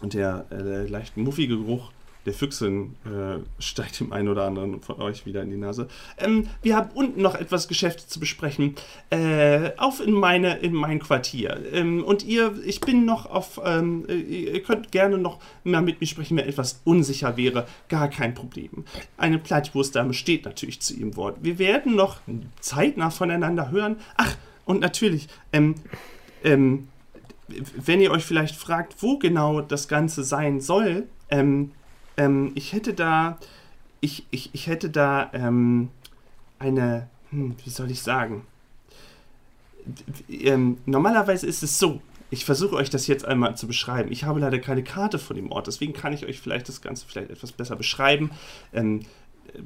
und 0.02 0.14
der 0.14 0.46
äh, 0.50 0.86
leicht 0.86 1.16
muffige 1.16 1.56
Geruch 1.56 1.90
der 2.28 2.34
Füchsin 2.34 2.94
äh, 3.06 3.38
steigt 3.58 3.98
dem 4.00 4.12
einen 4.12 4.28
oder 4.28 4.44
anderen 4.44 4.82
von 4.82 5.00
euch 5.00 5.24
wieder 5.24 5.42
in 5.42 5.48
die 5.48 5.56
Nase. 5.56 5.88
Ähm, 6.18 6.46
wir 6.60 6.76
haben 6.76 6.90
unten 6.92 7.22
noch 7.22 7.34
etwas 7.34 7.68
Geschäfte 7.68 8.06
zu 8.06 8.20
besprechen. 8.20 8.74
Äh, 9.08 9.70
auf 9.78 10.06
in 10.06 10.12
meine 10.12 10.58
in 10.58 10.74
mein 10.74 10.98
Quartier. 10.98 11.58
Ähm, 11.72 12.04
und 12.04 12.24
ihr, 12.24 12.54
ich 12.66 12.80
bin 12.80 13.06
noch 13.06 13.26
auf. 13.26 13.58
Ähm, 13.64 14.04
ihr 14.08 14.62
könnt 14.62 14.92
gerne 14.92 15.16
noch 15.16 15.38
mal 15.64 15.80
mit 15.80 16.00
mir 16.00 16.06
sprechen, 16.06 16.36
wenn 16.36 16.46
etwas 16.46 16.82
unsicher 16.84 17.38
wäre. 17.38 17.66
Gar 17.88 18.08
kein 18.08 18.34
Problem. 18.34 18.84
Eine 19.16 19.38
Plattwurstdame 19.38 20.12
steht 20.12 20.44
natürlich 20.44 20.80
zu 20.80 20.94
ihrem 20.94 21.16
Wort. 21.16 21.38
Wir 21.40 21.58
werden 21.58 21.96
noch 21.96 22.20
zeitnah 22.60 23.08
voneinander 23.08 23.70
hören. 23.70 23.96
Ach, 24.18 24.36
und 24.66 24.80
natürlich, 24.80 25.28
ähm, 25.54 25.76
ähm, 26.44 26.88
wenn 27.48 28.02
ihr 28.02 28.10
euch 28.10 28.24
vielleicht 28.26 28.54
fragt, 28.54 29.02
wo 29.02 29.18
genau 29.18 29.62
das 29.62 29.88
Ganze 29.88 30.24
sein 30.24 30.60
soll, 30.60 31.06
ähm, 31.30 31.72
ähm, 32.18 32.52
ich 32.54 32.74
hätte 32.74 32.92
da, 32.92 33.38
ich, 34.00 34.26
ich, 34.30 34.50
ich 34.52 34.66
hätte 34.66 34.90
da 34.90 35.30
ähm, 35.32 35.88
eine, 36.58 37.08
hm, 37.30 37.56
wie 37.64 37.70
soll 37.70 37.90
ich 37.90 38.02
sagen? 38.02 38.44
Ähm, 40.28 40.76
normalerweise 40.84 41.46
ist 41.46 41.62
es 41.62 41.78
so, 41.78 42.02
ich 42.30 42.44
versuche 42.44 42.76
euch 42.76 42.90
das 42.90 43.06
jetzt 43.06 43.24
einmal 43.24 43.56
zu 43.56 43.66
beschreiben. 43.66 44.12
Ich 44.12 44.24
habe 44.24 44.40
leider 44.40 44.58
keine 44.58 44.82
Karte 44.82 45.18
von 45.18 45.36
dem 45.36 45.50
Ort, 45.50 45.66
deswegen 45.66 45.94
kann 45.94 46.12
ich 46.12 46.26
euch 46.26 46.40
vielleicht 46.40 46.68
das 46.68 46.82
Ganze 46.82 47.06
vielleicht 47.06 47.30
etwas 47.30 47.52
besser 47.52 47.76
beschreiben. 47.76 48.30
Ähm, 48.74 49.00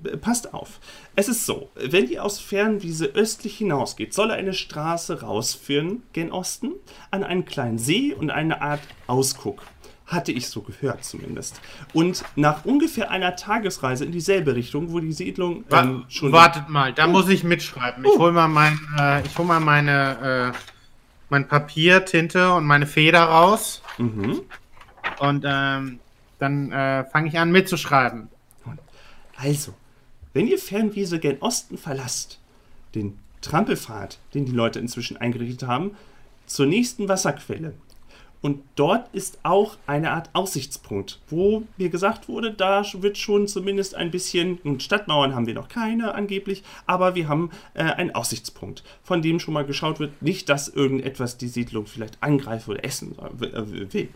äh, 0.04 0.16
passt 0.16 0.54
auf. 0.54 0.78
Es 1.16 1.28
ist 1.28 1.46
so, 1.46 1.70
wenn 1.74 2.08
ihr 2.08 2.24
aus 2.24 2.38
Fernwiese 2.38 3.06
östlich 3.06 3.58
hinausgeht, 3.58 4.14
soll 4.14 4.30
eine 4.30 4.52
Straße 4.52 5.22
rausführen, 5.22 6.02
gen 6.12 6.30
Osten, 6.30 6.72
an 7.10 7.24
einen 7.24 7.46
kleinen 7.46 7.78
See 7.78 8.14
und 8.14 8.30
eine 8.30 8.60
Art 8.62 8.82
Ausguck. 9.06 9.62
Hatte 10.06 10.32
ich 10.32 10.48
so 10.48 10.62
gehört 10.62 11.04
zumindest. 11.04 11.60
Und 11.92 12.24
nach 12.36 12.64
ungefähr 12.64 13.10
einer 13.10 13.36
Tagesreise 13.36 14.04
in 14.04 14.12
dieselbe 14.12 14.54
Richtung, 14.54 14.92
wo 14.92 15.00
die 15.00 15.12
Siedlung 15.12 15.64
ähm, 15.70 16.04
schon. 16.08 16.32
Wartet 16.32 16.68
mal, 16.68 16.92
da 16.92 17.06
oh. 17.06 17.10
muss 17.10 17.28
ich 17.28 17.44
mitschreiben. 17.44 18.04
Ich 18.04 18.10
oh. 18.10 18.18
hole 18.18 18.32
mal, 18.32 18.48
mein, 18.48 18.78
äh, 18.98 19.22
hol 19.38 19.46
mal 19.46 19.60
meine, 19.60 20.52
äh, 20.52 20.58
mein 21.30 21.48
Papier, 21.48 22.04
Tinte 22.04 22.52
und 22.52 22.64
meine 22.64 22.86
Feder 22.86 23.22
raus. 23.22 23.82
Mhm. 23.98 24.42
Und 25.18 25.44
ähm, 25.46 26.00
dann 26.38 26.72
äh, 26.72 27.04
fange 27.04 27.28
ich 27.28 27.38
an 27.38 27.52
mitzuschreiben. 27.52 28.28
Also, 29.36 29.74
wenn 30.32 30.46
ihr 30.46 30.58
Fernwiese 30.58 31.18
gen 31.18 31.38
Osten 31.40 31.78
verlasst, 31.78 32.38
den 32.94 33.18
Trampelpfad, 33.40 34.18
den 34.34 34.46
die 34.46 34.52
Leute 34.52 34.78
inzwischen 34.78 35.16
eingerichtet 35.16 35.68
haben, 35.68 35.96
zur 36.46 36.66
nächsten 36.66 37.08
Wasserquelle, 37.08 37.74
und 38.42 38.60
dort 38.74 39.08
ist 39.14 39.38
auch 39.44 39.76
eine 39.86 40.10
Art 40.10 40.30
Aussichtspunkt, 40.32 41.20
wo 41.28 41.62
mir 41.76 41.88
gesagt 41.88 42.28
wurde, 42.28 42.52
da 42.52 42.82
wird 42.94 43.16
schon 43.16 43.46
zumindest 43.46 43.94
ein 43.94 44.10
bisschen, 44.10 44.58
nun 44.64 44.80
Stadtmauern 44.80 45.34
haben 45.34 45.46
wir 45.46 45.54
noch 45.54 45.68
keine 45.68 46.14
angeblich, 46.14 46.64
aber 46.86 47.14
wir 47.14 47.28
haben 47.28 47.50
äh, 47.74 47.84
einen 47.84 48.14
Aussichtspunkt, 48.14 48.82
von 49.04 49.22
dem 49.22 49.38
schon 49.38 49.54
mal 49.54 49.64
geschaut 49.64 50.00
wird, 50.00 50.20
nicht, 50.20 50.48
dass 50.48 50.68
irgendetwas 50.68 51.38
die 51.38 51.46
Siedlung 51.46 51.86
vielleicht 51.86 52.20
angreifen 52.20 52.72
oder 52.72 52.84
essen 52.84 53.16
äh, 53.18 53.92
will. 53.92 54.08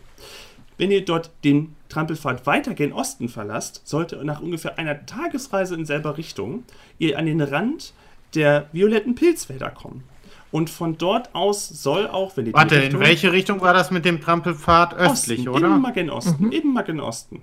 Wenn 0.77 0.91
ihr 0.91 1.03
dort 1.03 1.31
den 1.43 1.75
Trampelpfad 1.89 2.45
weiter 2.45 2.73
gen 2.73 2.93
Osten 2.93 3.29
verlasst, 3.29 3.81
sollte 3.85 4.23
nach 4.23 4.41
ungefähr 4.41 4.77
einer 4.77 5.05
Tagesreise 5.05 5.73
in 5.73 5.85
selber 5.85 6.17
Richtung 6.17 6.65
ihr 6.99 7.17
an 7.17 7.25
den 7.25 7.41
Rand 7.41 7.93
der 8.35 8.67
violetten 8.73 9.15
Pilzwälder 9.15 9.69
kommen. 9.71 10.03
Und 10.51 10.69
von 10.69 10.97
dort 10.97 11.35
aus 11.35 11.67
soll 11.67 12.07
auch, 12.07 12.37
wenn 12.37 12.45
die 12.45 12.53
Warte, 12.53 12.77
Richtung, 12.77 13.01
in 13.01 13.05
welche 13.05 13.31
Richtung 13.31 13.61
war 13.61 13.73
das 13.73 13.91
mit 13.91 14.05
dem 14.05 14.21
Trampelpfad 14.21 14.93
östlich, 14.93 15.39
Osten, 15.39 15.49
oder? 15.49 15.75
Immer 15.75 15.91
gen 15.91 16.09
Osten, 16.09 16.45
mhm. 16.45 16.51
immer 16.51 16.83
gen 16.83 16.99
Osten. 16.99 17.41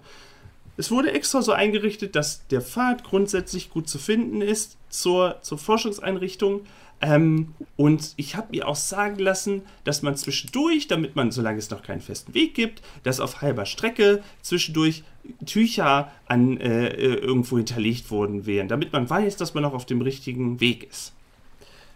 Es 0.76 0.90
wurde 0.90 1.12
extra 1.12 1.42
so 1.42 1.52
eingerichtet, 1.52 2.16
dass 2.16 2.46
der 2.48 2.60
Pfad 2.60 3.04
grundsätzlich 3.04 3.70
gut 3.70 3.88
zu 3.88 3.98
finden 3.98 4.40
ist 4.40 4.76
zur, 4.88 5.36
zur 5.42 5.58
Forschungseinrichtung. 5.58 6.62
Ähm, 7.00 7.54
und 7.76 8.14
ich 8.16 8.34
habe 8.34 8.48
mir 8.50 8.66
auch 8.66 8.76
sagen 8.76 9.18
lassen, 9.18 9.62
dass 9.84 10.02
man 10.02 10.16
zwischendurch, 10.16 10.88
damit 10.88 11.16
man, 11.16 11.30
solange 11.30 11.58
es 11.58 11.70
noch 11.70 11.82
keinen 11.82 12.00
festen 12.00 12.34
Weg 12.34 12.54
gibt, 12.54 12.82
dass 13.02 13.20
auf 13.20 13.42
halber 13.42 13.66
Strecke 13.66 14.22
zwischendurch 14.42 15.04
Tücher 15.44 16.10
an 16.26 16.58
äh, 16.58 16.88
äh 16.88 17.14
irgendwo 17.16 17.56
hinterlegt 17.56 18.10
worden 18.10 18.46
wären, 18.46 18.68
damit 18.68 18.92
man 18.92 19.08
weiß, 19.08 19.36
dass 19.36 19.54
man 19.54 19.62
noch 19.62 19.74
auf 19.74 19.86
dem 19.86 20.00
richtigen 20.00 20.60
Weg 20.60 20.88
ist. 20.90 21.12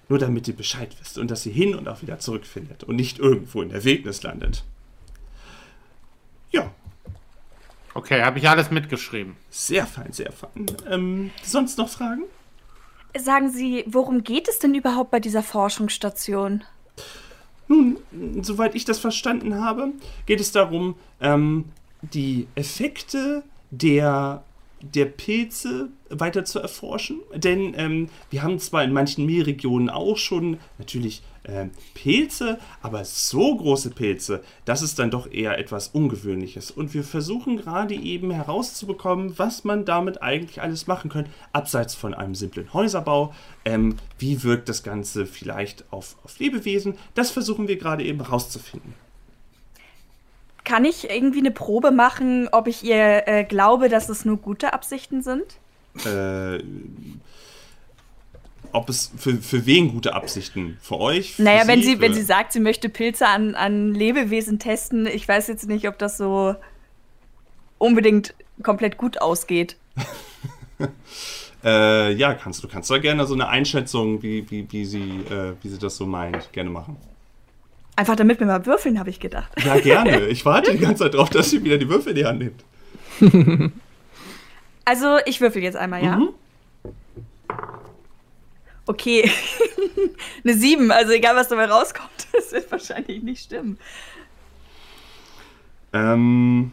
Nur 0.09 0.19
damit 0.19 0.49
ihr 0.49 0.57
Bescheid 0.57 0.95
wisst 1.01 1.19
und 1.19 1.31
dass 1.31 1.45
ihr 1.45 1.53
hin 1.53 1.75
und 1.75 1.89
auch 1.89 2.03
wieder 2.03 2.19
zurückfindet 2.19 2.85
und 2.85 2.97
nicht 2.97 3.19
irgendwo 3.19 3.61
in 3.63 3.69
der 3.69 3.85
Wildnis 3.85 4.23
landet. 4.23 4.65
Ja. 6.51 6.71
Okay, 7.95 8.23
habe 8.23 8.39
ich 8.39 8.49
alles 8.49 8.71
mitgeschrieben. 8.71 9.37
Sehr 9.51 9.87
fein, 9.87 10.13
sehr 10.13 10.33
fein. 10.33 10.67
Ähm, 10.89 11.31
sonst 11.43 11.79
noch 11.79 11.89
Fragen? 11.89 12.23
Sagen 13.19 13.51
Sie, 13.51 13.85
worum 13.87 14.23
geht 14.23 14.49
es 14.49 14.59
denn 14.59 14.75
überhaupt 14.75 15.11
bei 15.11 15.21
dieser 15.21 15.43
Forschungsstation? 15.43 16.65
Nun, 17.67 17.99
soweit 18.41 18.75
ich 18.75 18.85
das 18.85 18.99
verstanden 18.99 19.57
habe, 19.57 19.93
geht 20.27 20.41
es 20.41 20.53
darum, 20.53 20.97
ähm, 21.21 21.67
die 22.01 22.47
Effekte 22.55 23.43
der 23.71 24.43
der 24.81 25.07
Pilze 25.07 25.89
weiter 26.09 26.45
zu 26.45 26.59
erforschen. 26.59 27.21
Denn 27.35 27.75
ähm, 27.77 28.09
wir 28.31 28.43
haben 28.43 28.59
zwar 28.59 28.85
in 28.85 28.93
manchen 28.93 29.27
Meerregionen 29.27 29.91
auch 29.91 30.17
schon 30.17 30.59
natürlich 30.79 31.23
äh, 31.45 31.67
Pilze, 31.95 32.59
aber 32.83 33.05
so 33.05 33.57
große 33.57 33.91
Pilze, 33.91 34.43
das 34.65 34.83
ist 34.83 34.99
dann 34.99 35.11
doch 35.11 35.31
eher 35.31 35.59
etwas 35.59 35.89
Ungewöhnliches. 35.89 36.71
Und 36.71 36.95
wir 36.95 37.05
versuchen 37.05 37.57
gerade 37.57 37.95
eben 37.95 38.31
herauszubekommen, 38.31 39.39
was 39.39 39.65
man 39.65 39.85
damit 39.85 40.23
eigentlich 40.23 40.63
alles 40.63 40.87
machen 40.87 41.11
kann, 41.11 41.27
abseits 41.53 41.95
von 41.95 42.15
einem 42.15 42.35
simplen 42.35 42.73
Häuserbau. 42.73 43.35
Ähm, 43.65 43.97
wie 44.19 44.43
wirkt 44.43 44.69
das 44.69 44.83
Ganze 44.83 45.27
vielleicht 45.27 45.93
auf, 45.93 46.17
auf 46.25 46.39
Lebewesen? 46.39 46.95
Das 47.15 47.31
versuchen 47.31 47.69
wir 47.69 47.77
gerade 47.77 48.05
eben 48.05 48.23
herauszufinden. 48.23 48.95
Kann 50.69 50.85
ich 50.85 51.09
irgendwie 51.09 51.39
eine 51.39 51.51
Probe 51.51 51.91
machen, 51.93 52.47
ob 52.53 52.67
ich 52.67 52.85
ihr 52.85 53.27
äh, 53.27 53.45
glaube, 53.45 53.89
dass 53.89 54.11
es 54.11 54.27
nur 54.27 54.37
gute 54.37 54.75
Absichten 54.75 55.23
sind? 55.23 55.45
Äh, 56.05 56.63
ob 58.73 58.91
es 58.91 59.11
für, 59.17 59.39
für 59.39 59.65
wen 59.65 59.91
gute 59.91 60.13
Absichten? 60.13 60.77
Für 60.83 61.01
euch? 61.01 61.37
Für 61.37 61.45
naja, 61.45 61.63
sie, 61.63 61.69
wenn 61.69 61.83
sie, 61.83 62.01
wenn 62.01 62.13
sie 62.13 62.21
sagt, 62.21 62.53
sie 62.53 62.61
möchte 62.61 62.91
Pilze 62.91 63.27
an, 63.27 63.55
an 63.55 63.95
Lebewesen 63.95 64.59
testen, 64.59 65.07
ich 65.07 65.27
weiß 65.27 65.49
jetzt 65.49 65.69
nicht, 65.69 65.89
ob 65.89 65.97
das 65.97 66.19
so 66.19 66.55
unbedingt 67.79 68.35
komplett 68.63 68.99
gut 68.99 69.23
ausgeht. 69.23 69.79
äh, 71.65 72.13
ja, 72.13 72.35
kannst 72.35 72.63
du 72.63 72.69
kannst 72.69 72.91
da 72.91 72.99
gerne 72.99 73.27
so 73.27 73.33
eine 73.33 73.49
Einschätzung, 73.49 74.23
wie, 74.23 74.51
wie, 74.51 74.71
wie, 74.71 74.85
sie, 74.85 75.21
äh, 75.31 75.55
wie 75.63 75.69
sie 75.69 75.79
das 75.79 75.97
so 75.97 76.05
meint, 76.05 76.53
gerne 76.53 76.69
machen. 76.69 76.99
Einfach 77.99 78.15
damit 78.15 78.39
wir 78.39 78.47
mal 78.47 78.65
würfeln, 78.65 78.97
habe 79.01 79.11
ich 79.11 79.19
gedacht. 79.19 79.51
Ja, 79.65 79.77
gerne. 79.81 80.21
Ich 80.29 80.45
warte 80.45 80.71
die 80.71 80.79
ganze 80.79 81.03
Zeit 81.03 81.15
drauf, 81.15 81.31
dass 81.31 81.51
sie 81.51 81.65
wieder 81.65 81.79
die 81.79 81.89
Würfel 81.89 82.11
in 82.11 82.17
die 82.17 82.25
Hand 82.25 82.39
nimmt. 82.39 83.73
Also, 84.85 85.19
ich 85.27 85.43
würfel 85.43 85.63
jetzt 85.63 85.77
einmal, 85.77 86.03
ja? 86.03 86.17
Mhm. 86.17 86.31
Okay. 88.87 89.31
Eine 90.45 90.55
7, 90.55 90.91
also 90.91 91.13
egal, 91.13 91.37
was 91.37 91.49
dabei 91.49 91.67
rauskommt, 91.67 92.09
das 92.33 92.53
wird 92.53 92.73
wahrscheinlich 92.73 93.23
nicht 93.23 93.45
stimmen. 93.45 93.79
Ähm. 95.93 96.73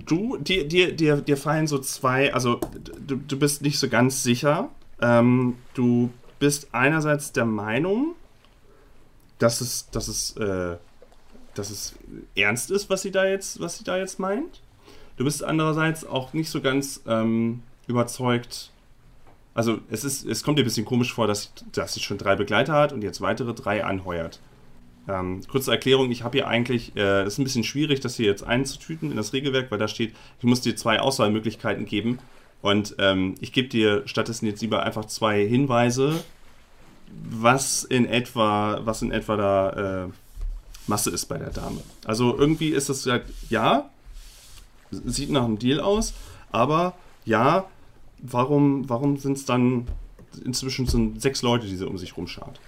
Du, 0.00 0.36
dir, 0.38 0.66
dir, 0.66 0.96
dir, 0.96 1.18
dir 1.18 1.36
fallen 1.36 1.68
so 1.68 1.78
zwei, 1.78 2.34
also 2.34 2.58
du, 3.06 3.16
du 3.16 3.38
bist 3.38 3.62
nicht 3.62 3.78
so 3.78 3.88
ganz 3.88 4.24
sicher. 4.24 4.70
Ähm, 5.00 5.58
du 5.74 6.10
bist 6.40 6.70
einerseits 6.72 7.32
der 7.32 7.44
Meinung, 7.44 8.16
dass 9.38 9.60
es, 9.60 9.88
dass 9.90 10.08
es, 10.08 10.36
äh, 10.36 10.76
dass 11.54 11.70
es 11.70 11.94
ernst 12.34 12.70
ist, 12.70 12.90
was 12.90 13.02
sie 13.02 13.10
da 13.10 13.26
jetzt, 13.26 13.60
was 13.60 13.78
sie 13.78 13.84
da 13.84 13.96
jetzt 13.96 14.18
meint. 14.18 14.60
Du 15.16 15.24
bist 15.24 15.42
andererseits 15.42 16.04
auch 16.04 16.32
nicht 16.32 16.50
so 16.50 16.60
ganz 16.60 17.02
ähm, 17.06 17.62
überzeugt. 17.86 18.70
Also 19.54 19.78
es 19.90 20.04
ist, 20.04 20.26
es 20.26 20.42
kommt 20.42 20.58
dir 20.58 20.62
ein 20.62 20.66
bisschen 20.66 20.84
komisch 20.84 21.14
vor, 21.14 21.26
dass, 21.26 21.52
dass 21.72 21.94
sie 21.94 22.00
schon 22.00 22.18
drei 22.18 22.36
Begleiter 22.36 22.74
hat 22.74 22.92
und 22.92 23.02
jetzt 23.02 23.22
weitere 23.22 23.54
drei 23.54 23.84
anheuert. 23.84 24.40
Ähm, 25.08 25.40
kurze 25.48 25.70
Erklärung, 25.70 26.10
ich 26.10 26.22
habe 26.22 26.36
hier 26.36 26.48
eigentlich, 26.48 26.92
es 26.94 27.02
äh, 27.02 27.26
ist 27.26 27.38
ein 27.38 27.44
bisschen 27.44 27.64
schwierig, 27.64 28.00
das 28.00 28.16
hier 28.16 28.26
jetzt 28.26 28.42
einzutüten 28.42 29.10
in 29.10 29.16
das 29.16 29.32
Regelwerk, 29.32 29.70
weil 29.70 29.78
da 29.78 29.88
steht, 29.88 30.14
ich 30.38 30.44
muss 30.44 30.60
dir 30.60 30.76
zwei 30.76 31.00
Auswahlmöglichkeiten 31.00 31.86
geben. 31.86 32.18
Und 32.60 32.96
ähm, 32.98 33.36
ich 33.40 33.52
gebe 33.52 33.68
dir 33.68 34.02
stattdessen 34.06 34.46
jetzt 34.46 34.60
lieber 34.60 34.82
einfach 34.82 35.04
zwei 35.04 35.46
Hinweise, 35.46 36.24
was 37.08 37.84
in 37.84 38.06
etwa, 38.06 38.80
was 38.84 39.02
in 39.02 39.10
etwa 39.10 39.36
da 39.36 40.04
äh, 40.04 40.08
Masse 40.86 41.10
ist 41.10 41.26
bei 41.26 41.38
der 41.38 41.50
Dame. 41.50 41.80
Also 42.04 42.36
irgendwie 42.36 42.68
ist 42.70 42.88
es 42.88 43.06
halt, 43.06 43.24
ja, 43.48 43.90
sieht 44.90 45.30
nach 45.30 45.44
einem 45.44 45.58
Deal 45.58 45.80
aus, 45.80 46.14
aber 46.52 46.94
ja, 47.24 47.66
warum, 48.18 48.88
warum 48.88 49.16
sind 49.16 49.36
es 49.36 49.44
dann 49.44 49.86
inzwischen 50.44 50.86
sind 50.86 51.20
sechs 51.20 51.42
Leute, 51.42 51.66
die 51.66 51.76
sie 51.76 51.86
um 51.86 51.98
sich 51.98 52.16
rumschart? 52.16 52.60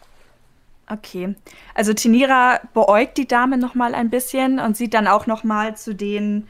Okay, 0.90 1.34
also 1.74 1.92
Tinira 1.92 2.60
beäugt 2.72 3.18
die 3.18 3.28
Dame 3.28 3.58
noch 3.58 3.74
mal 3.74 3.94
ein 3.94 4.08
bisschen 4.08 4.58
und 4.58 4.76
sieht 4.76 4.94
dann 4.94 5.06
auch 5.06 5.26
noch 5.26 5.44
mal 5.44 5.76
zu 5.76 5.94
den 5.94 6.48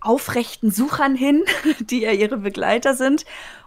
aufrechten 0.00 0.70
Suchern 0.70 1.14
hin, 1.14 1.44
die 1.80 2.00
ja 2.00 2.12
ihre 2.12 2.38
Begleiter 2.38 2.94
sind, 2.94 3.26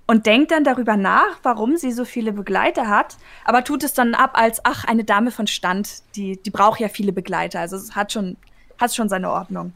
und 0.09 0.25
denkt 0.25 0.49
dann 0.49 0.63
darüber 0.63 0.97
nach, 0.97 1.37
warum 1.43 1.77
sie 1.77 1.91
so 1.91 2.03
viele 2.03 2.33
Begleiter 2.33 2.87
hat, 2.87 3.17
aber 3.45 3.63
tut 3.63 3.83
es 3.83 3.93
dann 3.93 4.15
ab 4.15 4.31
als, 4.33 4.59
ach, 4.65 4.83
eine 4.85 5.03
Dame 5.03 5.29
von 5.29 5.45
Stand, 5.45 6.01
die, 6.15 6.41
die 6.41 6.49
braucht 6.49 6.79
ja 6.79 6.89
viele 6.89 7.13
Begleiter. 7.13 7.59
Also 7.59 7.75
es 7.75 7.95
hat 7.95 8.11
schon, 8.11 8.35
hat 8.79 8.95
schon 8.95 9.07
seine 9.07 9.29
Ordnung. 9.29 9.71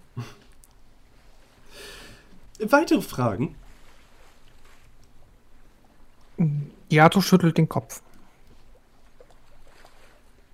Weitere 2.58 3.04
Fragen? 3.04 3.54
Yato 6.90 7.22
schüttelt 7.22 7.60
den 7.60 7.70
Kopf. 7.70 8.02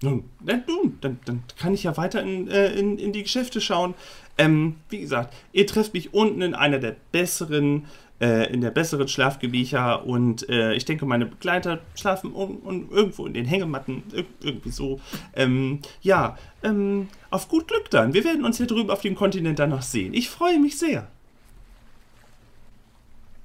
Nun, 0.02 0.30
nun 0.42 0.98
dann, 1.00 1.20
dann 1.24 1.44
kann 1.58 1.74
ich 1.74 1.84
ja 1.84 1.96
weiter 1.96 2.22
in, 2.22 2.50
äh, 2.50 2.74
in, 2.74 2.98
in 2.98 3.14
die 3.14 3.24
Geschäfte 3.24 3.62
schauen. 3.62 3.94
Ähm, 4.38 4.76
wie 4.90 5.00
gesagt, 5.00 5.34
ihr 5.54 5.66
trefft 5.68 5.94
mich 5.94 6.14
unten 6.14 6.42
in 6.42 6.54
einer 6.54 6.80
der 6.80 6.98
besseren, 7.14 7.86
äh, 8.20 8.52
in 8.52 8.62
der 8.62 8.72
besseren 8.72 9.08
Schlafgebiecher 9.08 10.06
und 10.06 10.48
äh, 10.50 10.74
ich 10.74 10.86
denke, 10.86 11.06
meine 11.06 11.26
Begleiter 11.26 11.80
schlafen 11.96 12.34
un, 12.34 12.62
un, 12.64 12.90
irgendwo 12.90 13.26
in 13.26 13.34
den 13.34 13.46
Hängematten, 13.46 14.04
ir 14.14 14.26
irgendwie 14.42 14.72
so. 14.72 15.00
Ähm, 15.36 15.80
ja, 16.02 16.38
ähm, 16.64 17.08
auf 17.30 17.48
gut 17.48 17.68
Glück 17.68 17.90
dann. 17.90 18.14
Wir 18.14 18.24
werden 18.24 18.44
uns 18.44 18.58
hier 18.58 18.68
drüben 18.68 18.90
auf 18.90 19.02
dem 19.02 19.16
Kontinent 19.16 19.60
dann 19.60 19.70
noch 19.70 19.82
sehen. 19.82 20.14
Ich 20.14 20.30
freue 20.30 20.60
mich 20.60 20.78
sehr. 20.78 21.08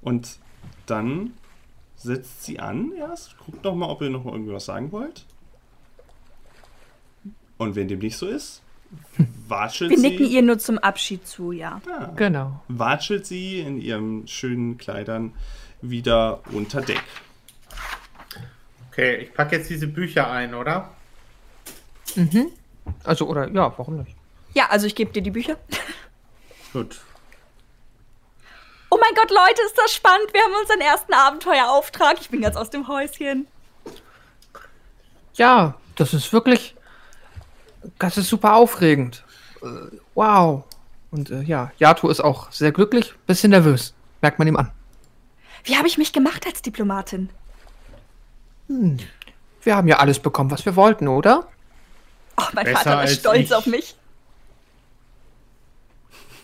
Und 0.03 0.39
dann 0.87 1.33
setzt 1.97 2.45
sie 2.45 2.59
an 2.59 2.93
erst. 2.93 3.39
Guckt 3.39 3.65
doch 3.65 3.75
mal, 3.75 3.89
ob 3.89 4.03
ihr 4.03 4.11
noch 4.11 4.27
irgendwas 4.27 4.67
sagen 4.67 4.93
wollt. 4.93 5.25
Und 7.57 7.77
wenn 7.77 7.89
dem 7.89 8.01
nicht 8.01 8.17
so 8.17 8.27
ist, 8.27 8.64
watschelt 9.49 9.91
Wir 9.91 9.99
sie. 9.99 10.09
nicken 10.09 10.27
ihr 10.27 10.43
nur 10.43 10.59
zum 10.59 10.79
Abschied 10.79 11.27
zu, 11.27 11.53
ja. 11.53 11.81
Ja, 11.87 12.13
Genau. 12.17 12.61
watschelt 12.69 13.27
sie 13.27 13.61
in 13.61 13.81
ihren 13.81 14.27
schönen 14.29 14.79
Kleidern 14.79 15.33
wieder 15.83 16.41
unter 16.53 16.81
Deck. 16.81 17.03
Okay, 18.91 19.17
ich 19.17 19.35
packe 19.35 19.57
jetzt 19.57 19.69
diese 19.71 19.87
Bücher 19.87 20.31
ein, 20.31 20.55
oder? 20.55 20.91
Mhm. 22.15 22.51
Also, 23.03 23.27
oder, 23.27 23.49
ja, 23.49 23.73
warum 23.77 23.99
nicht? 23.99 24.15
Ja, 24.55 24.67
also 24.71 24.87
ich 24.87 24.95
gebe 24.95 25.13
dir 25.13 25.23
die 25.23 25.31
Bücher. 25.33 25.57
Gut. 26.73 27.01
Oh 28.91 28.99
mein 29.01 29.15
Gott, 29.17 29.31
Leute, 29.31 29.61
ist 29.67 29.77
das 29.77 29.93
spannend. 29.93 30.33
Wir 30.33 30.41
haben 30.43 30.53
unseren 30.61 30.81
ersten 30.81 31.13
Abenteuerauftrag. 31.13 32.19
Ich 32.21 32.31
bin 32.31 32.41
ganz 32.43 32.55
aus 32.57 32.71
dem 32.71 32.87
Häuschen. 32.87 33.49
Ja, 35.35 35.75
das 35.97 36.15
ist 36.15 36.33
wirklich. 36.33 36.74
Das 37.99 38.17
ist 38.19 38.29
super 38.29 38.55
aufregend. 38.55 39.25
Äh, 39.63 39.67
Wow. 40.15 40.65
Und 41.11 41.31
äh, 41.31 41.43
ja, 41.43 41.71
Yato 41.79 42.09
ist 42.09 42.21
auch 42.21 42.51
sehr 42.53 42.73
glücklich, 42.73 43.15
bisschen 43.27 43.51
nervös. 43.51 43.95
Merkt 44.21 44.39
man 44.39 44.49
ihm 44.49 44.57
an. 44.57 44.71
Wie 45.65 45.77
habe 45.77 45.87
ich 45.89 45.97
mich 45.99 46.13
gemacht 46.13 46.45
als 46.47 46.61
Diplomatin? 46.63 47.31
Wir 48.69 49.77
haben 49.77 49.89
ja 49.89 49.99
alles 49.99 50.19
bekommen, 50.19 50.51
was 50.51 50.65
wir 50.67 50.75
wollten, 50.77 51.07
oder? 51.09 51.47
Oh, 52.37 52.43
mein 52.53 52.65
Besser 52.65 52.79
Vater 52.79 52.97
war 52.97 53.07
stolz 53.07 53.41
ich. 53.51 53.55
auf 53.55 53.67
mich. 53.67 53.95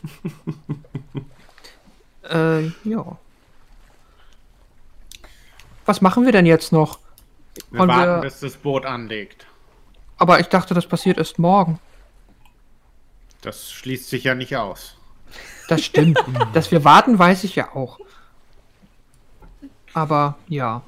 Äh, 2.28 2.66
ja. 2.84 3.18
Was 5.86 6.00
machen 6.00 6.24
wir 6.24 6.32
denn 6.32 6.46
jetzt 6.46 6.70
noch? 6.70 6.98
Wir 7.70 7.80
Wollen 7.80 7.88
warten, 7.88 8.10
wir- 8.16 8.20
bis 8.20 8.40
das 8.40 8.56
Boot 8.56 8.84
anlegt. 8.86 9.46
Aber 10.20 10.38
ich 10.38 10.48
dachte, 10.48 10.74
das 10.74 10.86
passiert 10.86 11.16
erst 11.16 11.38
morgen. 11.38 11.80
Das 13.40 13.72
schließt 13.72 14.10
sich 14.10 14.24
ja 14.24 14.34
nicht 14.34 14.54
aus. 14.54 14.94
Das 15.68 15.82
stimmt. 15.82 16.18
Dass 16.52 16.70
wir 16.70 16.84
warten, 16.84 17.18
weiß 17.18 17.42
ich 17.44 17.56
ja 17.56 17.74
auch. 17.74 17.98
Aber 19.94 20.36
ja. 20.46 20.82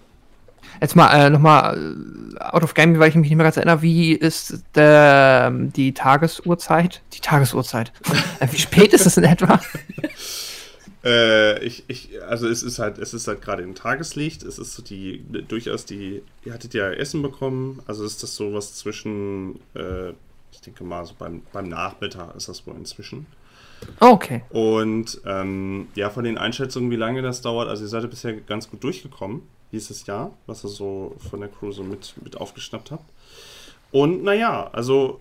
Jetzt 0.82 0.96
mal 0.96 1.08
äh, 1.14 1.30
nochmal 1.30 2.36
äh, 2.36 2.44
out 2.44 2.62
of 2.62 2.74
game, 2.74 2.98
weil 2.98 3.08
ich 3.08 3.14
mich 3.14 3.30
nicht 3.30 3.36
mehr 3.36 3.44
ganz 3.44 3.56
erinnere, 3.56 3.80
wie 3.80 4.12
ist 4.12 4.62
der, 4.74 5.50
die 5.50 5.94
Tagesuhrzeit? 5.94 7.00
Die 7.14 7.20
Tagesuhrzeit. 7.20 7.90
äh, 8.40 8.48
wie 8.50 8.58
spät 8.58 8.92
ist 8.92 9.06
es 9.06 9.16
in 9.16 9.24
etwa? 9.24 9.60
Äh, 11.04 11.64
ich, 11.64 11.84
ich, 11.88 12.22
also 12.22 12.48
es 12.48 12.62
ist 12.62 12.78
halt, 12.78 12.98
es 12.98 13.14
ist 13.14 13.26
halt 13.26 13.42
gerade 13.42 13.62
im 13.62 13.74
Tageslicht. 13.74 14.42
Es 14.42 14.58
ist 14.58 14.74
so 14.74 14.82
die 14.82 15.24
durchaus 15.48 15.84
die. 15.84 16.22
Ihr 16.44 16.52
hattet 16.52 16.74
ja 16.74 16.90
Essen 16.90 17.22
bekommen. 17.22 17.82
Also 17.86 18.04
ist 18.04 18.22
das 18.22 18.36
sowas 18.36 18.74
zwischen, 18.74 19.60
äh, 19.74 20.10
ich 20.52 20.60
denke 20.64 20.84
mal, 20.84 21.04
so 21.04 21.14
beim, 21.18 21.42
beim 21.52 21.68
Nachmittag 21.68 22.36
ist 22.36 22.48
das 22.48 22.66
wohl 22.66 22.76
inzwischen. 22.76 23.26
Okay. 23.98 24.42
Und 24.50 25.20
ähm, 25.26 25.88
ja, 25.94 26.10
von 26.10 26.24
den 26.24 26.38
Einschätzungen, 26.38 26.90
wie 26.90 26.96
lange 26.96 27.22
das 27.22 27.40
dauert, 27.40 27.68
also 27.68 27.84
ihr 27.84 27.88
seid 27.88 28.02
ja 28.02 28.08
bisher 28.08 28.34
ganz 28.34 28.70
gut 28.70 28.84
durchgekommen, 28.84 29.42
dieses 29.72 30.06
Jahr, 30.06 30.32
was 30.46 30.64
ihr 30.64 30.68
so 30.68 31.16
von 31.30 31.40
der 31.40 31.48
Crew 31.48 31.72
so 31.72 31.82
mit, 31.82 32.14
mit 32.22 32.36
aufgeschnappt 32.36 32.92
habt. 32.92 33.10
Und 33.90 34.22
naja, 34.22 34.70
also 34.72 35.20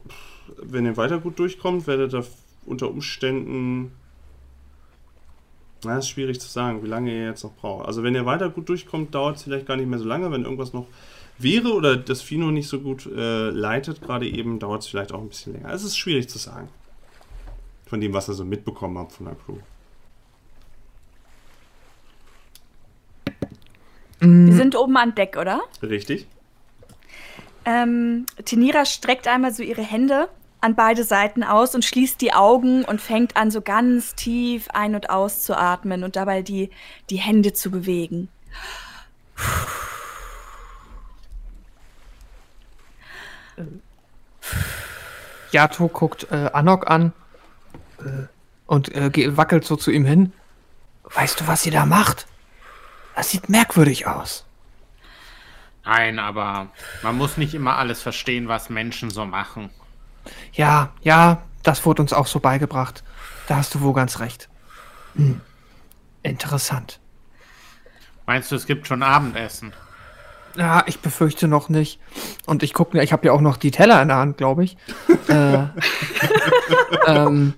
wenn 0.57 0.85
ihr 0.85 0.97
weiter 0.97 1.19
gut 1.19 1.39
durchkommt, 1.39 1.87
werdet 1.87 2.13
ihr 2.13 2.25
unter 2.65 2.89
Umständen. 2.89 3.93
Na, 5.83 5.97
ist 5.97 6.09
schwierig 6.09 6.39
zu 6.39 6.47
sagen, 6.47 6.83
wie 6.83 6.87
lange 6.87 7.11
ihr 7.11 7.25
jetzt 7.25 7.43
noch 7.43 7.53
braucht. 7.53 7.87
Also 7.87 8.03
wenn 8.03 8.13
ihr 8.13 8.25
weiter 8.25 8.49
gut 8.49 8.69
durchkommt, 8.69 9.15
dauert 9.15 9.37
es 9.37 9.43
vielleicht 9.43 9.65
gar 9.65 9.77
nicht 9.77 9.87
mehr 9.87 9.97
so 9.97 10.05
lange. 10.05 10.31
Wenn 10.31 10.43
irgendwas 10.43 10.73
noch 10.73 10.85
wäre 11.39 11.73
oder 11.73 11.97
das 11.97 12.21
Fino 12.21 12.51
nicht 12.51 12.67
so 12.67 12.79
gut 12.79 13.07
äh, 13.07 13.49
leitet, 13.49 14.01
gerade 14.01 14.27
eben, 14.27 14.59
dauert 14.59 14.83
es 14.83 14.87
vielleicht 14.87 15.11
auch 15.11 15.21
ein 15.21 15.29
bisschen 15.29 15.53
länger. 15.53 15.73
Es 15.73 15.83
ist 15.83 15.97
schwierig 15.97 16.29
zu 16.29 16.37
sagen. 16.37 16.69
Von 17.87 17.99
dem, 17.99 18.13
was 18.13 18.29
ihr 18.29 18.33
so 18.33 18.45
mitbekommen 18.45 18.97
habt 18.97 19.11
von 19.13 19.25
der 19.25 19.35
Crew. 19.35 19.57
Wir 24.19 24.53
sind 24.53 24.75
oben 24.75 24.95
an 24.97 25.15
Deck, 25.15 25.35
oder? 25.35 25.61
Richtig? 25.81 26.27
Ähm, 27.65 28.27
Tenira 28.45 28.85
streckt 28.85 29.27
einmal 29.27 29.51
so 29.51 29.63
ihre 29.63 29.81
Hände 29.81 30.29
an 30.61 30.75
beide 30.75 31.03
Seiten 31.03 31.43
aus 31.43 31.75
und 31.75 31.83
schließt 31.83 32.21
die 32.21 32.33
Augen 32.33 32.85
und 32.85 33.01
fängt 33.01 33.35
an, 33.35 33.51
so 33.51 33.61
ganz 33.61 34.15
tief 34.15 34.69
ein- 34.73 34.95
und 34.95 35.09
auszuatmen 35.09 36.03
und 36.03 36.15
dabei 36.15 36.43
die, 36.43 36.69
die 37.09 37.17
Hände 37.17 37.53
zu 37.53 37.71
bewegen. 37.71 38.29
Yato 45.51 45.87
guckt 45.87 46.27
äh, 46.31 46.49
Anok 46.53 46.89
an 46.89 47.11
äh, 47.99 48.27
und 48.67 48.93
äh, 48.95 49.37
wackelt 49.37 49.65
so 49.65 49.75
zu 49.75 49.91
ihm 49.91 50.05
hin. 50.05 50.31
Weißt 51.03 51.41
du, 51.41 51.47
was 51.47 51.63
sie 51.63 51.71
da 51.71 51.85
macht? 51.85 52.27
Das 53.15 53.31
sieht 53.31 53.49
merkwürdig 53.49 54.07
aus. 54.07 54.45
Nein, 55.83 56.19
aber 56.19 56.67
man 57.01 57.17
muss 57.17 57.37
nicht 57.37 57.53
immer 57.53 57.77
alles 57.77 58.01
verstehen, 58.01 58.47
was 58.47 58.69
Menschen 58.69 59.09
so 59.09 59.25
machen. 59.25 59.71
Ja, 60.53 60.89
ja, 61.01 61.41
das 61.63 61.85
wurde 61.85 62.01
uns 62.01 62.13
auch 62.13 62.27
so 62.27 62.39
beigebracht. 62.39 63.03
Da 63.47 63.57
hast 63.57 63.75
du 63.75 63.81
wohl 63.81 63.93
ganz 63.93 64.19
recht. 64.19 64.49
Hm. 65.15 65.41
Interessant. 66.23 66.99
Meinst 68.25 68.51
du, 68.51 68.55
es 68.55 68.65
gibt 68.65 68.87
schon 68.87 69.03
Abendessen? 69.03 69.73
Ja, 70.55 70.83
ich 70.85 70.99
befürchte 70.99 71.47
noch 71.47 71.69
nicht. 71.69 71.99
Und 72.45 72.63
ich 72.63 72.73
gucke, 72.73 73.01
ich 73.01 73.13
habe 73.13 73.25
ja 73.25 73.33
auch 73.33 73.41
noch 73.41 73.57
die 73.57 73.71
Teller 73.71 74.01
in 74.01 74.09
der 74.09 74.17
Hand, 74.17 74.37
glaube 74.37 74.63
ich. 74.63 74.77
äh, 75.27 75.63
ähm, 77.07 77.53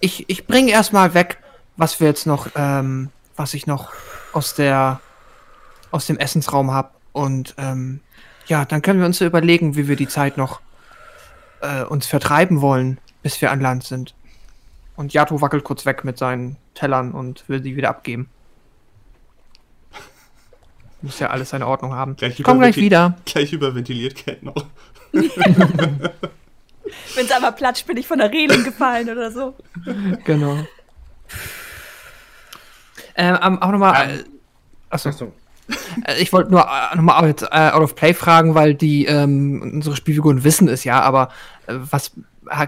ich 0.00 0.28
ich 0.28 0.46
bringe 0.46 0.70
erstmal 0.70 1.14
weg, 1.14 1.38
was 1.76 2.00
wir 2.00 2.08
jetzt 2.08 2.26
noch, 2.26 2.48
ähm, 2.54 3.10
was 3.36 3.54
ich 3.54 3.66
noch 3.66 3.92
aus 4.32 4.54
der 4.54 5.00
aus 5.90 6.06
dem 6.06 6.18
Essensraum 6.18 6.70
habe. 6.70 6.90
Und 7.12 7.54
ähm, 7.58 8.00
ja, 8.46 8.64
dann 8.64 8.82
können 8.82 9.00
wir 9.00 9.06
uns 9.06 9.20
überlegen, 9.20 9.76
wie 9.76 9.88
wir 9.88 9.96
die 9.96 10.08
Zeit 10.08 10.36
noch 10.36 10.60
äh, 11.60 11.84
uns 11.84 12.06
vertreiben 12.06 12.60
wollen, 12.60 12.98
bis 13.22 13.40
wir 13.40 13.50
an 13.50 13.60
Land 13.60 13.84
sind. 13.84 14.14
Und 14.96 15.12
Yato 15.12 15.40
wackelt 15.40 15.64
kurz 15.64 15.86
weg 15.86 16.04
mit 16.04 16.18
seinen 16.18 16.56
Tellern 16.74 17.12
und 17.12 17.48
will 17.48 17.62
sie 17.62 17.76
wieder 17.76 17.88
abgeben. 17.88 18.28
Muss 21.02 21.18
ja 21.18 21.30
alles 21.30 21.50
seine 21.50 21.66
Ordnung 21.66 21.94
haben. 21.94 22.16
Gleich 22.16 22.38
ich 22.38 22.44
komm 22.44 22.58
gleich 22.58 22.76
wieder. 22.76 23.16
Gleich 23.24 23.52
überventiliert 23.52 24.16
Cat 24.16 24.42
noch. 24.42 24.66
Wenn 25.12 25.30
es 27.24 27.32
einmal 27.32 27.52
platscht, 27.52 27.86
bin 27.86 27.96
ich 27.96 28.06
von 28.06 28.18
der 28.18 28.30
Reling 28.30 28.64
gefallen 28.64 29.08
oder 29.08 29.30
so. 29.30 29.56
Genau. 30.24 30.58
Ähm, 33.14 33.38
ähm, 33.42 33.62
auch 33.62 33.70
nochmal. 33.70 34.10
Äh, 34.10 34.24
achso, 34.88 35.10
Achso. 35.10 35.32
Äh, 36.06 36.20
ich 36.20 36.32
wollte 36.32 36.50
nur 36.50 36.62
äh, 36.62 36.96
nochmal 36.96 37.26
jetzt 37.28 37.42
äh, 37.42 37.70
out 37.70 37.82
of 37.82 37.94
play 37.94 38.14
fragen, 38.14 38.54
weil 38.54 38.74
die 38.74 39.06
ähm, 39.06 39.60
unsere 39.74 39.96
Spielfiguren 39.96 40.44
wissen 40.44 40.68
es 40.68 40.84
ja, 40.84 41.00
aber 41.00 41.30
äh, 41.66 41.74
was 41.90 42.12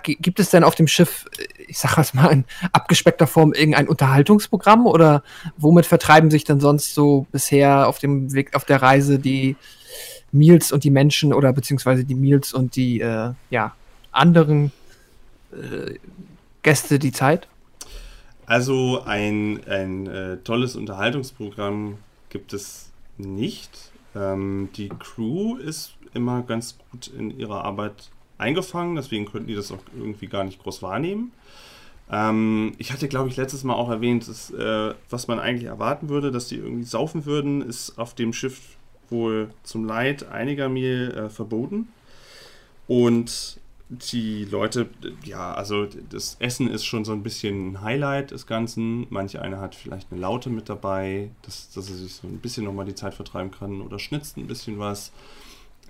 gi- 0.05 0.17
gibt 0.21 0.41
es 0.41 0.51
denn 0.51 0.65
auf 0.65 0.75
dem 0.75 0.87
Schiff, 0.87 1.27
äh, 1.39 1.63
ich 1.69 1.79
sag 1.79 1.97
was 1.97 2.15
mal 2.15 2.29
in 2.29 2.45
abgespeckter 2.73 3.27
Form, 3.27 3.53
irgendein 3.53 3.89
Unterhaltungsprogramm 3.89 4.87
oder 4.87 5.23
womit 5.57 5.87
vertreiben 5.87 6.31
sich 6.31 6.45
denn 6.45 6.61
sonst 6.61 6.95
so 6.95 7.27
bisher 7.33 7.89
auf 7.89 7.99
dem 7.99 8.33
Weg, 8.33 8.55
auf 8.55 8.65
der 8.65 8.83
Reise 8.83 9.19
die 9.19 9.57
Meals 10.31 10.73
und 10.73 10.85
die 10.85 10.91
Menschen 10.91 11.35
oder 11.35 11.53
beziehungsweise 11.53 12.05
die 12.05 12.15
Meals 12.15 12.55
und 12.55 12.77
die 12.77 13.01
äh, 13.01 13.33
ja, 13.51 13.75
anderen 14.11 14.73
äh, 15.53 15.97
Gäste 16.63 16.99
die 16.99 17.13
Zeit? 17.13 17.49
Also 18.47 19.03
ein, 19.05 19.61
ein 19.69 20.07
äh, 20.07 20.37
tolles 20.39 20.75
Unterhaltungsprogramm 20.75 21.99
gibt 22.29 22.53
es 22.53 22.91
nicht. 23.23 23.93
Ähm, 24.15 24.69
die 24.77 24.89
Crew 24.89 25.57
ist 25.57 25.95
immer 26.15 26.43
ganz 26.43 26.77
gut 26.91 27.09
in 27.09 27.31
ihrer 27.31 27.65
Arbeit 27.65 28.11
eingefangen, 28.39 28.97
deswegen 28.97 29.27
könnten 29.27 29.49
die 29.49 29.55
das 29.55 29.73
auch 29.73 29.83
irgendwie 29.97 30.27
gar 30.27 30.45
nicht 30.45 30.63
groß 30.63 30.83
wahrnehmen. 30.83 31.33
Ähm, 32.11 32.73
ich 32.79 32.93
hatte, 32.93 33.09
glaube 33.09 33.29
ich, 33.29 33.37
letztes 33.37 33.65
Mal 33.65 33.75
auch 33.75 33.89
erwähnt, 33.89 34.29
dass, 34.29 34.51
äh, 34.51 34.95
was 35.09 35.29
man 35.29 35.39
eigentlich 35.39 35.69
erwarten 35.69 36.09
würde, 36.09 36.31
dass 36.31 36.49
die 36.49 36.57
irgendwie 36.57 36.85
saufen 36.85 37.25
würden, 37.25 37.63
ist 37.63 37.99
auf 37.99 38.15
dem 38.15 38.33
Schiff 38.33 38.77
wohl 39.09 39.51
zum 39.63 39.85
Leid 39.85 40.29
einiger 40.29 40.69
mir 40.69 41.17
äh, 41.17 41.31
verboten. 41.31 41.89
Und 42.87 43.59
die 43.93 44.45
Leute, 44.45 44.89
ja, 45.25 45.53
also 45.53 45.87
das 45.87 46.37
Essen 46.39 46.69
ist 46.69 46.85
schon 46.85 47.05
so 47.05 47.13
ein 47.13 47.23
bisschen 47.23 47.73
ein 47.73 47.83
Highlight 47.83 48.31
des 48.31 48.47
Ganzen. 48.47 49.07
Manche 49.11 49.43
eine 49.43 49.61
hat 49.61 49.75
vielleicht 49.75 50.11
eine 50.11 50.21
Laute 50.21 50.51
mit 50.51 50.69
dabei, 50.69 51.31
dass, 51.43 51.71
dass 51.71 51.91
er 51.91 51.97
sich 51.97 52.15
so 52.15 52.27
ein 52.27 52.39
bisschen 52.39 52.65
nochmal 52.65 52.87
die 52.87 52.95
Zeit 52.95 53.15
vertreiben 53.15 53.51
kann 53.51 53.83
oder 53.83 53.99
schnitzt 53.99 54.37
ein 54.37 54.47
bisschen 54.47 54.79
was. 54.79 55.13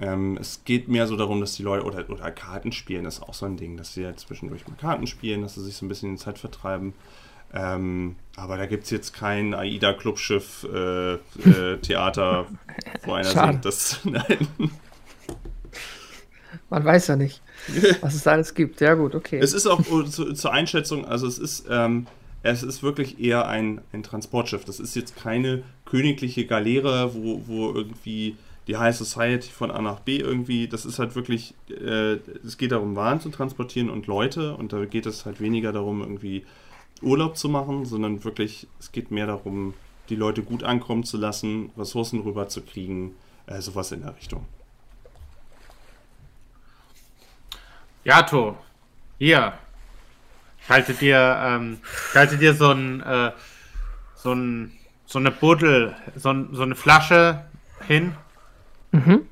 Ähm, 0.00 0.36
es 0.40 0.64
geht 0.64 0.88
mehr 0.88 1.06
so 1.06 1.16
darum, 1.16 1.40
dass 1.40 1.54
die 1.54 1.62
Leute, 1.62 1.84
oder, 1.84 2.08
oder 2.10 2.30
Karten 2.30 2.72
spielen, 2.72 3.04
ist 3.04 3.22
auch 3.22 3.34
so 3.34 3.46
ein 3.46 3.56
Ding, 3.56 3.76
dass 3.76 3.94
sie 3.94 4.02
ja 4.02 4.16
zwischendurch 4.16 4.66
mal 4.66 4.74
Karten 4.76 5.06
spielen, 5.06 5.42
dass 5.42 5.54
sie 5.54 5.62
sich 5.62 5.76
so 5.76 5.86
ein 5.86 5.88
bisschen 5.88 6.16
die 6.16 6.20
Zeit 6.20 6.38
vertreiben. 6.38 6.94
Ähm, 7.54 8.16
aber 8.34 8.56
da 8.56 8.66
gibt 8.66 8.84
es 8.84 8.90
jetzt 8.90 9.12
kein 9.12 9.54
AIDA-Clubschiff 9.54 10.66
äh, 10.72 11.12
äh, 11.14 11.78
Theater, 11.82 12.46
wo 13.04 13.12
einer 13.12 13.28
Schade. 13.30 13.52
singt. 13.52 13.64
Das, 13.66 14.00
nein. 14.04 14.48
Man 16.70 16.84
weiß 16.84 17.08
ja 17.08 17.16
nicht, 17.16 17.42
was 18.00 18.14
es 18.14 18.22
da 18.22 18.32
alles 18.32 18.54
gibt. 18.54 18.80
Ja, 18.80 18.94
gut, 18.94 19.14
okay. 19.14 19.38
Es 19.38 19.52
ist 19.52 19.66
auch 19.66 19.80
uh, 19.90 20.02
zu, 20.02 20.32
zur 20.32 20.52
Einschätzung, 20.52 21.04
also 21.04 21.26
es 21.26 21.38
ist, 21.38 21.66
ähm, 21.70 22.06
es 22.42 22.62
ist 22.62 22.82
wirklich 22.82 23.20
eher 23.20 23.46
ein, 23.46 23.80
ein 23.92 24.02
Transportschiff. 24.02 24.64
Das 24.64 24.80
ist 24.80 24.96
jetzt 24.96 25.16
keine 25.16 25.62
königliche 25.84 26.46
Galeere, 26.46 27.14
wo, 27.14 27.42
wo 27.46 27.72
irgendwie 27.72 28.36
die 28.66 28.76
High 28.76 28.96
Society 28.96 29.50
von 29.50 29.70
A 29.70 29.80
nach 29.80 30.00
B 30.00 30.18
irgendwie, 30.18 30.68
das 30.68 30.84
ist 30.84 30.98
halt 30.98 31.16
wirklich, 31.16 31.54
äh, 31.68 32.18
es 32.44 32.58
geht 32.58 32.72
darum, 32.72 32.94
Waren 32.94 33.20
zu 33.20 33.28
transportieren 33.30 33.90
und 33.90 34.06
Leute 34.06 34.54
und 34.54 34.72
da 34.72 34.84
geht 34.84 35.06
es 35.06 35.26
halt 35.26 35.40
weniger 35.40 35.72
darum, 35.72 36.00
irgendwie 36.00 36.44
Urlaub 37.00 37.36
zu 37.36 37.48
machen, 37.48 37.84
sondern 37.84 38.22
wirklich, 38.22 38.68
es 38.78 38.92
geht 38.92 39.10
mehr 39.10 39.26
darum, 39.26 39.74
die 40.08 40.16
Leute 40.16 40.42
gut 40.42 40.62
ankommen 40.62 41.04
zu 41.04 41.16
lassen, 41.16 41.70
Ressourcen 41.76 42.20
rüberzukriegen, 42.20 43.12
äh, 43.46 43.60
sowas 43.60 43.90
in 43.90 44.02
der 44.02 44.16
Richtung. 44.16 44.46
Jato, 48.04 48.56
hier. 49.18 49.52
Ich 50.60 50.68
halte 50.68 50.94
dir, 50.94 51.40
ähm, 51.44 51.78
ich 52.10 52.16
halte 52.16 52.36
dir 52.36 52.54
so 52.54 52.70
ein, 52.70 53.00
äh, 53.02 53.32
so 54.14 54.32
ein, 54.32 54.78
so 55.06 55.18
eine 55.18 55.30
Buddel, 55.30 55.94
so, 56.16 56.30
ein, 56.30 56.48
so 56.52 56.62
eine 56.62 56.74
Flasche 56.74 57.44
hin. 57.86 58.14
Mhm. 58.92 59.28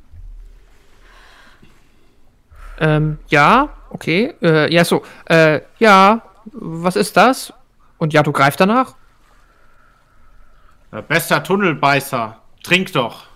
Ähm, 2.78 3.18
ja, 3.28 3.70
okay. 3.90 4.34
Äh, 4.40 4.72
ja, 4.72 4.84
so. 4.84 5.04
Äh, 5.26 5.60
ja, 5.78 6.22
was 6.44 6.96
ist 6.96 7.16
das? 7.16 7.52
Und 7.98 8.12
ja, 8.12 8.22
du 8.22 8.32
greifst 8.32 8.60
danach? 8.60 8.94
Äh, 10.92 11.02
bester 11.02 11.42
Tunnelbeißer. 11.42 12.36
Trink 12.62 12.92
doch. 12.92 13.30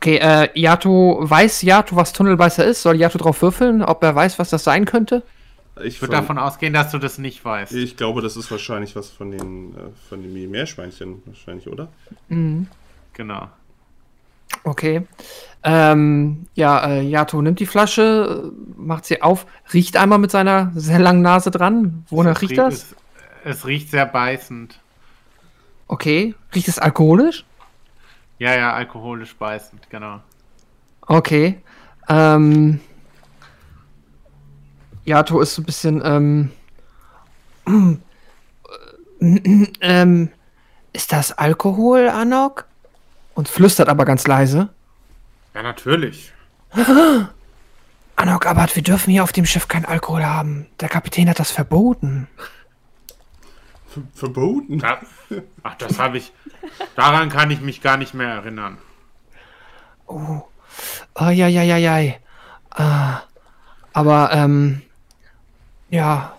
Okay, 0.00 0.16
äh, 0.16 0.48
Yato, 0.58 1.18
weiß 1.20 1.60
Yato, 1.60 1.94
was 1.94 2.14
Tunnelbeißer 2.14 2.64
ist? 2.64 2.80
Soll 2.80 2.96
Yato 2.96 3.18
drauf 3.18 3.42
würfeln, 3.42 3.82
ob 3.82 4.02
er 4.02 4.14
weiß, 4.14 4.38
was 4.38 4.48
das 4.48 4.64
sein 4.64 4.86
könnte? 4.86 5.22
Ich, 5.84 6.00
würde 6.00 6.12
davon 6.12 6.38
ausgehen, 6.38 6.72
dass 6.72 6.90
du 6.90 6.96
das 6.96 7.18
nicht 7.18 7.44
weißt. 7.44 7.74
Ich 7.74 7.98
glaube, 7.98 8.22
das 8.22 8.34
ist 8.38 8.50
wahrscheinlich 8.50 8.96
was 8.96 9.10
von 9.10 9.30
den, 9.30 9.74
äh, 9.74 9.90
von 10.08 10.22
den 10.22 10.50
Meerschweinchen, 10.50 11.22
wahrscheinlich, 11.26 11.68
oder? 11.68 11.88
Genau. 13.12 13.48
Okay. 14.64 15.02
Ähm, 15.64 16.46
ja, 16.54 16.82
äh, 16.86 17.02
Yato 17.02 17.42
nimmt 17.42 17.60
die 17.60 17.66
Flasche, 17.66 18.52
macht 18.78 19.04
sie 19.04 19.20
auf, 19.20 19.44
riecht 19.74 19.98
einmal 19.98 20.18
mit 20.18 20.30
seiner 20.30 20.72
sehr 20.74 20.98
langen 20.98 21.20
Nase 21.20 21.50
dran. 21.50 22.06
Wonach 22.08 22.40
riecht 22.40 22.56
das? 22.56 22.74
Es, 22.74 22.94
es 23.44 23.66
riecht 23.66 23.90
sehr 23.90 24.06
beißend. 24.06 24.80
Okay. 25.88 26.34
Riecht 26.54 26.68
es 26.68 26.78
alkoholisch? 26.78 27.44
Ja, 28.40 28.56
ja, 28.56 28.72
alkoholisch 28.72 29.36
beißend, 29.36 29.90
genau. 29.90 30.18
Okay. 31.02 31.60
Ähm, 32.08 32.80
Yato 35.04 35.40
ist 35.40 35.54
so 35.54 35.60
ein 35.60 35.66
bisschen, 35.66 36.02
ähm, 37.66 38.00
ähm, 39.82 40.30
ist 40.94 41.12
das 41.12 41.32
Alkohol, 41.32 42.08
Anok? 42.08 42.64
Und 43.34 43.46
flüstert 43.46 43.90
aber 43.90 44.06
ganz 44.06 44.26
leise. 44.26 44.70
Ja, 45.54 45.62
natürlich. 45.62 46.32
Anok, 48.16 48.46
aber 48.46 48.66
wir 48.72 48.82
dürfen 48.82 49.10
hier 49.10 49.22
auf 49.22 49.32
dem 49.32 49.44
Schiff 49.44 49.68
keinen 49.68 49.84
Alkohol 49.84 50.24
haben. 50.24 50.66
Der 50.80 50.88
Kapitän 50.88 51.28
hat 51.28 51.40
das 51.40 51.50
verboten. 51.50 52.26
Ver 53.90 54.02
verboten? 54.14 54.78
Ja. 54.78 55.00
Ach, 55.64 55.74
das 55.74 55.98
habe 55.98 56.18
ich. 56.18 56.32
Daran 56.94 57.28
kann 57.28 57.50
ich 57.50 57.60
mich 57.60 57.82
gar 57.82 57.96
nicht 57.96 58.14
mehr 58.14 58.28
erinnern. 58.28 58.78
Oh, 60.06 60.42
ja, 61.18 61.48
ja, 61.48 61.62
ja, 61.62 61.76
ja. 61.76 62.14
Ah, 62.70 63.22
aber, 63.92 64.30
ähm, 64.32 64.82
ja. 65.90 66.36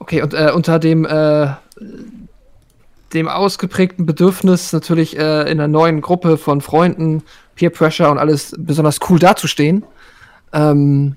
Okay, 0.00 0.22
und 0.22 0.34
äh, 0.34 0.50
unter 0.52 0.80
dem, 0.80 1.04
äh, 1.04 1.48
dem 3.12 3.28
ausgeprägten 3.28 4.04
Bedürfnis, 4.04 4.72
natürlich 4.72 5.16
äh, 5.16 5.42
in 5.42 5.60
einer 5.60 5.68
neuen 5.68 6.00
Gruppe 6.00 6.36
von 6.36 6.60
Freunden, 6.60 7.22
Peer 7.54 7.70
Pressure 7.70 8.10
und 8.10 8.18
alles 8.18 8.54
besonders 8.58 8.98
cool 9.08 9.20
dazustehen, 9.20 9.84
ähm, 10.52 11.16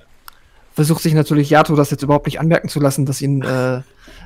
versucht 0.76 1.02
sich 1.02 1.14
natürlich 1.14 1.50
Yato 1.50 1.76
das 1.76 1.90
jetzt 1.90 2.04
überhaupt 2.04 2.26
nicht 2.26 2.40
anmerken 2.40 2.68
zu 2.68 2.80
lassen, 2.80 3.06
dass 3.06 3.22
ihn 3.22 3.42
äh, 3.42 3.82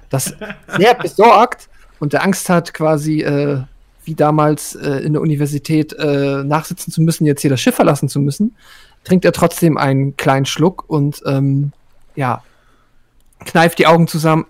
das 0.10 0.34
sehr 0.78 0.96
besorgt 0.96 1.70
und 2.00 2.14
der 2.14 2.24
Angst 2.24 2.50
hat, 2.50 2.74
quasi 2.74 3.22
äh, 3.22 3.62
wie 4.04 4.16
damals 4.16 4.74
äh, 4.74 4.98
in 5.04 5.14
der 5.14 5.22
Universität 5.22 5.94
äh, 5.94 6.44
nachsitzen 6.44 6.92
zu 6.92 7.02
müssen, 7.02 7.26
jetzt 7.26 7.42
hier 7.42 7.52
das 7.52 7.62
Schiff 7.62 7.76
verlassen 7.76 8.10
zu 8.10 8.20
müssen, 8.20 8.56
trinkt 9.04 9.26
er 9.26 9.32
trotzdem 9.32 9.78
einen 9.78 10.18
kleinen 10.18 10.48
Schluck 10.48 10.86
und 10.88 11.22
ähm, 11.28 11.72
ja, 12.16 12.44
kneift 13.46 13.78
die 13.78 13.86
Augen 13.86 14.08
zusammen 14.08 14.48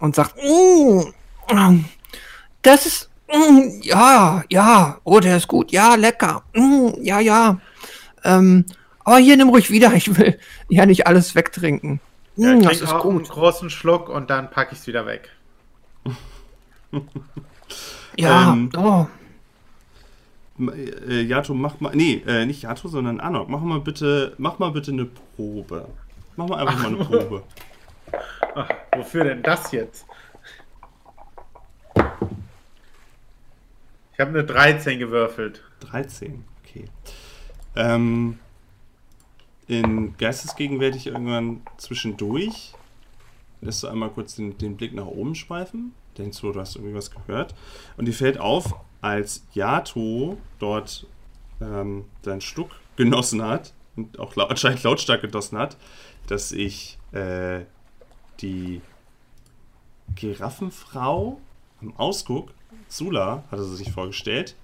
und 0.00 0.14
sagt, 0.14 0.36
"Mm, 0.36 1.84
das 2.60 2.84
ist, 2.84 3.10
mm, 3.28 3.80
ja, 3.82 4.44
ja, 4.50 4.98
oh, 5.04 5.20
der 5.20 5.38
ist 5.38 5.48
gut, 5.48 5.72
ja, 5.72 5.94
lecker, 5.94 6.42
mm, 6.54 6.88
ja, 7.00 7.20
ja, 7.20 7.58
ähm, 8.22 8.66
aber 9.04 9.18
hier 9.18 9.36
nimm 9.36 9.48
ruhig 9.50 9.70
wieder, 9.70 9.92
ich 9.94 10.16
will 10.18 10.38
ja 10.68 10.86
nicht 10.86 11.06
alles 11.06 11.34
wegtrinken. 11.34 12.00
Ja, 12.36 12.54
Mm, 12.54 12.60
ich 12.60 12.66
das 12.68 12.80
ist 12.82 12.92
auch 12.92 13.04
einen 13.04 13.18
gut. 13.18 13.28
großen 13.28 13.68
Schluck 13.70 14.08
und 14.08 14.30
dann 14.30 14.50
packe 14.50 14.72
ich 14.72 14.78
es 14.80 14.86
wieder 14.86 15.06
weg. 15.06 15.30
Ja, 18.16 18.52
Ähm, 18.52 18.70
oh. 18.76 19.06
Äh, 21.08 21.22
Yato, 21.22 21.54
mach 21.54 21.80
mal. 21.80 21.94
Nee, 21.96 22.22
äh, 22.26 22.44
nicht 22.44 22.62
Yato, 22.62 22.88
sondern 22.88 23.20
Anok. 23.20 23.48
Mach 23.48 23.60
mal 23.60 23.80
bitte, 23.80 24.34
mach 24.38 24.58
mal 24.58 24.70
bitte 24.70 24.92
eine 24.92 25.06
Probe. 25.06 25.88
Mach 26.36 26.46
mal 26.48 26.58
einfach 26.60 26.78
mal 26.82 26.88
eine 26.88 26.96
Probe. 27.04 27.42
Ach, 28.54 28.68
wofür 28.94 29.24
denn 29.24 29.42
das 29.42 29.72
jetzt? 29.72 30.04
Ich 34.12 34.20
habe 34.20 34.30
eine 34.30 34.44
13 34.44 34.98
gewürfelt. 34.98 35.62
13, 35.80 36.44
okay. 36.62 36.84
Ähm, 37.74 38.38
in 39.72 40.16
geistesgegenwärtig 40.18 41.06
irgendwann 41.06 41.62
zwischendurch 41.78 42.74
lässt 43.62 43.82
du 43.82 43.88
einmal 43.88 44.10
kurz 44.10 44.36
den, 44.36 44.58
den 44.58 44.76
Blick 44.76 44.92
nach 44.92 45.06
oben 45.06 45.34
schweifen. 45.34 45.94
Denkst 46.18 46.40
du, 46.40 46.52
du 46.52 46.60
hast 46.60 46.76
irgendwie 46.76 46.94
was 46.94 47.10
gehört. 47.10 47.54
Und 47.96 48.06
dir 48.06 48.12
fällt 48.12 48.38
auf, 48.38 48.74
als 49.00 49.46
Yato 49.54 50.36
dort 50.58 51.06
ähm, 51.60 52.04
seinen 52.22 52.40
Stuck 52.40 52.70
genossen 52.96 53.42
hat 53.42 53.72
und 53.96 54.18
auch 54.18 54.36
lau 54.36 54.44
anscheinend 54.44 54.82
lautstark 54.82 55.22
genossen 55.22 55.56
hat, 55.58 55.76
dass 56.26 56.50
sich 56.50 56.98
äh, 57.12 57.60
die 58.40 58.82
Giraffenfrau 60.14 61.40
am 61.80 61.96
Ausguck, 61.96 62.52
Sula, 62.88 63.44
hatte 63.50 63.64
sie 63.64 63.76
sich 63.76 63.90
vorgestellt, 63.90 64.56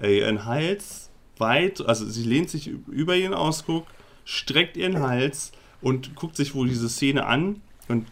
äh, 0.00 0.18
ihren 0.18 0.46
Hals 0.46 1.10
weit, 1.36 1.86
also 1.86 2.06
sie 2.06 2.24
lehnt 2.24 2.48
sich 2.48 2.68
über 2.68 3.16
ihren 3.16 3.34
Ausguck, 3.34 3.86
streckt 4.26 4.76
ihren 4.76 5.00
Hals 5.00 5.52
und 5.80 6.14
guckt 6.14 6.36
sich 6.36 6.54
wohl 6.54 6.68
diese 6.68 6.90
Szene 6.90 7.24
an 7.24 7.62
und, 7.88 8.06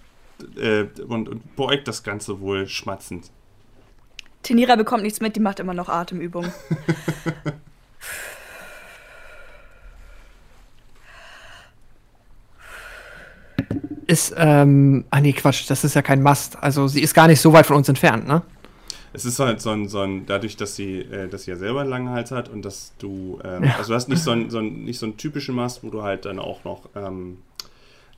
äh, 0.56 0.86
und, 1.06 1.28
und 1.28 1.56
beugt 1.56 1.86
das 1.88 2.02
Ganze 2.02 2.40
wohl 2.40 2.66
schmatzend. 2.68 3.30
Tenira 4.42 4.76
bekommt 4.76 5.02
nichts 5.02 5.20
mit, 5.20 5.36
die 5.36 5.40
macht 5.40 5.60
immer 5.60 5.74
noch 5.74 5.90
Atemübungen. 5.90 6.52
ist, 14.06 14.34
ähm, 14.36 15.04
ah 15.10 15.20
nee, 15.20 15.32
Quatsch, 15.32 15.68
das 15.68 15.82
ist 15.82 15.94
ja 15.94 16.02
kein 16.02 16.22
Mast. 16.22 16.62
Also 16.62 16.86
sie 16.88 17.02
ist 17.02 17.14
gar 17.14 17.26
nicht 17.26 17.40
so 17.40 17.52
weit 17.52 17.66
von 17.66 17.76
uns 17.76 17.88
entfernt, 17.88 18.28
ne? 18.28 18.42
Es 19.14 19.24
ist 19.24 19.38
halt 19.38 19.60
so 19.60 19.70
ein, 19.70 19.88
so 19.88 20.00
ein 20.00 20.26
dadurch, 20.26 20.56
dass 20.56 20.76
sie, 20.76 20.98
äh, 20.98 21.28
dass 21.28 21.44
sie 21.44 21.52
ja 21.52 21.56
selber 21.56 21.80
einen 21.80 21.90
langen 21.90 22.10
Hals 22.10 22.30
hat 22.30 22.48
und 22.48 22.64
dass 22.64 22.92
du, 22.98 23.38
ähm, 23.44 23.64
ja. 23.64 23.76
also 23.76 23.90
du 23.90 23.94
hast 23.94 24.08
nicht 24.08 24.22
so 24.22 24.32
einen, 24.32 24.50
so 24.50 24.58
einen, 24.58 24.84
nicht 24.84 24.98
so 24.98 25.06
einen 25.06 25.16
typischen 25.16 25.54
Mast, 25.54 25.82
wo 25.82 25.90
du 25.90 26.02
halt 26.02 26.24
dann 26.24 26.38
auch 26.38 26.64
noch 26.64 26.88
ähm, 26.94 27.38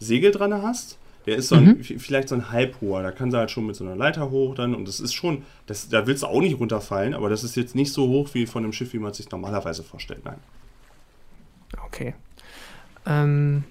Segel 0.01 0.33
dran 0.33 0.55
hast. 0.63 0.99
Der 1.27 1.37
ist 1.37 1.49
so 1.49 1.57
ein, 1.57 1.65
mhm. 1.65 1.83
vielleicht 1.83 2.29
so 2.29 2.37
ein 2.37 2.51
halbhoher, 2.51 3.03
da 3.03 3.11
kann 3.11 3.31
sie 3.31 3.37
halt 3.37 3.51
schon 3.51 3.67
mit 3.67 3.77
so 3.77 3.85
einer 3.85 3.97
Leiter 3.97 4.31
hoch 4.31 4.55
dann 4.55 4.75
und 4.75 4.87
das 4.87 5.01
ist 5.01 5.13
schon, 5.13 5.43
das, 5.67 5.89
da 5.89 6.07
willst 6.07 6.23
du 6.23 6.29
auch 6.29 6.41
nicht 6.41 6.59
runterfallen, 6.59 7.15
aber 7.15 7.29
das 7.29 7.43
ist 7.43 7.57
jetzt 7.57 7.75
nicht 7.75 7.93
so 7.93 8.07
hoch 8.07 8.31
wie 8.33 8.47
von 8.47 8.63
einem 8.63 8.73
Schiff, 8.73 8.93
wie 8.93 9.01
man 9.01 9.13
sich 9.13 9.29
normalerweise 9.31 9.83
vorstellt, 9.83 10.25
nein. 10.25 10.39
Okay. 11.85 12.15
Ähm, 13.07 13.65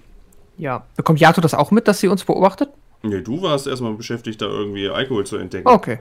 ja. 0.58 0.86
Bekommt 0.96 1.20
Yato 1.20 1.42
das 1.42 1.54
auch 1.54 1.72
mit, 1.72 1.88
dass 1.88 2.00
sie 2.00 2.08
uns 2.08 2.26
beobachtet? 2.26 2.70
Nee, 3.04 3.22
du 3.22 3.42
warst 3.42 3.68
erstmal 3.68 3.94
beschäftigt, 3.94 4.42
da 4.42 4.48
irgendwie 4.48 4.90
Alkohol 4.90 5.26
zu 5.26 5.38
entdecken. 5.38 5.68
Okay. 5.68 6.00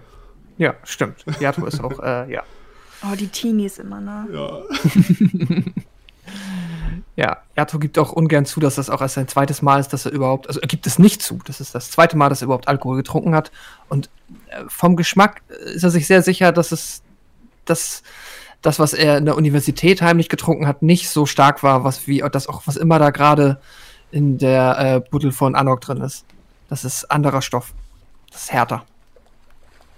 Ja, 0.57 0.75
stimmt. 0.85 1.25
Yato 1.41 1.67
ist 1.67 1.83
auch, 1.83 1.99
äh, 2.01 2.31
ja. 2.33 2.43
Oh, 3.03 3.15
die 3.17 3.29
Teenies 3.29 3.79
immer, 3.79 4.01
ne? 4.01 4.27
Ja. 4.33 4.63
ja, 7.17 7.37
Yato 7.57 7.79
gibt 7.79 7.99
auch 7.99 8.13
ungern 8.13 8.47
zu, 8.47 8.61
dass 8.61 8.77
das 8.77 8.89
auch 8.89 9.01
erst 9.01 9.15
sein 9.15 9.29
zweites 9.29 9.63
Mal 9.63 9.81
ist, 9.81 9.93
dass 9.93 10.07
er 10.07 10.13
überhaupt, 10.13 10.47
also 10.49 10.61
er 10.61 10.69
gibt 10.69 10.87
es 10.87 10.99
nicht 10.99 11.23
zu. 11.23 11.41
Das 11.45 11.61
ist 11.61 11.75
das 11.75 11.91
zweite 11.91 12.17
Mal, 12.17 12.29
dass 12.29 12.41
er 12.41 12.47
überhaupt 12.47 12.69
Alkohol 12.69 12.97
getrunken 12.97 13.35
hat. 13.35 13.51
Und 13.89 14.09
äh, 14.49 14.63
vom 14.69 14.97
Geschmack 14.97 15.43
ist 15.49 15.83
er 15.83 15.91
sich 15.91 16.07
sehr 16.07 16.23
sicher, 16.23 16.53
dass 16.53 16.73
es, 16.73 17.03
dass 17.65 18.03
das, 18.63 18.79
was 18.79 18.95
er 18.95 19.19
in 19.19 19.27
der 19.27 19.37
Universität 19.37 20.01
heimlich 20.01 20.29
getrunken 20.29 20.67
hat, 20.67 20.83
nicht 20.83 21.11
so 21.11 21.27
stark 21.27 21.63
war, 21.63 21.85
was 21.85 22.07
wie 22.07 22.25
das 22.33 22.47
auch, 22.47 22.63
was 22.67 22.77
immer 22.77 22.99
da 22.99 23.11
gerade 23.11 23.61
in 24.11 24.39
der 24.39 24.79
äh, 24.79 25.01
Buddel 25.11 25.33
von 25.33 25.55
Anok 25.55 25.83
drin 25.83 26.01
ist. 26.01 26.25
Das 26.71 26.85
ist 26.85 27.11
anderer 27.11 27.43
Stoff. 27.43 27.75
Das 28.31 28.45
ist 28.45 28.53
härter. 28.53 28.85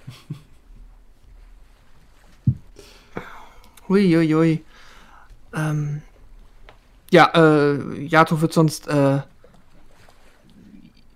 Huiuiui. 3.89 4.35
Ui, 4.35 4.35
ui. 4.35 4.65
Ähm, 5.55 6.03
ja, 7.11 7.31
äh, 7.35 8.05
Yato 8.05 8.41
wird 8.41 8.53
sonst 8.53 8.89
äh, 8.89 9.21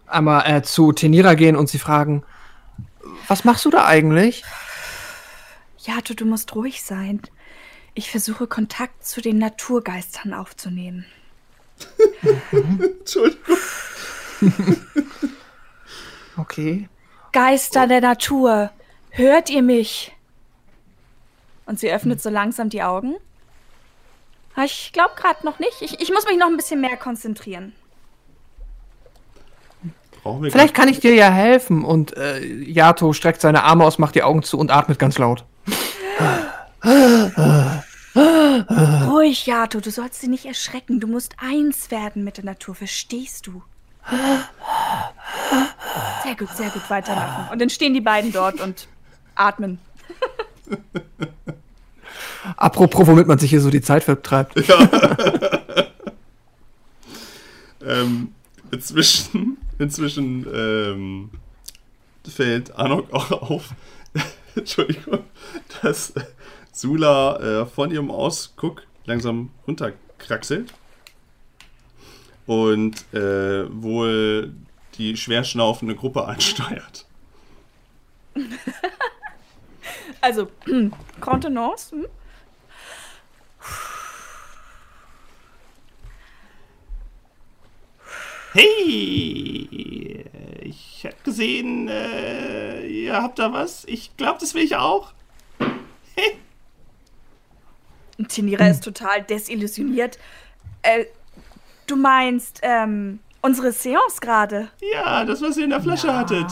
einmal 0.07 0.51
äh, 0.51 0.63
zu 0.63 0.93
Tenira 0.93 1.35
gehen 1.35 1.57
und 1.57 1.69
sie 1.69 1.79
fragen, 1.79 2.23
was 3.29 3.45
machst 3.45 3.65
du 3.65 3.71
da 3.71 3.87
eigentlich? 3.87 4.45
Yato, 5.79 6.15
du 6.15 6.27
musst 6.27 6.55
ruhig 6.55 6.83
sein. 6.83 7.23
Ich 7.95 8.11
versuche 8.11 8.47
Kontakt 8.47 9.05
zu 9.05 9.21
den 9.21 9.39
Naturgeistern 9.39 10.33
aufzunehmen. 10.33 11.07
Entschuldigung. 12.51 13.57
okay. 16.37 16.89
Geister 17.33 17.87
der 17.87 18.01
Natur, 18.01 18.71
hört 19.11 19.51
ihr 19.51 19.63
mich? 19.63 20.13
Und 21.71 21.79
sie 21.79 21.89
öffnet 21.93 22.21
so 22.21 22.31
langsam 22.31 22.69
die 22.69 22.83
Augen. 22.83 23.15
Ah, 24.57 24.65
ich 24.65 24.91
glaube 24.93 25.13
gerade 25.15 25.47
noch 25.47 25.61
nicht. 25.61 25.81
Ich, 25.83 26.01
ich 26.01 26.11
muss 26.11 26.27
mich 26.27 26.37
noch 26.37 26.49
ein 26.49 26.57
bisschen 26.57 26.81
mehr 26.81 26.97
konzentrieren. 26.97 27.75
Vielleicht 30.51 30.75
kann 30.75 30.89
ich 30.89 30.99
dir 30.99 31.15
ja 31.15 31.31
helfen. 31.31 31.85
Und 31.85 32.17
äh, 32.17 32.45
Yato 32.45 33.13
streckt 33.13 33.41
seine 33.41 33.63
Arme 33.63 33.85
aus, 33.85 33.99
macht 34.01 34.17
die 34.17 34.25
Augen 34.25 34.43
zu 34.43 34.59
und 34.59 34.73
atmet 34.73 34.99
ganz 34.99 35.17
laut. 35.19 35.45
Ruhig, 39.07 39.47
Yato, 39.47 39.79
du 39.79 39.93
sollst 39.93 40.21
sie 40.21 40.27
nicht 40.27 40.47
erschrecken. 40.47 40.99
Du 40.99 41.07
musst 41.07 41.37
eins 41.39 41.93
werden 41.93 42.25
mit 42.25 42.39
der 42.39 42.47
Natur, 42.47 42.75
verstehst 42.75 43.47
du? 43.47 43.63
Sehr 46.25 46.35
gut, 46.35 46.49
sehr 46.57 46.71
gut, 46.71 46.91
weitermachen. 46.91 47.53
Und 47.53 47.61
dann 47.61 47.71
stehen 47.71 47.95
die 47.95 48.01
beiden 48.01 48.33
dort 48.33 48.61
und 48.61 48.89
atmen. 49.37 49.79
Apropos, 52.57 53.07
womit 53.07 53.27
man 53.27 53.39
sich 53.39 53.51
hier 53.51 53.61
so 53.61 53.71
die 53.71 53.83
Zeit 53.83 54.05
vertreibt. 54.05 54.59
Ja. 54.67 54.89
ähm, 57.85 58.33
inzwischen 58.71 59.59
inzwischen 59.81 60.47
ähm, 60.55 61.31
fällt 62.29 62.77
Anok 62.77 63.13
auch 63.13 63.31
auf, 63.31 63.71
Entschuldigung, 64.55 65.25
dass 65.83 66.13
Sula 66.73 67.63
äh, 67.63 67.67
von 67.67 67.91
ihrem 67.91 68.11
Ausguck 68.11 68.83
langsam 69.07 69.51
runterkraxelt 69.67 70.73
und 72.47 73.13
äh, 73.15 73.65
wohl 73.71 74.53
die 74.97 75.17
schwer 75.17 75.45
schnaufende 75.45 75.95
Gruppe 75.95 76.25
ansteuert. 76.25 77.07
also, 80.21 80.49
Contenance. 81.21 81.93
Hm? 81.93 82.07
Hey, 88.53 90.25
ich 90.63 91.07
hab 91.07 91.23
gesehen, 91.23 91.89
äh, 91.89 92.85
ihr 92.87 93.15
habt 93.15 93.39
da 93.39 93.53
was. 93.53 93.85
Ich 93.87 94.17
glaube, 94.17 94.39
das 94.41 94.55
will 94.55 94.65
ich 94.65 94.75
auch. 94.75 95.13
Hey. 96.17 96.37
Tinira 98.27 98.65
hm. 98.65 98.73
ist 98.73 98.83
total 98.83 99.23
desillusioniert. 99.23 100.19
Äh, 100.83 101.05
du 101.87 101.95
meinst, 101.97 102.59
ähm, 102.63 103.21
unsere 103.41 103.73
Seance 103.73 104.21
gerade? 104.21 104.69
Ja, 104.93 105.25
das, 105.25 105.41
was 105.43 105.57
ihr 105.57 105.65
in 105.65 105.71
der 105.71 105.81
Flasche 105.81 106.09
ja. 106.09 106.19
hattet. 106.19 106.51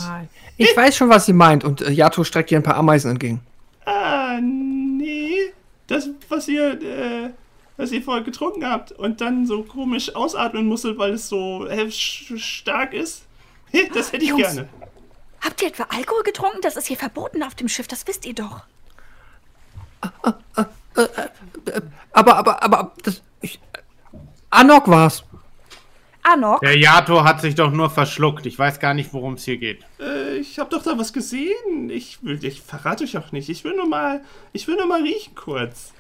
Ich 0.56 0.76
weiß 0.76 0.96
schon, 0.96 1.08
was 1.08 1.26
sie 1.26 1.32
meint 1.32 1.64
und 1.64 1.80
äh, 1.80 1.90
Yato 1.90 2.22
streckt 2.24 2.50
ihr 2.52 2.58
ein 2.58 2.62
paar 2.62 2.76
Ameisen 2.76 3.10
entgegen. 3.10 3.40
Ah, 3.84 4.38
nee. 4.40 5.52
Das, 5.86 6.08
was 6.28 6.46
ihr, 6.48 6.80
äh, 6.80 7.30
was 7.78 7.92
ihr 7.92 8.02
vorher 8.02 8.24
getrunken 8.24 8.68
habt 8.68 8.92
und 8.92 9.22
dann 9.22 9.46
so 9.46 9.62
komisch 9.62 10.14
ausatmen 10.14 10.66
musstet, 10.66 10.98
weil 10.98 11.12
es 11.12 11.28
so 11.28 11.66
stark 12.36 12.92
ist. 12.92 13.24
Das 13.94 14.12
hätte 14.12 14.24
ich 14.24 14.30
Jungs, 14.30 14.42
gerne. 14.42 14.68
Habt 15.42 15.60
ihr 15.62 15.68
etwa 15.68 15.84
Alkohol 15.84 16.22
getrunken? 16.22 16.60
Das 16.62 16.76
ist 16.76 16.86
hier 16.86 16.96
verboten 16.96 17.42
auf 17.42 17.54
dem 17.54 17.68
Schiff, 17.68 17.86
das 17.86 18.06
wisst 18.06 18.24
ihr 18.26 18.34
doch. 18.34 18.62
Aber, 22.12 22.36
aber, 22.36 22.62
aber, 22.62 22.92
das, 23.02 23.22
ich, 23.42 23.60
Anok 24.50 24.88
war's. 24.88 25.22
Anok? 26.22 26.60
Der 26.60 26.78
Yato 26.78 27.24
hat 27.24 27.40
sich 27.40 27.54
doch 27.54 27.70
nur 27.70 27.90
verschluckt. 27.90 28.46
Ich 28.46 28.58
weiß 28.58 28.80
gar 28.80 28.94
nicht, 28.94 29.12
worum 29.12 29.34
es 29.34 29.44
hier 29.44 29.58
geht. 29.58 29.84
Äh, 30.00 30.38
ich 30.38 30.58
habe 30.58 30.70
doch 30.70 30.82
da 30.82 30.98
was 30.98 31.12
gesehen. 31.12 31.90
Ich, 31.90 32.22
will, 32.22 32.42
ich 32.42 32.62
verrate 32.62 33.04
euch 33.04 33.16
auch 33.18 33.32
nicht. 33.32 33.48
Ich 33.48 33.64
will 33.64 33.76
nur 33.76 33.86
mal, 33.86 34.22
ich 34.52 34.66
will 34.66 34.76
nur 34.76 34.86
mal 34.86 35.02
riechen 35.02 35.34
kurz. 35.34 35.92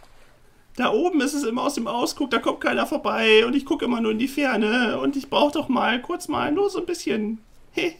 Da 0.78 0.92
oben 0.92 1.20
ist 1.20 1.34
es 1.34 1.42
immer 1.42 1.64
aus 1.64 1.74
dem 1.74 1.88
Ausguck, 1.88 2.30
da 2.30 2.38
kommt 2.38 2.60
keiner 2.60 2.86
vorbei 2.86 3.44
und 3.44 3.56
ich 3.56 3.64
gucke 3.64 3.84
immer 3.84 4.00
nur 4.00 4.12
in 4.12 4.20
die 4.20 4.28
Ferne 4.28 5.00
und 5.00 5.16
ich 5.16 5.28
brauche 5.28 5.50
doch 5.50 5.68
mal 5.68 6.00
kurz 6.00 6.28
mal 6.28 6.52
nur 6.52 6.70
so 6.70 6.78
ein 6.78 6.86
bisschen. 6.86 7.42
Hey. 7.72 7.98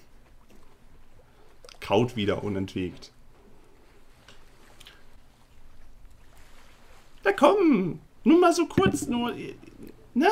Kaut 1.81 2.15
wieder 2.15 2.45
unentwegt. 2.45 3.11
Na 7.25 7.33
komm, 7.33 7.99
nur 8.23 8.39
mal 8.39 8.53
so 8.53 8.67
kurz, 8.67 9.09
nur. 9.09 9.35
Ne? 10.15 10.29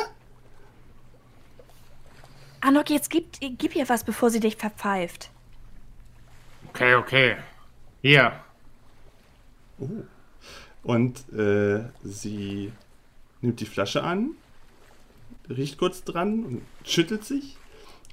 Anok, 2.61 2.89
jetzt 2.89 3.09
gib, 3.09 3.27
gib 3.41 3.75
ihr 3.75 3.89
was, 3.89 4.05
bevor 4.05 4.29
sie 4.29 4.39
dich 4.39 4.55
verpfeift. 4.55 5.31
Okay, 6.69 6.95
okay. 6.95 7.35
Hier. 8.01 8.39
Oh. 9.79 9.89
Und 10.87 11.27
äh, 11.37 11.81
sie 12.01 12.71
nimmt 13.41 13.59
die 13.59 13.65
Flasche 13.65 14.03
an, 14.03 14.31
riecht 15.49 15.77
kurz 15.77 16.05
dran 16.05 16.45
und 16.45 16.61
schüttelt 16.85 17.25
sich. 17.25 17.57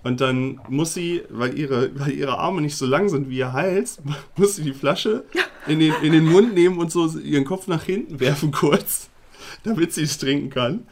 Und 0.03 0.21
dann 0.21 0.61
muss 0.69 0.93
sie, 0.93 1.23
weil 1.31 1.57
ihre, 1.57 1.97
weil 1.97 2.11
ihre 2.11 2.37
Arme 2.37 2.61
nicht 2.61 2.77
so 2.77 2.85
lang 2.85 3.09
sind 3.09 3.31
wie 3.31 3.39
ihr 3.39 3.53
Hals, 3.53 3.99
muss 4.37 4.57
sie 4.57 4.65
die 4.65 4.73
Flasche 4.73 5.23
in 5.69 5.79
den, 5.79 5.95
in 6.03 6.11
den 6.11 6.25
Mund 6.25 6.55
nehmen 6.55 6.79
und 6.79 6.91
so 6.91 7.07
ihren 7.17 7.45
Kopf 7.45 7.69
nach 7.69 7.85
hinten 7.85 8.19
werfen 8.19 8.51
kurz, 8.51 9.09
damit 9.63 9.93
sie 9.93 10.03
es 10.03 10.19
trinken 10.19 10.51
kann. 10.51 10.85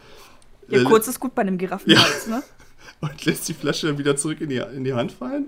Ja, 0.68 0.82
äh, 0.82 0.84
kurz 0.84 1.08
ist 1.08 1.18
gut 1.18 1.34
bei 1.34 1.42
einem 1.42 1.58
Giraffenhals, 1.58 2.26
ja. 2.28 2.36
ne? 2.36 2.42
Und 3.00 3.24
lässt 3.24 3.48
die 3.48 3.54
Flasche 3.54 3.88
dann 3.88 3.98
wieder 3.98 4.14
zurück 4.14 4.40
in 4.40 4.50
die, 4.50 4.62
in 4.76 4.84
die 4.84 4.94
Hand 4.94 5.10
fallen. 5.10 5.46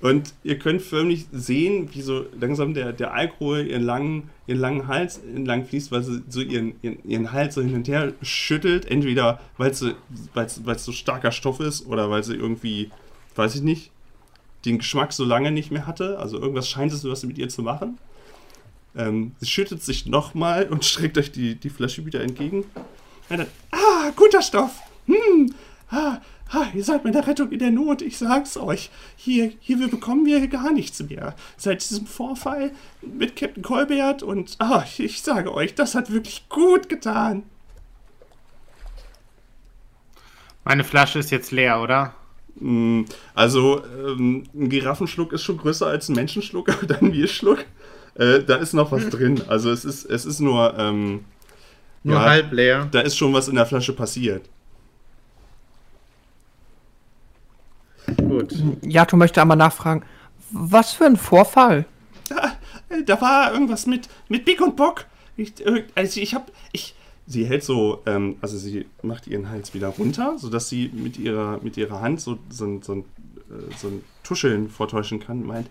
Und 0.00 0.32
ihr 0.44 0.58
könnt 0.58 0.80
förmlich 0.80 1.26
sehen, 1.32 1.88
wie 1.92 2.02
so 2.02 2.26
langsam 2.38 2.72
der, 2.72 2.92
der 2.92 3.12
Alkohol 3.14 3.66
ihren 3.66 3.82
langen, 3.82 4.30
ihren 4.46 4.60
langen 4.60 4.86
Hals 4.86 5.18
entlang 5.18 5.66
fließt, 5.66 5.90
weil 5.90 6.04
sie 6.04 6.22
so 6.28 6.40
ihren, 6.40 6.74
ihren, 6.82 6.98
ihren 7.04 7.32
Hals 7.32 7.56
so 7.56 7.62
hin 7.62 7.74
und 7.74 7.88
her 7.88 8.12
schüttelt. 8.22 8.88
Entweder 8.88 9.40
weil 9.56 9.70
es 9.72 10.84
so 10.84 10.92
starker 10.92 11.32
Stoff 11.32 11.58
ist 11.58 11.84
oder 11.86 12.10
weil 12.10 12.22
sie 12.22 12.34
irgendwie, 12.34 12.90
weiß 13.34 13.56
ich 13.56 13.62
nicht, 13.62 13.90
den 14.64 14.78
Geschmack 14.78 15.12
so 15.12 15.24
lange 15.24 15.50
nicht 15.50 15.72
mehr 15.72 15.86
hatte. 15.86 16.18
Also 16.18 16.38
irgendwas 16.38 16.68
scheint 16.68 16.92
es 16.92 17.04
was 17.04 17.24
mit 17.24 17.38
ihr 17.38 17.48
zu 17.48 17.62
machen. 17.62 17.98
Ähm, 18.96 19.32
sie 19.38 19.46
schüttet 19.46 19.82
sich 19.82 20.06
nochmal 20.06 20.68
und 20.68 20.84
streckt 20.84 21.18
euch 21.18 21.32
die, 21.32 21.56
die 21.56 21.70
Flasche 21.70 22.06
wieder 22.06 22.20
entgegen. 22.20 22.64
Und 23.30 23.38
dann, 23.38 23.46
ah, 23.72 24.10
guter 24.14 24.42
Stoff. 24.42 24.78
Hm, 25.06 25.52
ah, 25.90 26.20
ah, 26.50 26.66
ihr 26.74 26.84
seid 26.84 27.04
meine 27.04 27.26
Rettung 27.26 27.50
in 27.50 27.58
der 27.58 27.70
Not, 27.70 28.02
ich 28.02 28.18
sag's 28.18 28.56
euch. 28.56 28.90
Hier, 29.16 29.52
hier 29.60 29.88
bekommen 29.88 30.24
wir 30.26 30.46
gar 30.48 30.72
nichts 30.72 31.02
mehr. 31.02 31.34
Seit 31.56 31.82
diesem 31.88 32.06
Vorfall 32.06 32.72
mit 33.02 33.36
Captain 33.36 33.62
Colbert 33.62 34.22
und, 34.22 34.56
ah, 34.58 34.84
ich 34.98 35.22
sage 35.22 35.52
euch, 35.54 35.74
das 35.74 35.94
hat 35.94 36.10
wirklich 36.12 36.48
gut 36.48 36.88
getan. 36.88 37.42
Meine 40.64 40.84
Flasche 40.84 41.18
ist 41.18 41.30
jetzt 41.30 41.50
leer, 41.50 41.80
oder? 41.80 42.14
Mm, 42.60 43.02
Also, 43.34 43.82
ähm, 43.84 44.44
ein 44.54 44.68
Giraffenschluck 44.68 45.32
ist 45.32 45.42
schon 45.42 45.56
größer 45.58 45.86
als 45.86 46.08
ein 46.08 46.14
Menschenschluck, 46.16 46.68
aber 46.72 46.86
dann 46.86 47.00
ein 47.06 47.12
Bierschluck. 47.12 47.64
Äh, 48.14 48.42
da 48.42 48.56
ist 48.56 48.72
noch 48.74 48.90
was 48.92 49.08
drin. 49.08 49.40
Also, 49.48 49.70
es 49.70 49.84
ist, 49.84 50.04
es 50.04 50.24
ist 50.26 50.40
nur, 50.40 50.76
ähm, 50.78 51.24
Nur 52.02 52.16
Ja. 52.16 52.24
halb 52.26 52.52
leer. 52.52 52.88
da 52.90 53.00
ist 53.00 53.16
schon 53.16 53.32
was 53.32 53.48
in 53.48 53.54
der 53.54 53.66
Flasche 53.66 53.92
passiert. 53.92 54.48
Gut. 58.16 58.54
Yato 58.82 59.16
möchte 59.16 59.40
einmal 59.42 59.56
nachfragen, 59.56 60.02
was 60.50 60.92
für 60.92 61.04
ein 61.06 61.16
Vorfall? 61.16 61.84
Äh, 62.88 63.02
Da 63.04 63.20
war 63.20 63.52
irgendwas 63.52 63.86
mit, 63.86 64.08
mit 64.28 64.44
Big 64.44 64.60
und 64.60 64.76
Bock. 64.76 65.04
Ich, 65.36 65.64
äh, 65.64 65.84
also 65.94 66.20
ich 66.20 66.34
hab, 66.34 66.50
ich, 66.72 66.94
sie 67.26 67.44
hält 67.46 67.62
so, 67.64 68.02
ähm, 68.06 68.36
also 68.40 68.56
sie 68.56 68.86
macht 69.02 69.26
ihren 69.26 69.50
Hals 69.50 69.74
wieder 69.74 69.88
runter, 69.88 70.34
sodass 70.38 70.68
sie 70.68 70.90
mit 70.94 71.18
ihrer, 71.18 71.60
mit 71.62 71.76
ihrer 71.76 72.00
Hand 72.00 72.20
so, 72.20 72.38
so, 72.50 72.64
ein- 72.64 72.82
so, 72.82 72.92
ein, 72.94 73.00
äh, 73.50 73.74
so 73.76 73.88
ein 73.88 74.04
Tuscheln 74.22 74.68
vortäuschen 74.70 75.20
kann. 75.20 75.44
Meint, 75.46 75.68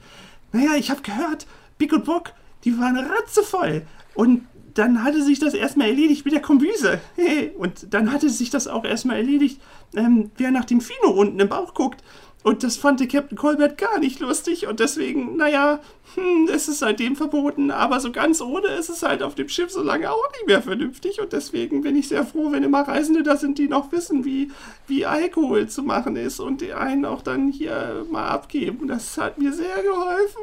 naja, 0.54 0.76
ich 0.78 0.90
habe 0.92 1.02
gehört, 1.02 1.48
Big 1.78 1.92
und 1.94 2.06
Bock, 2.06 2.34
die 2.64 2.78
waren 2.80 2.98
ratzevoll. 2.98 3.84
Und 4.14 4.44
dann 4.74 5.04
hatte 5.04 5.24
sich 5.24 5.40
das 5.40 5.56
erstmal 5.56 5.90
erledigt 5.90 6.24
mit 6.24 6.36
der 6.36 6.42
Kombüse. 6.42 7.00
Und 7.58 7.92
dann 7.96 8.12
hatte 8.12 8.30
sich 8.30 8.52
das 8.52 8.68
auch 8.68 8.84
erstmal 8.86 9.18
erledigt, 9.18 9.60
ähm, 9.96 10.30
wer 10.38 10.52
nach 10.52 10.66
dem 10.66 10.82
Fino 10.82 11.10
unten 11.10 11.40
im 11.40 11.50
Bauch 11.50 11.74
guckt. 11.74 12.04
Und 12.48 12.64
das 12.64 12.78
fand 12.78 13.02
der 13.02 13.10
Captain 13.10 13.38
Colbert 13.38 13.78
gar 13.78 14.00
nicht 14.00 14.22
lustig. 14.22 14.68
Und 14.68 14.80
deswegen, 14.80 15.36
naja, 15.36 15.82
hm, 16.16 16.48
es 16.50 16.70
ist 16.70 16.80
seitdem 16.80 17.18
verboten. 17.18 17.72
Aber 17.72 18.00
so 18.00 18.10
ganz 18.10 18.39
ohne 18.39 18.68
ist 18.68 18.88
es 18.88 19.04
halt 19.04 19.22
auf 19.22 19.36
dem 19.36 19.50
Schiff 19.50 19.70
so 19.70 19.84
lange 19.84 20.10
auch 20.10 20.32
nicht 20.32 20.48
mehr 20.48 20.62
vernünftig. 20.62 21.20
Und 21.20 21.34
deswegen 21.34 21.82
bin 21.82 21.98
ich 21.98 22.08
sehr 22.08 22.26
froh, 22.26 22.54
wenn 22.54 22.64
immer 22.64 22.88
Reisende 22.88 23.22
da 23.22 23.36
sind, 23.36 23.58
die 23.58 23.68
noch 23.68 23.91
wissen, 23.91 24.24
wie, 24.24 24.50
wie 24.88 25.06
Alkohol 25.06 25.68
zu 25.68 25.84
machen 25.84 26.16
ist. 26.16 26.39
Und 26.39 26.62
die 26.62 26.72
einen 26.72 27.04
auch 27.04 27.22
dann 27.22 27.52
hier 27.52 28.06
mal 28.10 28.30
abgeben. 28.30 28.88
Das 28.88 29.18
hat 29.18 29.38
mir 29.38 29.52
sehr 29.52 29.84
geholfen. 29.84 30.41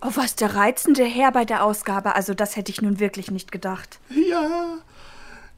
Oh, 0.00 0.12
was 0.14 0.34
der 0.34 0.54
reizende 0.54 1.04
Herr 1.04 1.30
bei 1.30 1.44
der 1.44 1.62
Ausgabe. 1.62 2.14
Also, 2.14 2.32
das 2.32 2.56
hätte 2.56 2.72
ich 2.72 2.80
nun 2.80 3.00
wirklich 3.00 3.30
nicht 3.30 3.52
gedacht. 3.52 4.00
Ja, 4.08 4.78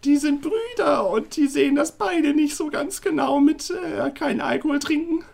die 0.04 0.16
sind 0.16 0.42
Brüder 0.42 1.08
und 1.08 1.36
die 1.36 1.46
sehen 1.46 1.76
das 1.76 1.92
beide 1.92 2.34
nicht 2.34 2.56
so 2.56 2.68
ganz 2.68 3.00
genau 3.00 3.40
mit 3.40 3.70
äh, 3.70 4.10
kein 4.10 4.40
Alkohol 4.40 4.78
trinken. 4.78 5.24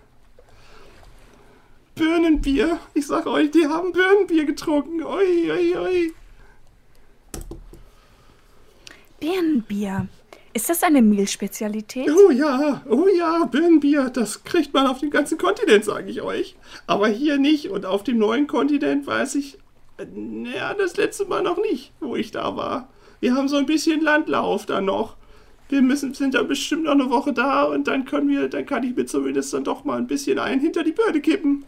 Birnenbier. 1.95 2.79
Ich 2.95 3.07
sag 3.07 3.27
euch, 3.27 3.51
die 3.51 3.67
haben 3.67 3.93
Birnenbier 3.93 4.45
getrunken. 4.45 5.03
Ui, 5.03 5.51
ui, 5.51 5.77
ui. 5.77 6.15
Birnenbier. 9.19 10.07
Ist 10.55 10.71
das 10.71 10.83
eine 10.83 11.03
Mehlspezialität? 11.03 12.09
Oh 12.11 12.31
ja, 12.31 12.83
oh 12.89 13.07
ja, 13.17 13.45
Birnenbier. 13.45 14.11
Das 14.11 14.45
kriegt 14.45 14.73
man 14.75 14.87
auf 14.87 15.01
dem 15.01 15.11
ganzen 15.11 15.39
Kontinent, 15.39 15.85
sage 15.85 16.11
ich 16.11 16.23
euch. 16.23 16.57
Aber 16.87 17.09
hier 17.09 17.39
nicht. 17.39 17.71
Und 17.71 17.85
auf 17.85 18.05
dem 18.05 18.19
neuen 18.19 18.47
Kontinent 18.47 19.07
weiß 19.07 19.35
ich, 19.35 19.59
äh, 19.99 20.07
naja, 20.15 20.75
das 20.75 20.97
letzte 20.97 21.25
Mal 21.25 21.43
noch 21.43 21.59
nicht, 21.59 21.93
wo 22.01 22.17
ich 22.17 22.31
da 22.31 22.57
war. 22.57 22.89
Wir 23.21 23.35
haben 23.35 23.49
so 23.49 23.57
ein 23.57 23.67
bisschen 23.67 24.01
Landlauf 24.01 24.67
da 24.67 24.81
noch. 24.81 25.17
Wir 25.69 25.83
müssen, 25.83 26.15
sind 26.15 26.35
dann 26.35 26.49
bestimmt 26.49 26.85
noch 26.85 26.93
eine 26.93 27.11
Woche 27.11 27.33
da 27.33 27.65
und 27.65 27.87
dann 27.89 28.05
können 28.07 28.29
wir, 28.29 28.49
dann 28.49 28.65
kann 28.65 28.85
ich 28.85 28.97
mir 28.97 29.05
zumindest 29.07 29.53
dann 29.53 29.65
doch 29.65 29.85
mal 29.85 29.99
ein 29.99 30.07
bisschen 30.07 30.39
ein 30.39 30.61
hinter 30.61 30.83
die 30.83 30.93
Birne 30.93 31.21
kippen. 31.21 31.65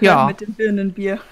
Ja. 0.00 0.26
Mit 0.26 0.40
dem 0.42 0.52
Birnenbier. 0.52 1.20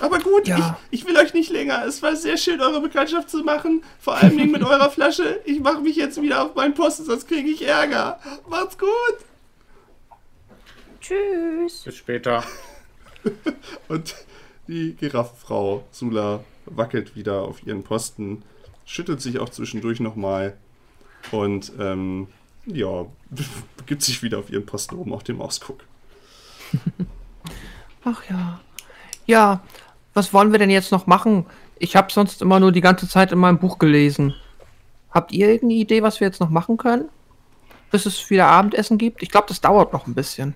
Aber 0.00 0.20
gut, 0.20 0.46
Ja. 0.46 0.78
ich, 0.90 1.00
ich 1.00 1.06
will 1.06 1.16
euch 1.16 1.34
nicht 1.34 1.50
länger. 1.50 1.84
Es 1.84 2.02
war 2.02 2.14
sehr 2.14 2.36
schön, 2.36 2.60
eure 2.60 2.80
Bekanntschaft 2.80 3.28
zu 3.30 3.38
machen. 3.38 3.82
Vor 3.98 4.14
allem 4.14 4.36
mit 4.52 4.62
eurer 4.62 4.90
Flasche. 4.90 5.40
Ich 5.44 5.58
mache 5.60 5.80
mich 5.80 5.96
jetzt 5.96 6.20
wieder 6.22 6.44
auf 6.44 6.54
meinen 6.54 6.74
Posten, 6.74 7.04
sonst 7.04 7.26
kriege 7.26 7.48
ich 7.50 7.66
Ärger. 7.66 8.20
Macht's 8.48 8.78
gut. 8.78 8.88
Tschüss. 11.08 11.82
Bis 11.84 11.96
später. 11.96 12.44
Und 13.88 14.14
die 14.66 14.94
Giraffenfrau 14.94 15.84
Sula 15.90 16.44
wackelt 16.66 17.16
wieder 17.16 17.42
auf 17.42 17.66
ihren 17.66 17.82
Posten, 17.82 18.42
schüttelt 18.84 19.22
sich 19.22 19.38
auch 19.38 19.48
zwischendurch 19.48 20.00
nochmal 20.00 20.56
und 21.32 21.72
ähm, 21.78 22.28
ja, 22.66 23.06
begibt 23.76 24.02
sich 24.02 24.22
wieder 24.22 24.38
auf 24.38 24.50
ihren 24.50 24.66
Posten 24.66 24.96
oben 24.96 25.14
auf 25.14 25.22
dem 25.22 25.40
Ausguck. 25.40 25.80
Ach 28.04 28.22
ja. 28.28 28.60
Ja, 29.26 29.62
was 30.12 30.34
wollen 30.34 30.52
wir 30.52 30.58
denn 30.58 30.70
jetzt 30.70 30.92
noch 30.92 31.06
machen? 31.06 31.46
Ich 31.78 31.96
habe 31.96 32.12
sonst 32.12 32.42
immer 32.42 32.60
nur 32.60 32.72
die 32.72 32.82
ganze 32.82 33.08
Zeit 33.08 33.32
in 33.32 33.38
meinem 33.38 33.58
Buch 33.58 33.78
gelesen. 33.78 34.34
Habt 35.10 35.32
ihr 35.32 35.48
irgendeine 35.48 35.80
Idee, 35.80 36.02
was 36.02 36.20
wir 36.20 36.26
jetzt 36.26 36.40
noch 36.40 36.50
machen 36.50 36.76
können? 36.76 37.08
Bis 37.90 38.04
es 38.04 38.28
wieder 38.28 38.46
Abendessen 38.46 38.98
gibt? 38.98 39.22
Ich 39.22 39.30
glaube, 39.30 39.48
das 39.48 39.62
dauert 39.62 39.94
noch 39.94 40.06
ein 40.06 40.14
bisschen. 40.14 40.54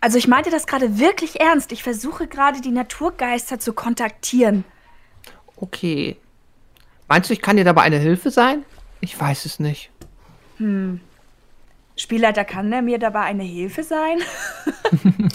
Also, 0.00 0.18
ich 0.18 0.28
meinte 0.28 0.50
das 0.50 0.66
gerade 0.66 0.98
wirklich 0.98 1.40
ernst. 1.40 1.72
Ich 1.72 1.82
versuche 1.82 2.26
gerade, 2.26 2.60
die 2.60 2.70
Naturgeister 2.70 3.58
zu 3.58 3.72
kontaktieren. 3.72 4.64
Okay. 5.56 6.16
Meinst 7.08 7.28
du, 7.28 7.34
ich 7.34 7.42
kann 7.42 7.56
dir 7.56 7.64
dabei 7.64 7.82
eine 7.82 7.98
Hilfe 7.98 8.30
sein? 8.30 8.64
Ich 9.00 9.18
weiß 9.18 9.44
es 9.44 9.60
nicht. 9.60 9.90
Spielleiter, 11.96 12.44
kann 12.44 12.70
der 12.70 12.82
mir 12.82 12.98
dabei 12.98 13.22
eine 13.22 13.42
Hilfe 13.42 13.82
sein? 13.82 14.18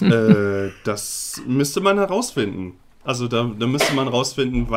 äh, 0.00 0.72
das 0.84 1.42
müsste 1.46 1.80
man 1.80 1.98
herausfinden. 1.98 2.78
Also 3.04 3.28
da, 3.28 3.44
da 3.56 3.66
müsste 3.66 3.94
man 3.94 4.06
herausfinden, 4.08 4.68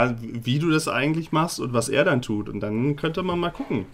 wie 0.45 0.59
du 0.59 0.69
das 0.69 0.87
eigentlich 0.87 1.31
machst 1.31 1.59
und 1.59 1.73
was 1.73 1.89
er 1.89 2.03
dann 2.03 2.21
tut. 2.21 2.47
Und 2.47 2.59
dann 2.59 2.95
könnte 2.95 3.23
man 3.23 3.39
mal 3.39 3.49
gucken. 3.49 3.87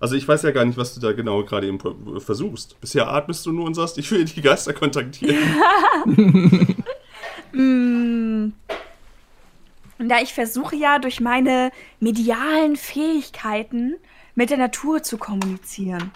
Also 0.00 0.14
ich 0.14 0.26
weiß 0.26 0.42
ja 0.42 0.50
gar 0.52 0.64
nicht, 0.64 0.78
was 0.78 0.94
du 0.94 1.00
da 1.00 1.12
genau 1.12 1.42
gerade 1.44 1.66
eben 1.66 1.78
versuchst. 2.20 2.80
Bisher 2.80 3.08
atmest 3.08 3.44
du 3.46 3.52
nur 3.52 3.66
und 3.66 3.74
sagst, 3.74 3.98
ich 3.98 4.10
will 4.10 4.24
die 4.24 4.40
Geister 4.40 4.72
kontaktieren. 4.72 5.36
Na, 9.98 10.22
ich 10.22 10.32
versuche 10.32 10.76
ja 10.76 10.98
durch 11.00 11.20
meine 11.20 11.72
medialen 11.98 12.76
Fähigkeiten 12.76 13.96
mit 14.36 14.50
der 14.50 14.58
Natur 14.58 15.02
zu 15.02 15.18
kommunizieren. 15.18 16.12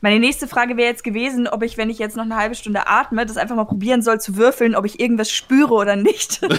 Meine 0.00 0.18
nächste 0.18 0.48
Frage 0.48 0.76
wäre 0.76 0.88
jetzt 0.88 1.04
gewesen, 1.04 1.46
ob 1.46 1.62
ich, 1.62 1.76
wenn 1.76 1.88
ich 1.88 2.00
jetzt 2.00 2.16
noch 2.16 2.24
eine 2.24 2.34
halbe 2.34 2.56
Stunde 2.56 2.88
atme, 2.88 3.24
das 3.24 3.36
einfach 3.36 3.54
mal 3.54 3.66
probieren 3.66 4.02
soll 4.02 4.20
zu 4.20 4.36
würfeln, 4.36 4.74
ob 4.74 4.84
ich 4.84 4.98
irgendwas 4.98 5.30
spüre 5.30 5.74
oder 5.74 5.94
nicht. 5.94 6.40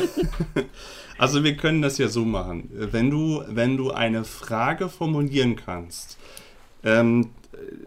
Also 1.18 1.43
wir 1.43 1.55
können 1.55 1.82
das 1.82 1.97
ja 1.97 2.07
so 2.07 2.26
machen. 2.26 2.70
Wenn 2.74 3.09
du, 3.09 3.43
wenn 3.47 3.78
du 3.78 3.91
eine 3.91 4.24
Frage 4.24 4.89
formulieren 4.89 5.55
kannst, 5.55 6.18
ähm, 6.84 7.30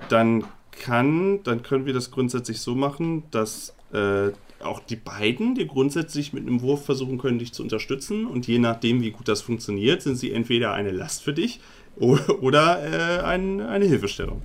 dann 0.09 0.45
kann, 0.73 1.43
dann 1.43 1.63
können 1.63 1.87
wir 1.87 1.93
das 1.95 2.11
grundsätzlich 2.11 2.61
so 2.61 2.75
machen, 2.75 3.25
dass 3.31 3.75
äh, 3.93 4.29
auch 4.63 4.81
die 4.81 4.97
beiden 4.97 5.55
dir 5.55 5.67
grundsätzlich 5.67 6.33
mit 6.33 6.47
einem 6.47 6.61
Wurf 6.63 6.85
versuchen 6.85 7.19
können, 7.19 7.39
dich 7.39 7.53
zu 7.53 7.63
unterstützen. 7.63 8.27
Und 8.27 8.47
je 8.47 8.59
nachdem, 8.59 9.03
wie 9.03 9.11
gut 9.11 9.29
das 9.29 9.43
funktioniert, 9.43 10.03
sind 10.03 10.17
sie 10.17 10.33
entweder 10.33 10.73
eine 10.73 10.91
Last 10.91 11.23
für 11.23 11.33
dich 11.33 11.61
o- 11.99 12.19
oder 12.41 12.83
äh, 12.83 13.23
ein, 13.25 13.61
eine 13.61 13.85
Hilfestellung. 13.85 14.43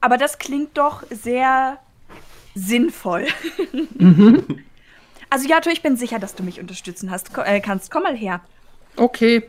Aber 0.00 0.16
das 0.16 0.38
klingt 0.38 0.78
doch 0.78 1.02
sehr 1.10 1.78
sinnvoll. 2.54 3.26
Also 5.32 5.48
Jato, 5.48 5.70
ich 5.70 5.80
bin 5.80 5.96
sicher, 5.96 6.18
dass 6.18 6.34
du 6.34 6.42
mich 6.42 6.58
unterstützen 6.60 7.08
hast, 7.10 7.30
äh, 7.38 7.60
kannst. 7.60 7.92
Komm 7.92 8.02
mal 8.02 8.16
her. 8.16 8.40
Okay. 8.96 9.44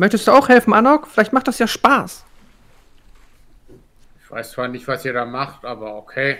Möchtest 0.00 0.26
du 0.28 0.32
auch 0.32 0.48
helfen, 0.48 0.72
Anok? 0.72 1.08
Vielleicht 1.08 1.34
macht 1.34 1.46
das 1.46 1.58
ja 1.58 1.66
Spaß. 1.66 2.24
Ich 4.24 4.30
weiß 4.30 4.52
zwar 4.52 4.66
nicht, 4.66 4.88
was 4.88 5.04
ihr 5.04 5.12
da 5.12 5.26
macht, 5.26 5.66
aber 5.66 5.94
okay. 5.94 6.38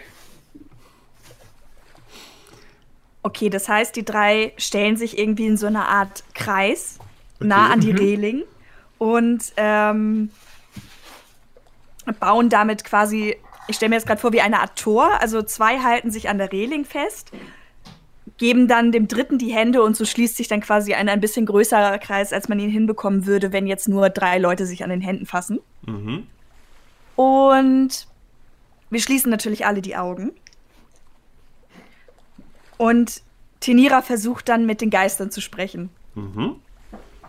Okay, 3.23 3.51
das 3.51 3.69
heißt, 3.69 3.95
die 3.97 4.05
drei 4.07 4.55
stellen 4.57 4.97
sich 4.97 5.19
irgendwie 5.19 5.45
in 5.45 5.59
so 5.59 5.67
eine 5.67 5.87
Art 5.89 6.25
Kreis 6.33 7.01
nah 7.39 7.69
an 7.69 7.81
die 7.81 7.91
Reling 7.91 8.45
und 8.97 9.53
ähm, 9.59 10.31
bauen 12.19 12.49
damit 12.49 12.83
quasi, 12.85 13.37
ich 13.69 13.77
stelle 13.77 13.91
mir 13.91 13.97
jetzt 13.97 14.07
gerade 14.07 14.23
vor, 14.23 14.33
wie 14.33 14.41
eine 14.41 14.61
Art 14.61 14.79
Tor. 14.79 15.21
Also 15.21 15.43
zwei 15.43 15.81
halten 15.81 16.11
sich 16.11 16.31
an 16.31 16.39
der 16.39 16.51
Reling 16.51 16.87
fest, 16.87 17.31
geben 18.41 18.69
dann 18.69 18.91
dem 18.91 19.07
dritten 19.07 19.37
die 19.37 19.53
Hände 19.53 19.83
und 19.83 19.95
so 19.95 20.07
schließt 20.07 20.35
sich 20.35 20.49
dann 20.49 20.63
quasi 20.63 20.95
ein 20.95 21.11
ein 21.11 21.21
bisschen 21.21 21.45
größerer 21.45 21.99
Kreis, 21.99 22.33
als 22.33 22.49
man 22.49 22.59
ihn 22.59 22.71
hinbekommen 22.71 23.27
würde, 23.27 23.53
wenn 23.53 23.67
jetzt 23.67 23.87
nur 23.87 24.09
drei 24.09 24.39
Leute 24.39 24.65
sich 24.65 24.83
an 24.83 24.89
den 24.89 25.03
Händen 25.03 25.27
fassen. 25.27 25.61
Mhm. 25.87 26.27
Und 27.17 28.09
wir 28.89 29.01
schließen 29.01 29.31
natürlich 29.31 29.67
alle 29.67 29.83
die 29.83 29.95
Augen. 29.95 30.33
Und 32.79 33.21
Tenira 33.61 34.01
versucht 34.01 34.49
dann 34.49 34.65
mit 34.65 34.81
den 34.81 34.89
Geistern 34.89 35.31
zu 35.31 35.43
sprechen. 35.43 35.91
Mhm. 36.15 36.57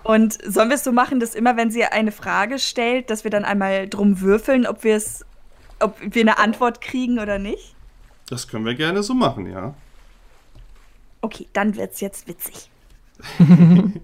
Und 0.03 0.37
sollen 0.45 0.69
wir 0.69 0.75
es 0.75 0.85
so 0.85 0.93
machen, 0.93 1.19
dass 1.19 1.35
immer, 1.35 1.57
wenn 1.57 1.71
sie 1.71 1.83
eine 1.83 2.13
Frage 2.13 2.57
stellt, 2.57 3.09
dass 3.09 3.25
wir 3.25 3.31
dann 3.31 3.43
einmal 3.43 3.89
drum 3.89 4.21
würfeln, 4.21 4.65
ob 4.65 4.85
wir 4.85 4.95
es, 4.95 5.25
ob 5.81 5.97
wir 5.99 6.21
eine 6.21 6.37
Antwort 6.37 6.79
kriegen 6.79 7.19
oder 7.19 7.37
nicht? 7.37 7.75
Das 8.29 8.47
können 8.47 8.63
wir 8.63 8.75
gerne 8.75 9.03
so 9.03 9.13
machen, 9.13 9.45
ja. 9.45 9.75
Okay, 11.21 11.47
dann 11.53 11.75
wird's 11.75 11.99
jetzt 12.01 12.27
witzig. 12.27 12.69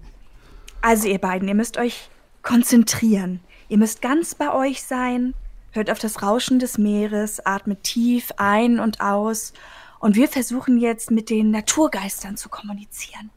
also 0.80 1.08
ihr 1.08 1.18
beiden, 1.18 1.48
ihr 1.48 1.54
müsst 1.54 1.76
euch 1.76 2.08
konzentrieren. 2.42 3.40
Ihr 3.68 3.78
müsst 3.78 4.00
ganz 4.00 4.34
bei 4.34 4.52
euch 4.52 4.82
sein, 4.82 5.34
hört 5.72 5.90
auf 5.90 5.98
das 5.98 6.22
Rauschen 6.22 6.58
des 6.58 6.78
Meeres, 6.78 7.44
atmet 7.44 7.82
tief 7.82 8.30
ein 8.36 8.80
und 8.80 9.00
aus. 9.00 9.52
Und 9.98 10.14
wir 10.16 10.28
versuchen 10.28 10.78
jetzt 10.78 11.10
mit 11.10 11.28
den 11.28 11.50
Naturgeistern 11.50 12.36
zu 12.36 12.48
kommunizieren. 12.48 13.30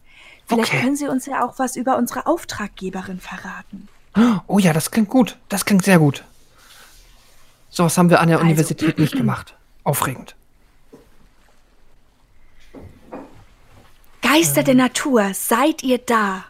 Vielleicht 0.45 0.71
Okay. 0.73 0.82
können 0.84 0.95
sie 0.95 1.07
uns 1.07 1.25
ja 1.25 1.43
auch 1.45 1.57
was 1.59 1.75
über 1.75 1.97
unsere 1.97 2.27
Auftraggeberin 2.27 3.19
verraten. 3.19 3.88
Oh 4.47 4.59
ja, 4.59 4.73
das 4.73 4.91
klingt 4.91 5.09
gut. 5.09 5.38
Das 5.49 5.65
klingt 5.65 5.84
sehr 5.84 5.97
gut. 5.97 6.23
Sowas 7.69 7.97
haben 7.97 8.09
wir 8.09 8.19
an 8.19 8.27
der 8.27 8.38
Also- 8.38 8.45
Universität 8.47 8.99
nicht 8.99 9.13
gemacht. 9.15 9.55
Aufregend. 9.84 10.36
Geister 14.32 14.63
der 14.63 14.75
Natur, 14.75 15.34
seid 15.34 15.84
ihr 15.84 15.97
da? 15.97 16.45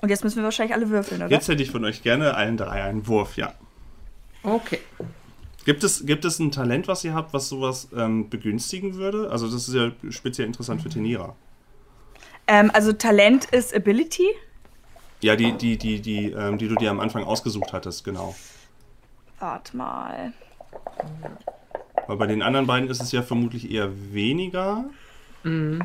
Und 0.00 0.08
jetzt 0.08 0.24
müssen 0.24 0.36
wir 0.36 0.44
wahrscheinlich 0.44 0.74
alle 0.74 0.88
würfeln, 0.88 1.20
oder? 1.20 1.30
Jetzt 1.30 1.48
hätte 1.48 1.62
ich 1.62 1.70
von 1.70 1.84
euch 1.84 2.02
gerne 2.02 2.34
allen 2.34 2.56
drei 2.56 2.82
einen 2.82 3.06
Wurf, 3.06 3.36
ja. 3.36 3.52
Okay. 4.42 4.78
Gibt 5.66 5.84
es, 5.84 6.06
gibt 6.06 6.24
es 6.24 6.38
ein 6.38 6.52
Talent, 6.52 6.88
was 6.88 7.04
ihr 7.04 7.12
habt, 7.12 7.34
was 7.34 7.50
sowas 7.50 7.88
ähm, 7.94 8.30
begünstigen 8.30 8.94
würde? 8.94 9.30
Also 9.30 9.46
das 9.46 9.68
ist 9.68 9.74
ja 9.74 9.92
speziell 10.10 10.46
interessant 10.46 10.80
für 10.80 10.88
Tenira. 10.88 11.36
Ähm, 12.46 12.70
also 12.72 12.94
Talent 12.94 13.44
ist 13.46 13.74
Ability. 13.74 14.28
Ja, 15.20 15.36
die, 15.36 15.52
die, 15.52 15.76
die, 15.76 16.00
die, 16.00 16.30
ähm, 16.30 16.56
die 16.56 16.68
du 16.68 16.76
dir 16.76 16.90
am 16.90 16.98
Anfang 16.98 17.24
ausgesucht 17.24 17.74
hattest, 17.74 18.04
genau. 18.04 18.34
Warte 19.38 19.76
mal. 19.76 20.32
Weil 22.06 22.16
bei 22.16 22.26
den 22.26 22.40
anderen 22.40 22.66
beiden 22.66 22.88
ist 22.88 23.02
es 23.02 23.12
ja 23.12 23.22
vermutlich 23.22 23.70
eher 23.70 23.90
weniger. 24.14 24.86
Mhm. 25.42 25.82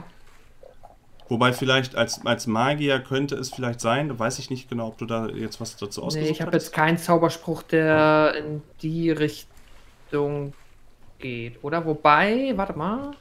Wobei 1.29 1.51
vielleicht 1.51 1.95
als, 1.95 2.25
als 2.25 2.47
Magier 2.47 2.99
könnte 2.99 3.35
es 3.35 3.49
vielleicht 3.49 3.81
sein, 3.81 4.17
weiß 4.17 4.39
ich 4.39 4.49
nicht 4.49 4.69
genau, 4.69 4.87
ob 4.87 4.97
du 4.97 5.05
da 5.05 5.27
jetzt 5.27 5.59
was 5.59 5.75
dazu 5.75 6.03
ausgesucht 6.03 6.25
Nee, 6.25 6.31
ich 6.31 6.41
habe 6.41 6.53
jetzt 6.53 6.71
keinen 6.71 6.97
Zauberspruch, 6.97 7.63
der 7.63 8.33
in 8.37 8.61
die 8.81 9.11
Richtung 9.11 10.53
geht, 11.19 11.61
oder? 11.63 11.85
Wobei, 11.85 12.53
warte 12.55 12.77
mal. 12.77 13.11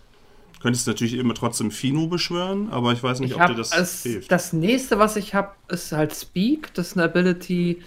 Könntest 0.62 0.86
natürlich 0.86 1.14
immer 1.14 1.34
trotzdem 1.34 1.70
Fino 1.70 2.06
beschwören, 2.06 2.70
aber 2.70 2.92
ich 2.92 3.02
weiß 3.02 3.20
nicht, 3.20 3.32
Ich 3.32 3.40
ob 3.40 3.46
dir 3.48 3.54
das 3.54 3.70
das, 3.70 4.02
hilft. 4.04 4.30
das 4.30 4.52
nächste, 4.52 4.98
was 4.98 5.16
ich 5.16 5.34
habe, 5.34 5.50
ist 5.68 5.92
halt 5.92 6.14
Speak. 6.14 6.72
Das 6.74 6.88
ist 6.88 6.96
eine 6.96 7.04
Ability, 7.04 7.82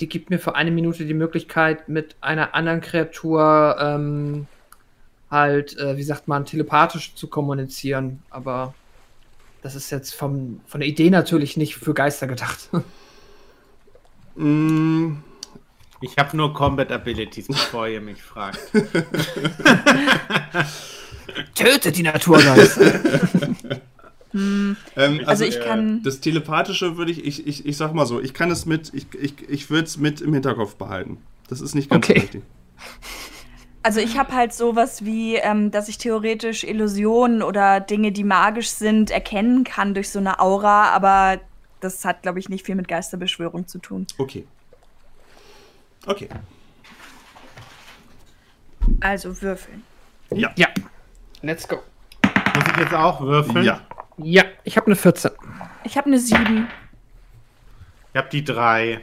die 0.00 0.08
gibt 0.08 0.30
mir 0.30 0.38
für 0.38 0.54
eine 0.56 0.70
Minute 0.72 1.04
die 1.06 1.14
Möglichkeit, 1.14 1.88
mit 1.88 2.16
einer 2.20 2.54
anderen 2.54 2.80
Kreatur 2.80 3.76
ähm, 3.80 4.46
halt, 5.32 5.76
äh, 5.78 5.96
wie 5.96 6.02
sagt 6.04 6.28
man, 6.28 6.44
telepathisch 6.46 7.14
zu 7.16 7.26
kommunizieren. 7.26 8.22
Aber 8.30 8.72
das 9.62 9.74
ist 9.74 9.90
jetzt 9.90 10.14
vom, 10.14 10.60
von 10.66 10.80
der 10.80 10.88
Idee 10.88 11.10
natürlich 11.10 11.56
nicht 11.56 11.74
für 11.76 11.94
Geister 11.94 12.26
gedacht. 12.28 12.68
Mm, 14.34 15.16
Ich 16.00 16.16
habe 16.18 16.36
nur 16.36 16.52
Combat 16.54 16.90
Abilities, 16.92 17.48
bevor 17.48 17.88
ihr 17.88 18.00
mich 18.00 18.22
fragt. 18.22 18.58
Töte 21.54 21.92
die 21.92 22.02
Naturgeister. 22.02 23.00
ähm, 24.34 24.76
Also, 25.26 25.44
ich 25.44 25.56
äh, 25.56 25.60
kann. 25.64 26.02
Das 26.02 26.20
Telepathische 26.20 26.96
würde 26.96 27.12
ich, 27.12 27.24
ich, 27.24 27.46
ich, 27.46 27.66
ich 27.66 27.76
sag 27.76 27.94
mal 27.94 28.06
so, 28.06 28.20
ich 28.20 28.34
kann 28.34 28.50
es 28.50 28.66
mit, 28.66 28.92
ich, 28.94 29.06
ich, 29.18 29.48
ich 29.48 29.70
würde 29.70 29.84
es 29.84 29.96
mit 29.96 30.20
im 30.20 30.32
Hinterkopf 30.34 30.76
behalten. 30.76 31.18
Das 31.48 31.60
ist 31.60 31.74
nicht 31.74 31.90
ganz 31.90 32.08
Okay. 32.08 32.20
richtig. 32.20 32.42
Also 33.82 34.00
ich 34.00 34.16
habe 34.16 34.32
halt 34.32 34.52
sowas 34.52 35.04
wie, 35.04 35.36
ähm, 35.36 35.70
dass 35.70 35.88
ich 35.88 35.98
theoretisch 35.98 36.62
Illusionen 36.62 37.42
oder 37.42 37.80
Dinge, 37.80 38.12
die 38.12 38.22
magisch 38.24 38.70
sind, 38.70 39.10
erkennen 39.10 39.64
kann 39.64 39.94
durch 39.94 40.10
so 40.10 40.20
eine 40.20 40.38
Aura, 40.38 40.90
aber 40.90 41.40
das 41.80 42.04
hat, 42.04 42.22
glaube 42.22 42.38
ich, 42.38 42.48
nicht 42.48 42.64
viel 42.64 42.76
mit 42.76 42.86
Geisterbeschwörung 42.86 43.66
zu 43.66 43.78
tun. 43.78 44.06
Okay. 44.18 44.46
Okay. 46.06 46.28
Also 49.00 49.40
würfeln. 49.42 49.82
Ja. 50.30 50.52
ja. 50.56 50.68
Let's 51.42 51.66
go. 51.66 51.78
Muss 52.54 52.64
ich 52.72 52.76
jetzt 52.76 52.94
auch 52.94 53.20
würfeln? 53.20 53.64
Ja. 53.64 53.80
Ja, 54.18 54.44
ich 54.62 54.76
habe 54.76 54.86
eine 54.86 54.96
14. 54.96 55.30
Ich 55.84 55.96
habe 55.96 56.06
eine 56.06 56.18
7. 56.18 56.68
Ich 58.12 58.18
habe 58.18 58.28
die 58.30 58.44
drei. 58.44 59.00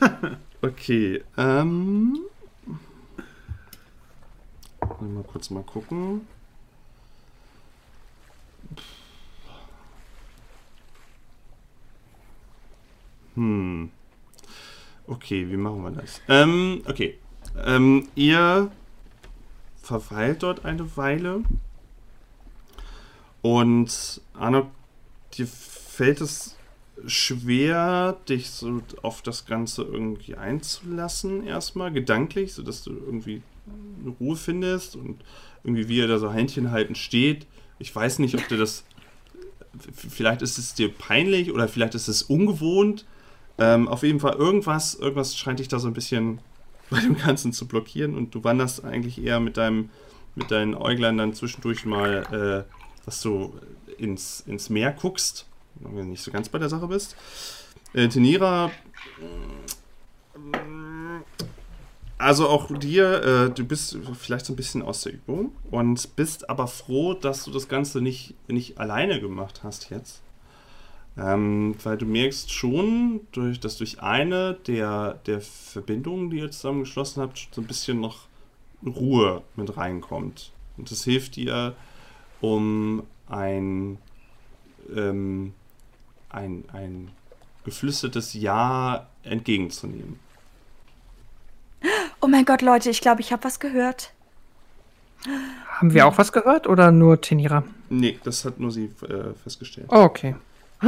Okay. 0.64 1.20
Ähm. 1.36 2.20
Mal 5.08 5.24
kurz 5.24 5.50
mal 5.50 5.62
gucken. 5.62 6.26
Hm. 13.34 13.90
Okay, 15.06 15.50
wie 15.50 15.56
machen 15.56 15.82
wir 15.82 15.90
das? 15.90 16.20
Ähm, 16.28 16.82
okay. 16.88 17.18
Ähm, 17.64 18.08
ihr 18.14 18.70
verweilt 19.82 20.42
dort 20.42 20.64
eine 20.64 20.96
Weile. 20.96 21.42
Und 23.42 24.20
Arno, 24.34 24.70
dir 25.34 25.46
fällt 25.46 26.20
es 26.20 26.56
schwer, 27.06 28.16
dich 28.28 28.50
so 28.50 28.80
auf 29.02 29.22
das 29.22 29.46
Ganze 29.46 29.82
irgendwie 29.82 30.36
einzulassen, 30.36 31.44
erstmal 31.46 31.92
gedanklich, 31.92 32.54
sodass 32.54 32.82
du 32.84 32.92
irgendwie 32.92 33.42
Ruhe 34.20 34.36
findest 34.36 34.96
und 34.96 35.22
irgendwie 35.64 35.88
wie 35.88 36.00
er 36.00 36.08
da 36.08 36.18
so 36.18 36.32
Händchen 36.32 36.70
halten 36.70 36.94
steht. 36.94 37.46
Ich 37.78 37.94
weiß 37.94 38.18
nicht, 38.18 38.34
ob 38.34 38.46
dir 38.48 38.58
das. 38.58 38.84
Vielleicht 39.96 40.42
ist 40.42 40.58
es 40.58 40.74
dir 40.74 40.92
peinlich 40.92 41.52
oder 41.52 41.66
vielleicht 41.68 41.94
ist 41.94 42.08
es 42.08 42.22
ungewohnt. 42.22 43.06
Ähm, 43.58 43.88
auf 43.88 44.02
jeden 44.02 44.20
Fall, 44.20 44.34
irgendwas, 44.34 44.94
irgendwas 44.94 45.36
scheint 45.36 45.58
dich 45.58 45.68
da 45.68 45.78
so 45.78 45.88
ein 45.88 45.94
bisschen 45.94 46.40
bei 46.90 47.00
dem 47.00 47.16
Ganzen 47.16 47.52
zu 47.52 47.66
blockieren 47.66 48.14
und 48.14 48.34
du 48.34 48.44
wanderst 48.44 48.84
eigentlich 48.84 49.22
eher 49.22 49.40
mit 49.40 49.56
deinem, 49.56 49.88
mit 50.34 50.50
deinen 50.50 50.74
Äuglein 50.74 51.16
dann 51.16 51.32
zwischendurch 51.32 51.86
mal, 51.86 52.66
äh, 52.68 53.04
dass 53.06 53.22
du 53.22 53.54
ins, 53.98 54.40
ins 54.46 54.68
Meer 54.68 54.92
guckst, 54.92 55.46
wenn 55.76 55.96
du 55.96 56.04
nicht 56.04 56.22
so 56.22 56.30
ganz 56.30 56.48
bei 56.48 56.58
der 56.58 56.68
Sache 56.68 56.86
bist. 56.88 57.16
Äh, 57.94 58.08
Tenira, 58.08 58.70
also 62.22 62.48
auch 62.48 62.70
dir, 62.78 63.22
äh, 63.22 63.50
du 63.50 63.64
bist 63.64 63.98
vielleicht 64.14 64.46
so 64.46 64.52
ein 64.52 64.56
bisschen 64.56 64.82
aus 64.82 65.02
der 65.02 65.14
Übung 65.14 65.52
und 65.70 66.14
bist 66.16 66.48
aber 66.48 66.66
froh, 66.66 67.14
dass 67.14 67.44
du 67.44 67.50
das 67.50 67.68
Ganze 67.68 68.00
nicht, 68.00 68.34
nicht 68.48 68.78
alleine 68.78 69.20
gemacht 69.20 69.62
hast 69.62 69.90
jetzt. 69.90 70.22
Ähm, 71.18 71.74
weil 71.82 71.98
du 71.98 72.06
merkst 72.06 72.50
schon, 72.50 73.20
durch, 73.32 73.60
dass 73.60 73.76
durch 73.76 74.00
eine 74.00 74.54
der, 74.66 75.20
der 75.26 75.42
Verbindungen, 75.42 76.30
die 76.30 76.38
ihr 76.38 76.50
zusammen 76.50 76.80
geschlossen 76.80 77.20
habt, 77.20 77.48
so 77.52 77.60
ein 77.60 77.66
bisschen 77.66 78.00
noch 78.00 78.28
Ruhe 78.84 79.42
mit 79.56 79.76
reinkommt. 79.76 80.52
Und 80.78 80.90
das 80.90 81.04
hilft 81.04 81.36
dir, 81.36 81.74
um 82.40 83.02
ein, 83.28 83.98
ähm, 84.94 85.52
ein, 86.30 86.64
ein 86.72 87.10
geflüstertes 87.64 88.32
Ja 88.32 89.08
entgegenzunehmen. 89.22 90.18
Oh 92.22 92.28
mein 92.28 92.44
Gott, 92.44 92.62
Leute, 92.62 92.88
ich 92.88 93.00
glaube, 93.00 93.20
ich 93.20 93.32
habe 93.32 93.42
was 93.44 93.58
gehört. 93.58 94.12
Haben 95.68 95.92
wir 95.92 96.06
auch 96.06 96.18
was 96.18 96.32
gehört 96.32 96.66
oder 96.68 96.92
nur 96.92 97.20
Tenira? 97.20 97.64
Nee, 97.90 98.18
das 98.22 98.44
hat 98.44 98.58
nur 98.60 98.70
sie 98.70 98.84
äh, 99.02 99.34
festgestellt. 99.42 99.88
Oh, 99.90 100.02
okay. 100.02 100.36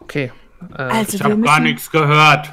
Okay. 0.00 0.32
Äh, 0.76 0.82
Also 0.82 1.14
Ich 1.14 1.20
wir 1.22 1.30
habe 1.30 1.40
gar 1.42 1.60
nichts 1.60 1.90
gehört. 1.90 2.50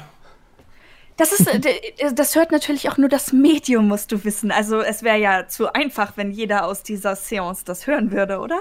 Das 1.16 1.32
ist, 1.32 1.48
äh, 1.48 2.12
das 2.12 2.36
hört 2.36 2.52
natürlich 2.52 2.88
auch 2.90 2.98
nur 2.98 3.08
das 3.08 3.32
Medium, 3.32 3.88
musst 3.88 4.12
du 4.12 4.22
wissen. 4.22 4.52
Also 4.52 4.80
es 4.80 5.02
wäre 5.02 5.18
ja 5.18 5.48
zu 5.48 5.72
einfach, 5.72 6.12
wenn 6.16 6.30
jeder 6.30 6.66
aus 6.66 6.82
dieser 6.82 7.16
Seance 7.16 7.64
das 7.64 7.86
hören 7.86 8.12
würde, 8.12 8.38
oder? 8.38 8.60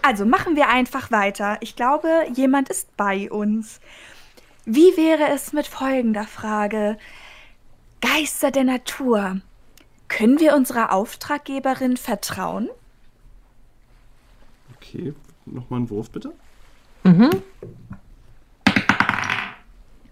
Also 0.00 0.24
machen 0.24 0.54
wir 0.56 0.68
einfach 0.68 1.10
weiter. 1.10 1.58
Ich 1.60 1.74
glaube, 1.76 2.08
jemand 2.32 2.68
ist 2.70 2.96
bei 2.96 3.30
uns. 3.30 3.80
Wie 4.70 4.98
wäre 4.98 5.32
es 5.32 5.54
mit 5.54 5.66
folgender 5.66 6.24
Frage? 6.24 6.98
Geister 8.02 8.50
der 8.50 8.64
Natur. 8.64 9.40
Können 10.08 10.40
wir 10.40 10.54
unserer 10.54 10.92
Auftraggeberin 10.92 11.96
vertrauen? 11.96 12.68
Okay, 14.76 15.14
nochmal 15.46 15.78
einen 15.78 15.88
Wurf 15.88 16.10
bitte. 16.10 16.34
Mhm. 17.02 17.30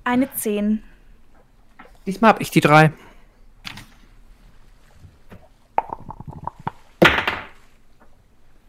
Eine 0.04 0.32
10. 0.32 0.82
Diesmal 2.06 2.30
habe 2.30 2.42
ich 2.42 2.50
die 2.50 2.62
3. 2.62 2.94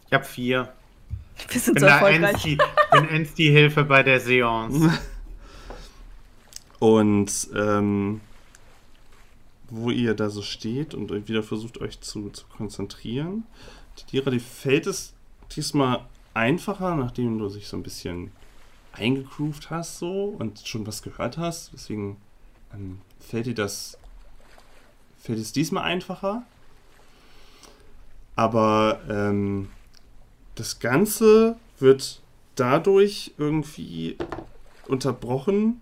Ich 0.07 0.13
habe 0.13 0.25
4. 0.25 0.73
Wir 1.47 1.61
sind 1.61 1.75
bin 1.75 1.81
so 1.81 1.87
erfolgreich. 1.87 2.33
Ensti, 2.33 2.57
bin 2.91 3.07
Ensti 3.07 3.43
Hilfe 3.45 3.85
bei 3.85 4.03
der 4.03 4.19
Seance. 4.19 4.91
Und 6.79 7.49
ähm, 7.55 8.21
wo 9.69 9.89
ihr 9.89 10.13
da 10.13 10.29
so 10.29 10.41
steht 10.41 10.93
und 10.93 11.27
wieder 11.27 11.43
versucht, 11.43 11.79
euch 11.81 11.99
zu, 11.99 12.29
zu 12.29 12.45
konzentrieren. 12.47 13.43
Die 13.99 14.05
Dira, 14.11 14.29
die 14.29 14.39
fällt 14.39 14.87
es 14.87 15.13
diesmal 15.55 16.05
einfacher, 16.33 16.95
nachdem 16.95 17.39
du 17.39 17.49
dich 17.49 17.67
so 17.67 17.75
ein 17.77 17.83
bisschen 17.83 18.31
eingegroovt 18.93 19.69
hast 19.69 19.99
so 19.99 20.35
und 20.39 20.59
schon 20.65 20.87
was 20.87 21.01
gehört 21.01 21.37
hast. 21.37 21.73
Deswegen 21.73 22.17
ähm, 22.73 23.01
fällt 23.19 23.47
dir 23.47 23.55
das 23.55 23.97
fällt 25.27 25.39
es 25.39 25.51
diesmal 25.51 25.83
einfacher. 25.83 26.43
Aber 28.37 29.01
ähm, 29.09 29.69
das 30.55 30.79
Ganze 30.79 31.57
wird 31.79 32.21
dadurch 32.55 33.33
irgendwie 33.37 34.15
unterbrochen, 34.87 35.81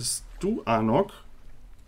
dass 0.00 0.24
du, 0.40 0.62
Arnok, 0.64 1.12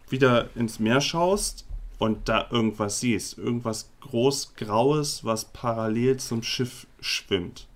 wieder 0.08 0.50
ins 0.54 0.78
Meer 0.78 1.00
schaust 1.00 1.66
und 1.98 2.28
da 2.28 2.46
irgendwas 2.50 3.00
siehst. 3.00 3.38
Irgendwas 3.38 3.90
groß-graues, 4.00 5.24
was 5.24 5.46
parallel 5.46 6.18
zum 6.18 6.42
Schiff 6.42 6.86
schwimmt. 7.00 7.66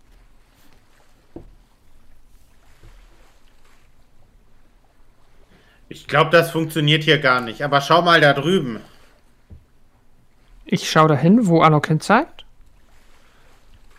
Ich 5.88 6.06
glaube, 6.06 6.30
das 6.30 6.50
funktioniert 6.50 7.04
hier 7.04 7.18
gar 7.18 7.40
nicht. 7.40 7.62
Aber 7.62 7.80
schau 7.80 8.02
mal 8.02 8.20
da 8.20 8.32
drüben. 8.32 8.80
Ich 10.64 10.90
schaue 10.90 11.08
dahin, 11.08 11.46
wo 11.46 11.60
Anok 11.62 11.86
hin 11.86 12.00
zeigt. 12.00 12.45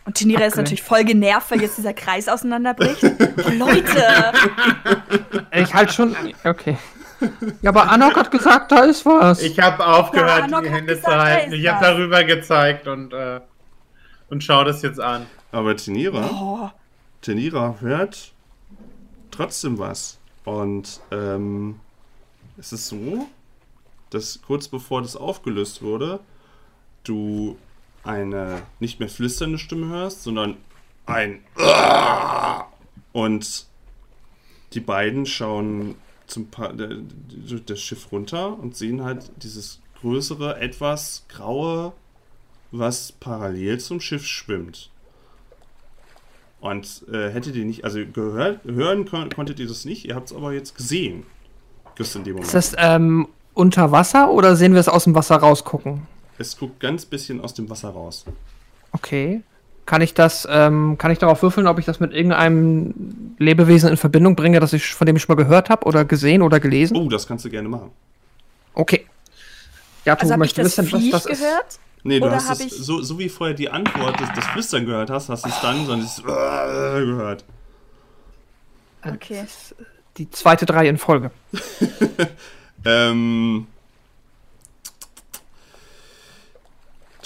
Und 0.08 0.14
Tinira 0.14 0.40
ist 0.46 0.54
Okay. 0.54 0.62
natürlich 0.62 0.82
voll 0.82 1.04
genervt, 1.04 1.50
weil 1.50 1.60
jetzt 1.60 1.76
dieser 1.76 1.92
Kreis 1.92 2.28
auseinanderbricht. 2.30 3.04
Oh, 3.04 3.50
Leute! 3.50 4.32
Ich 5.52 5.74
halt 5.74 5.92
schon. 5.92 6.16
Okay. 6.44 6.78
Ja, 7.60 7.70
aber 7.70 7.90
Anok 7.90 8.16
hat 8.16 8.30
gesagt, 8.30 8.72
da 8.72 8.84
ist 8.84 9.04
was. 9.04 9.42
Ich 9.42 9.58
habe 9.60 9.84
aufgehört, 9.86 10.50
Ja, 10.50 10.60
die 10.62 10.70
Hände 10.70 10.94
gesagt, 10.94 11.04
zu 11.14 11.18
halten. 11.22 11.52
ist 11.52 11.58
Ich 11.58 11.68
habe 11.68 11.84
darüber 11.84 12.24
gezeigt 12.24 12.88
und, 12.88 13.12
äh, 13.12 13.40
und 14.30 14.42
schau 14.42 14.64
das 14.64 14.80
jetzt 14.80 14.98
an. 14.98 15.26
Aber 15.52 15.76
Tenira, 15.76 16.24
Oh, 16.32 16.70
Tenira 17.20 17.74
hört 17.80 18.32
trotzdem 19.30 19.78
was. 19.78 20.16
Und 20.46 21.00
ähm, 21.10 21.80
es 22.56 22.72
ist 22.72 22.88
so, 22.88 23.26
dass 24.08 24.40
kurz 24.46 24.68
bevor 24.68 25.02
das 25.02 25.16
aufgelöst 25.16 25.82
wurde, 25.82 26.20
du 27.04 27.58
eine 28.04 28.62
nicht 28.80 29.00
mehr 29.00 29.08
flüsternde 29.08 29.58
Stimme 29.58 29.88
hörst, 29.88 30.22
sondern 30.22 30.56
ein 31.06 31.40
und 33.12 33.66
die 34.72 34.80
beiden 34.80 35.26
schauen 35.26 35.94
zum 36.26 36.50
pa 36.50 36.72
das 36.72 37.80
Schiff 37.80 38.12
runter 38.12 38.58
und 38.58 38.76
sehen 38.76 39.02
halt 39.02 39.30
dieses 39.42 39.80
größere, 40.00 40.60
etwas 40.60 41.24
graue, 41.28 41.92
was 42.70 43.12
parallel 43.12 43.80
zum 43.80 44.00
Schiff 44.00 44.26
schwimmt. 44.26 44.90
Und 46.60 47.04
äh, 47.12 47.30
hättet 47.30 47.56
ihr 47.56 47.64
nicht, 47.64 47.84
also 47.84 48.00
gehört, 48.04 48.64
hören 48.64 49.08
kon 49.08 49.30
konntet 49.30 49.60
ihr 49.60 49.68
das 49.68 49.84
nicht, 49.84 50.06
ihr 50.06 50.14
habt 50.14 50.30
es 50.30 50.36
aber 50.36 50.52
jetzt 50.52 50.76
gesehen. 50.76 51.24
Just 51.96 52.14
in 52.16 52.24
dem 52.24 52.34
Moment. 52.34 52.52
Ist 52.52 52.54
das 52.54 52.76
ähm, 52.78 53.28
unter 53.54 53.90
Wasser 53.90 54.30
oder 54.30 54.54
sehen 54.56 54.72
wir 54.72 54.80
es 54.80 54.88
aus 54.88 55.04
dem 55.04 55.14
Wasser 55.14 55.36
rausgucken? 55.36 56.06
Es 56.38 56.56
guckt 56.56 56.80
ganz 56.80 57.04
bisschen 57.04 57.40
aus 57.40 57.54
dem 57.54 57.68
Wasser 57.68 57.90
raus. 57.90 58.24
Okay. 58.92 59.42
Kann 59.86 60.02
ich 60.02 60.12
das, 60.12 60.46
ähm, 60.50 60.98
kann 60.98 61.10
ich 61.10 61.18
darauf 61.18 61.42
würfeln, 61.42 61.66
ob 61.66 61.78
ich 61.78 61.86
das 61.86 61.98
mit 61.98 62.12
irgendeinem 62.12 63.34
Lebewesen 63.38 63.88
in 63.90 63.96
Verbindung 63.96 64.36
bringe, 64.36 64.60
das 64.60 64.72
ich, 64.74 64.94
von 64.94 65.06
dem 65.06 65.16
ich 65.16 65.22
schon 65.22 65.34
mal 65.34 65.42
gehört 65.42 65.70
habe 65.70 65.86
oder 65.86 66.04
gesehen 66.04 66.42
oder 66.42 66.60
gelesen? 66.60 66.96
Oh, 66.96 67.08
das 67.08 67.26
kannst 67.26 67.44
du 67.46 67.50
gerne 67.50 67.68
machen. 67.68 67.90
Okay. 68.74 69.06
Ja, 70.04 70.14
also 70.14 70.32
habe 70.32 70.44
ich 70.44 70.54
das 70.54 70.66
wissen, 70.66 70.86
Viech 70.86 71.12
was 71.12 71.24
das 71.24 71.38
gehört? 71.38 71.68
ist. 71.68 71.80
Nee, 72.04 72.20
du 72.20 72.26
Oder 72.26 72.36
hast 72.36 72.60
es, 72.64 72.70
so, 72.70 73.02
so 73.02 73.18
wie 73.18 73.28
vorher 73.28 73.56
die 73.56 73.70
Antwort 73.70 74.20
des, 74.20 74.30
des 74.32 74.46
Flüstern 74.46 74.86
gehört 74.86 75.10
hast, 75.10 75.28
hast 75.30 75.44
du 75.44 75.48
es 75.48 75.60
dann 75.60 75.84
so 75.84 75.96
dieses 75.96 76.22
gehört. 76.22 77.44
Okay. 79.04 79.44
Die 80.16 80.30
zweite 80.30 80.64
drei 80.64 80.88
in 80.88 80.98
Folge. 80.98 81.30
Ähm, 82.84 83.66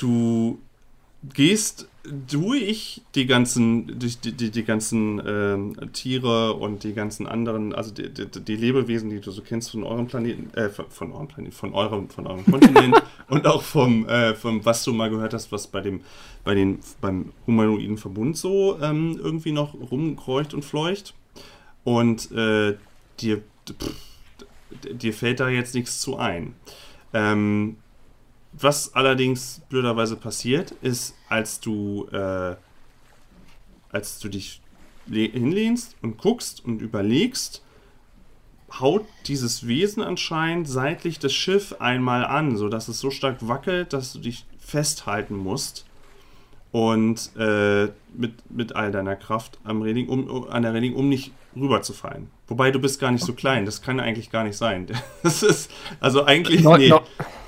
du 0.03 0.59
gehst 1.35 1.89
durch 2.05 3.03
die 3.15 3.27
ganzen, 3.27 3.99
die, 3.99 4.33
die, 4.33 4.51
die 4.51 4.65
ganzen 4.65 5.23
ähm, 5.25 5.93
Tiere 5.93 6.55
und 6.55 6.83
die 6.83 6.95
ganzen 6.95 7.29
anderen, 7.29 7.73
also 7.73 7.93
die, 7.93 8.13
die, 8.13 8.27
die 8.27 8.57
Lebewesen, 8.57 9.09
die 9.09 9.21
du 9.21 9.31
so 9.31 9.41
kennst 9.41 9.71
von 9.71 9.85
eurem 9.85 10.09
Planeten, 10.09 10.53
äh, 10.57 10.69
von, 10.69 10.87
von 10.89 11.13
eurem 11.13 11.29
Planeten, 11.29 11.53
von 11.53 11.75
eurem, 11.75 12.11
von 12.11 12.27
eurem 12.27 12.45
Kontinent 12.45 13.03
und 13.29 13.47
auch 13.47 13.63
vom, 13.63 14.09
äh, 14.09 14.35
vom, 14.35 14.65
was 14.65 14.83
du 14.83 14.93
mal 14.93 15.11
gehört 15.11 15.33
hast, 15.33 15.53
was 15.53 15.69
bei 15.69 15.81
dem, 15.81 16.01
bei 16.43 16.55
den, 16.55 16.81
beim 17.01 17.33
humanoiden 17.47 17.99
Verbund 17.99 18.37
so 18.37 18.79
ähm, 18.81 19.19
irgendwie 19.23 19.53
noch 19.53 19.75
rumkreucht 19.75 20.55
und 20.55 20.65
fleucht. 20.65 21.15
Und 21.85 22.33
äh, 22.33 22.77
dir, 23.21 23.43
pff, 23.69 23.95
dir 24.93 25.15
fällt 25.15 25.39
da 25.39 25.49
jetzt 25.49 25.75
nichts 25.75 26.01
zu 26.01 26.17
ein. 26.17 26.55
Ähm, 27.15 27.77
was 28.53 28.95
allerdings 28.95 29.63
blöderweise 29.69 30.17
passiert, 30.17 30.73
ist, 30.83 31.15
als 31.29 31.61
du, 31.61 32.07
äh, 32.13 32.57
als 33.91 34.19
du 34.21 34.29
dich 34.29 34.61
le- 35.07 35.31
hinlehnst 35.31 35.97
und 36.03 36.19
guckst 36.19 36.65
und 36.65 36.81
überlegst, 36.83 37.63
haut 38.81 39.05
dieses 39.27 39.67
Wesen 39.67 40.03
anscheinend 40.03 40.69
seitlich 40.69 41.19
das 41.19 41.33
Schiff 41.35 41.77
einmal 41.79 42.25
an, 42.25 42.57
sodass 42.57 42.89
es 42.89 43.01
so 43.01 43.11
stark 43.11 43.47
wackelt, 43.47 43.93
dass 43.93 44.13
du 44.15 44.19
dich 44.19 44.47
festhalten 44.59 45.37
musst 45.37 45.85
und 46.71 47.31
äh, 47.37 47.89
mit, 48.15 48.51
mit 48.51 48.75
all 48.75 48.91
deiner 48.93 49.15
Kraft 49.17 49.59
am 49.65 49.83
Reling, 49.83 50.09
um, 50.09 50.27
um, 50.27 50.49
an 50.49 50.63
der 50.63 50.73
Reling, 50.73 50.95
um 50.95 51.09
nicht 51.11 51.33
rüberzufallen. 51.55 52.31
Wobei 52.49 52.71
du 52.71 52.79
bist 52.79 52.99
gar 52.99 53.11
nicht 53.11 53.25
so 53.25 53.35
klein, 53.35 53.67
das 53.67 53.83
kann 53.83 54.01
eigentlich 54.01 54.31
gar 54.31 54.45
nicht 54.45 54.57
sein. 54.57 54.87
Das 55.23 55.43
ist, 55.43 55.71
also 56.01 56.25
eigentlich, 56.25 56.63
No- 56.63 56.77
nee, 56.79 56.89
no- 56.89 57.03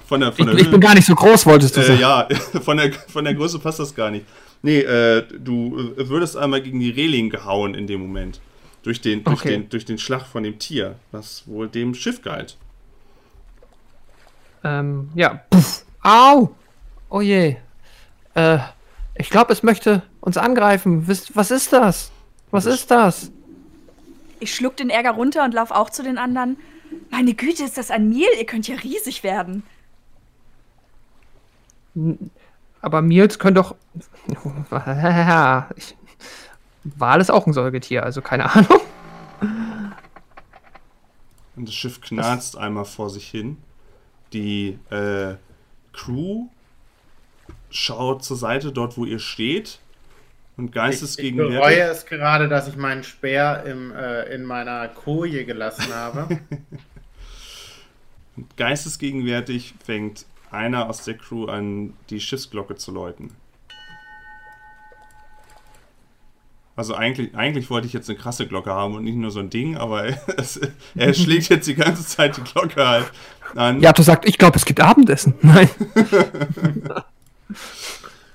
von 0.07 0.21
der, 0.21 0.31
Ich, 0.31 0.37
von 0.37 0.47
der 0.47 0.57
ich 0.59 0.71
bin 0.71 0.81
gar 0.81 0.95
nicht 0.95 1.07
so 1.07 1.15
groß, 1.15 1.47
wolltest 1.47 1.77
du 1.77 1.81
äh, 1.81 1.85
sagen. 1.85 2.01
ja, 2.01 2.29
von 2.63 2.77
der, 2.77 2.93
von 2.93 3.25
der 3.25 3.35
Größe 3.35 3.59
passt 3.59 3.81
das 3.81 3.95
gar 3.95 4.11
nicht. 4.11 4.27
Nee, 4.63 4.81
äh, 4.81 5.25
du 5.39 5.93
würdest 5.97 6.37
einmal 6.37 6.63
gegen 6.63 6.81
die 6.81 6.91
Reling 6.91 7.29
gehauen 7.31 7.75
in 7.75 7.87
dem 7.87 8.01
Moment. 8.01 8.41
Durch 8.83 9.01
den, 9.01 9.25
durch, 9.25 9.41
Okay. 9.41 9.49
den, 9.51 9.69
durch 9.71 9.85
den 9.85 9.99
Schlag 9.99 10.27
von 10.27 10.43
dem 10.43 10.59
Tier, 10.59 10.97
was 11.13 11.45
wohl 11.47 11.69
dem 11.69 11.95
Schiff 11.95 12.23
galt. 12.23 12.57
Ähm, 14.63 15.11
ja. 15.15 15.41
Puff. 15.51 15.85
Au! 16.03 16.55
Oh 17.11 17.21
je. 17.21 17.57
Äh, 18.35 18.59
ich 19.17 19.31
glaube, 19.31 19.53
es 19.53 19.63
möchte 19.63 20.03
uns 20.21 20.37
angreifen. 20.37 21.07
Was 21.35 21.51
ist 21.51 21.73
das? 21.73 22.11
Was 22.51 22.67
ist 22.67 22.91
das? 22.91 23.31
Ich 24.41 24.55
schluck 24.55 24.77
den 24.77 24.91
Ärger 24.91 25.13
runter 25.13 25.45
und 25.45 25.55
lauf 25.55 25.71
auch 25.71 25.91
zu 25.91 26.03
den 26.03 26.19
anderen. 26.19 26.57
Meine 27.11 27.35
Güte, 27.35 27.65
ist 27.65 27.79
das 27.79 27.91
ein 27.91 28.09
Mehl? 28.09 28.29
Ihr 28.39 28.47
könnt 28.47 28.69
ja 28.69 28.77
riesig 28.77 29.23
werden. 29.23 29.63
Aber 32.81 33.03
Miels 33.03 33.39
können 33.39 33.57
doch. 33.57 33.75
Ich, 35.77 35.97
Wal 36.85 37.21
ist 37.21 37.31
auch 37.31 37.47
ein 37.47 37.53
Säugetier, 37.55 38.03
also 38.03 38.21
keine 38.21 38.53
Ahnung. 38.55 38.81
Und 41.57 41.69
das 41.69 41.75
Schiff 41.75 42.01
knarzt 42.01 42.59
einmal 42.59 42.85
vor 42.85 43.09
sich 43.09 43.29
hin. 43.29 43.57
Die 44.33 44.79
äh, 44.91 45.35
Crew 45.93 46.49
schaut 47.71 48.25
zur 48.25 48.37
Seite, 48.37 48.73
dort 48.73 48.99
wo 48.99 49.05
ihr 49.05 49.19
steht. 49.19 49.79
Und 50.57 50.67
Ich, 50.67 50.69
ich 50.69 50.75
geistesgegenwärtig. 50.75 51.57
bereue 51.59 51.81
es 51.83 52.07
gerade, 52.07 52.49
dass 52.49 52.69
ich 52.69 52.77
meinen 52.77 53.03
Speer 53.03 53.65
im, 53.65 53.93
äh, 53.93 54.23
in 54.35 54.45
meiner 54.45 54.87
Koje 54.89 55.45
gelassen 55.45 55.93
habe. 55.93 56.39
Geistesgegenwärtig 58.57 59.75
fängt 59.85 60.27
einer 60.55 60.89
aus 60.89 61.05
der 61.05 61.15
Crew 61.15 61.47
an, 61.47 61.95
die 62.11 62.21
Schiffsglocke 62.21 62.77
zu 62.77 62.93
läuten. 62.93 63.35
Also 66.77 66.95
eigentlich, 66.95 67.37
eigentlich 67.37 67.71
wollte 67.71 67.87
ich 67.87 67.93
jetzt 67.93 68.09
eine 68.09 68.19
krasse 68.19 68.49
Glocke 68.49 68.73
haben 68.73 68.95
und 68.97 69.05
nicht 69.05 69.15
nur 69.15 69.31
so 69.31 69.39
ein 69.39 69.51
Ding, 69.51 69.77
aber 69.77 70.07
es, 70.37 70.61
er 70.95 71.15
schlägt 71.15 71.49
jetzt 71.49 71.69
die 71.69 71.77
ganze 71.77 72.05
Zeit 72.05 72.37
die 72.37 72.43
Glocke 72.43 72.87
halt 72.87 73.13
an. 73.55 73.81
Ja, 73.81 73.93
du 73.93 74.03
sagst, 74.03 74.29
ich 74.29 74.39
glaube, 74.39 74.57
es 74.57 74.65
gibt 74.65 74.81
Abendessen. 74.81 75.35
Nein. 75.43 75.69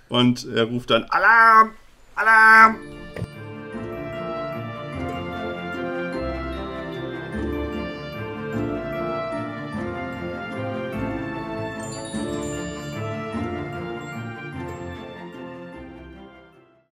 Und 0.07 0.47
er 0.47 0.63
ruft 0.65 0.89
dann 0.89 1.03
Alarm! 1.05 1.71
Alarm! 2.15 2.77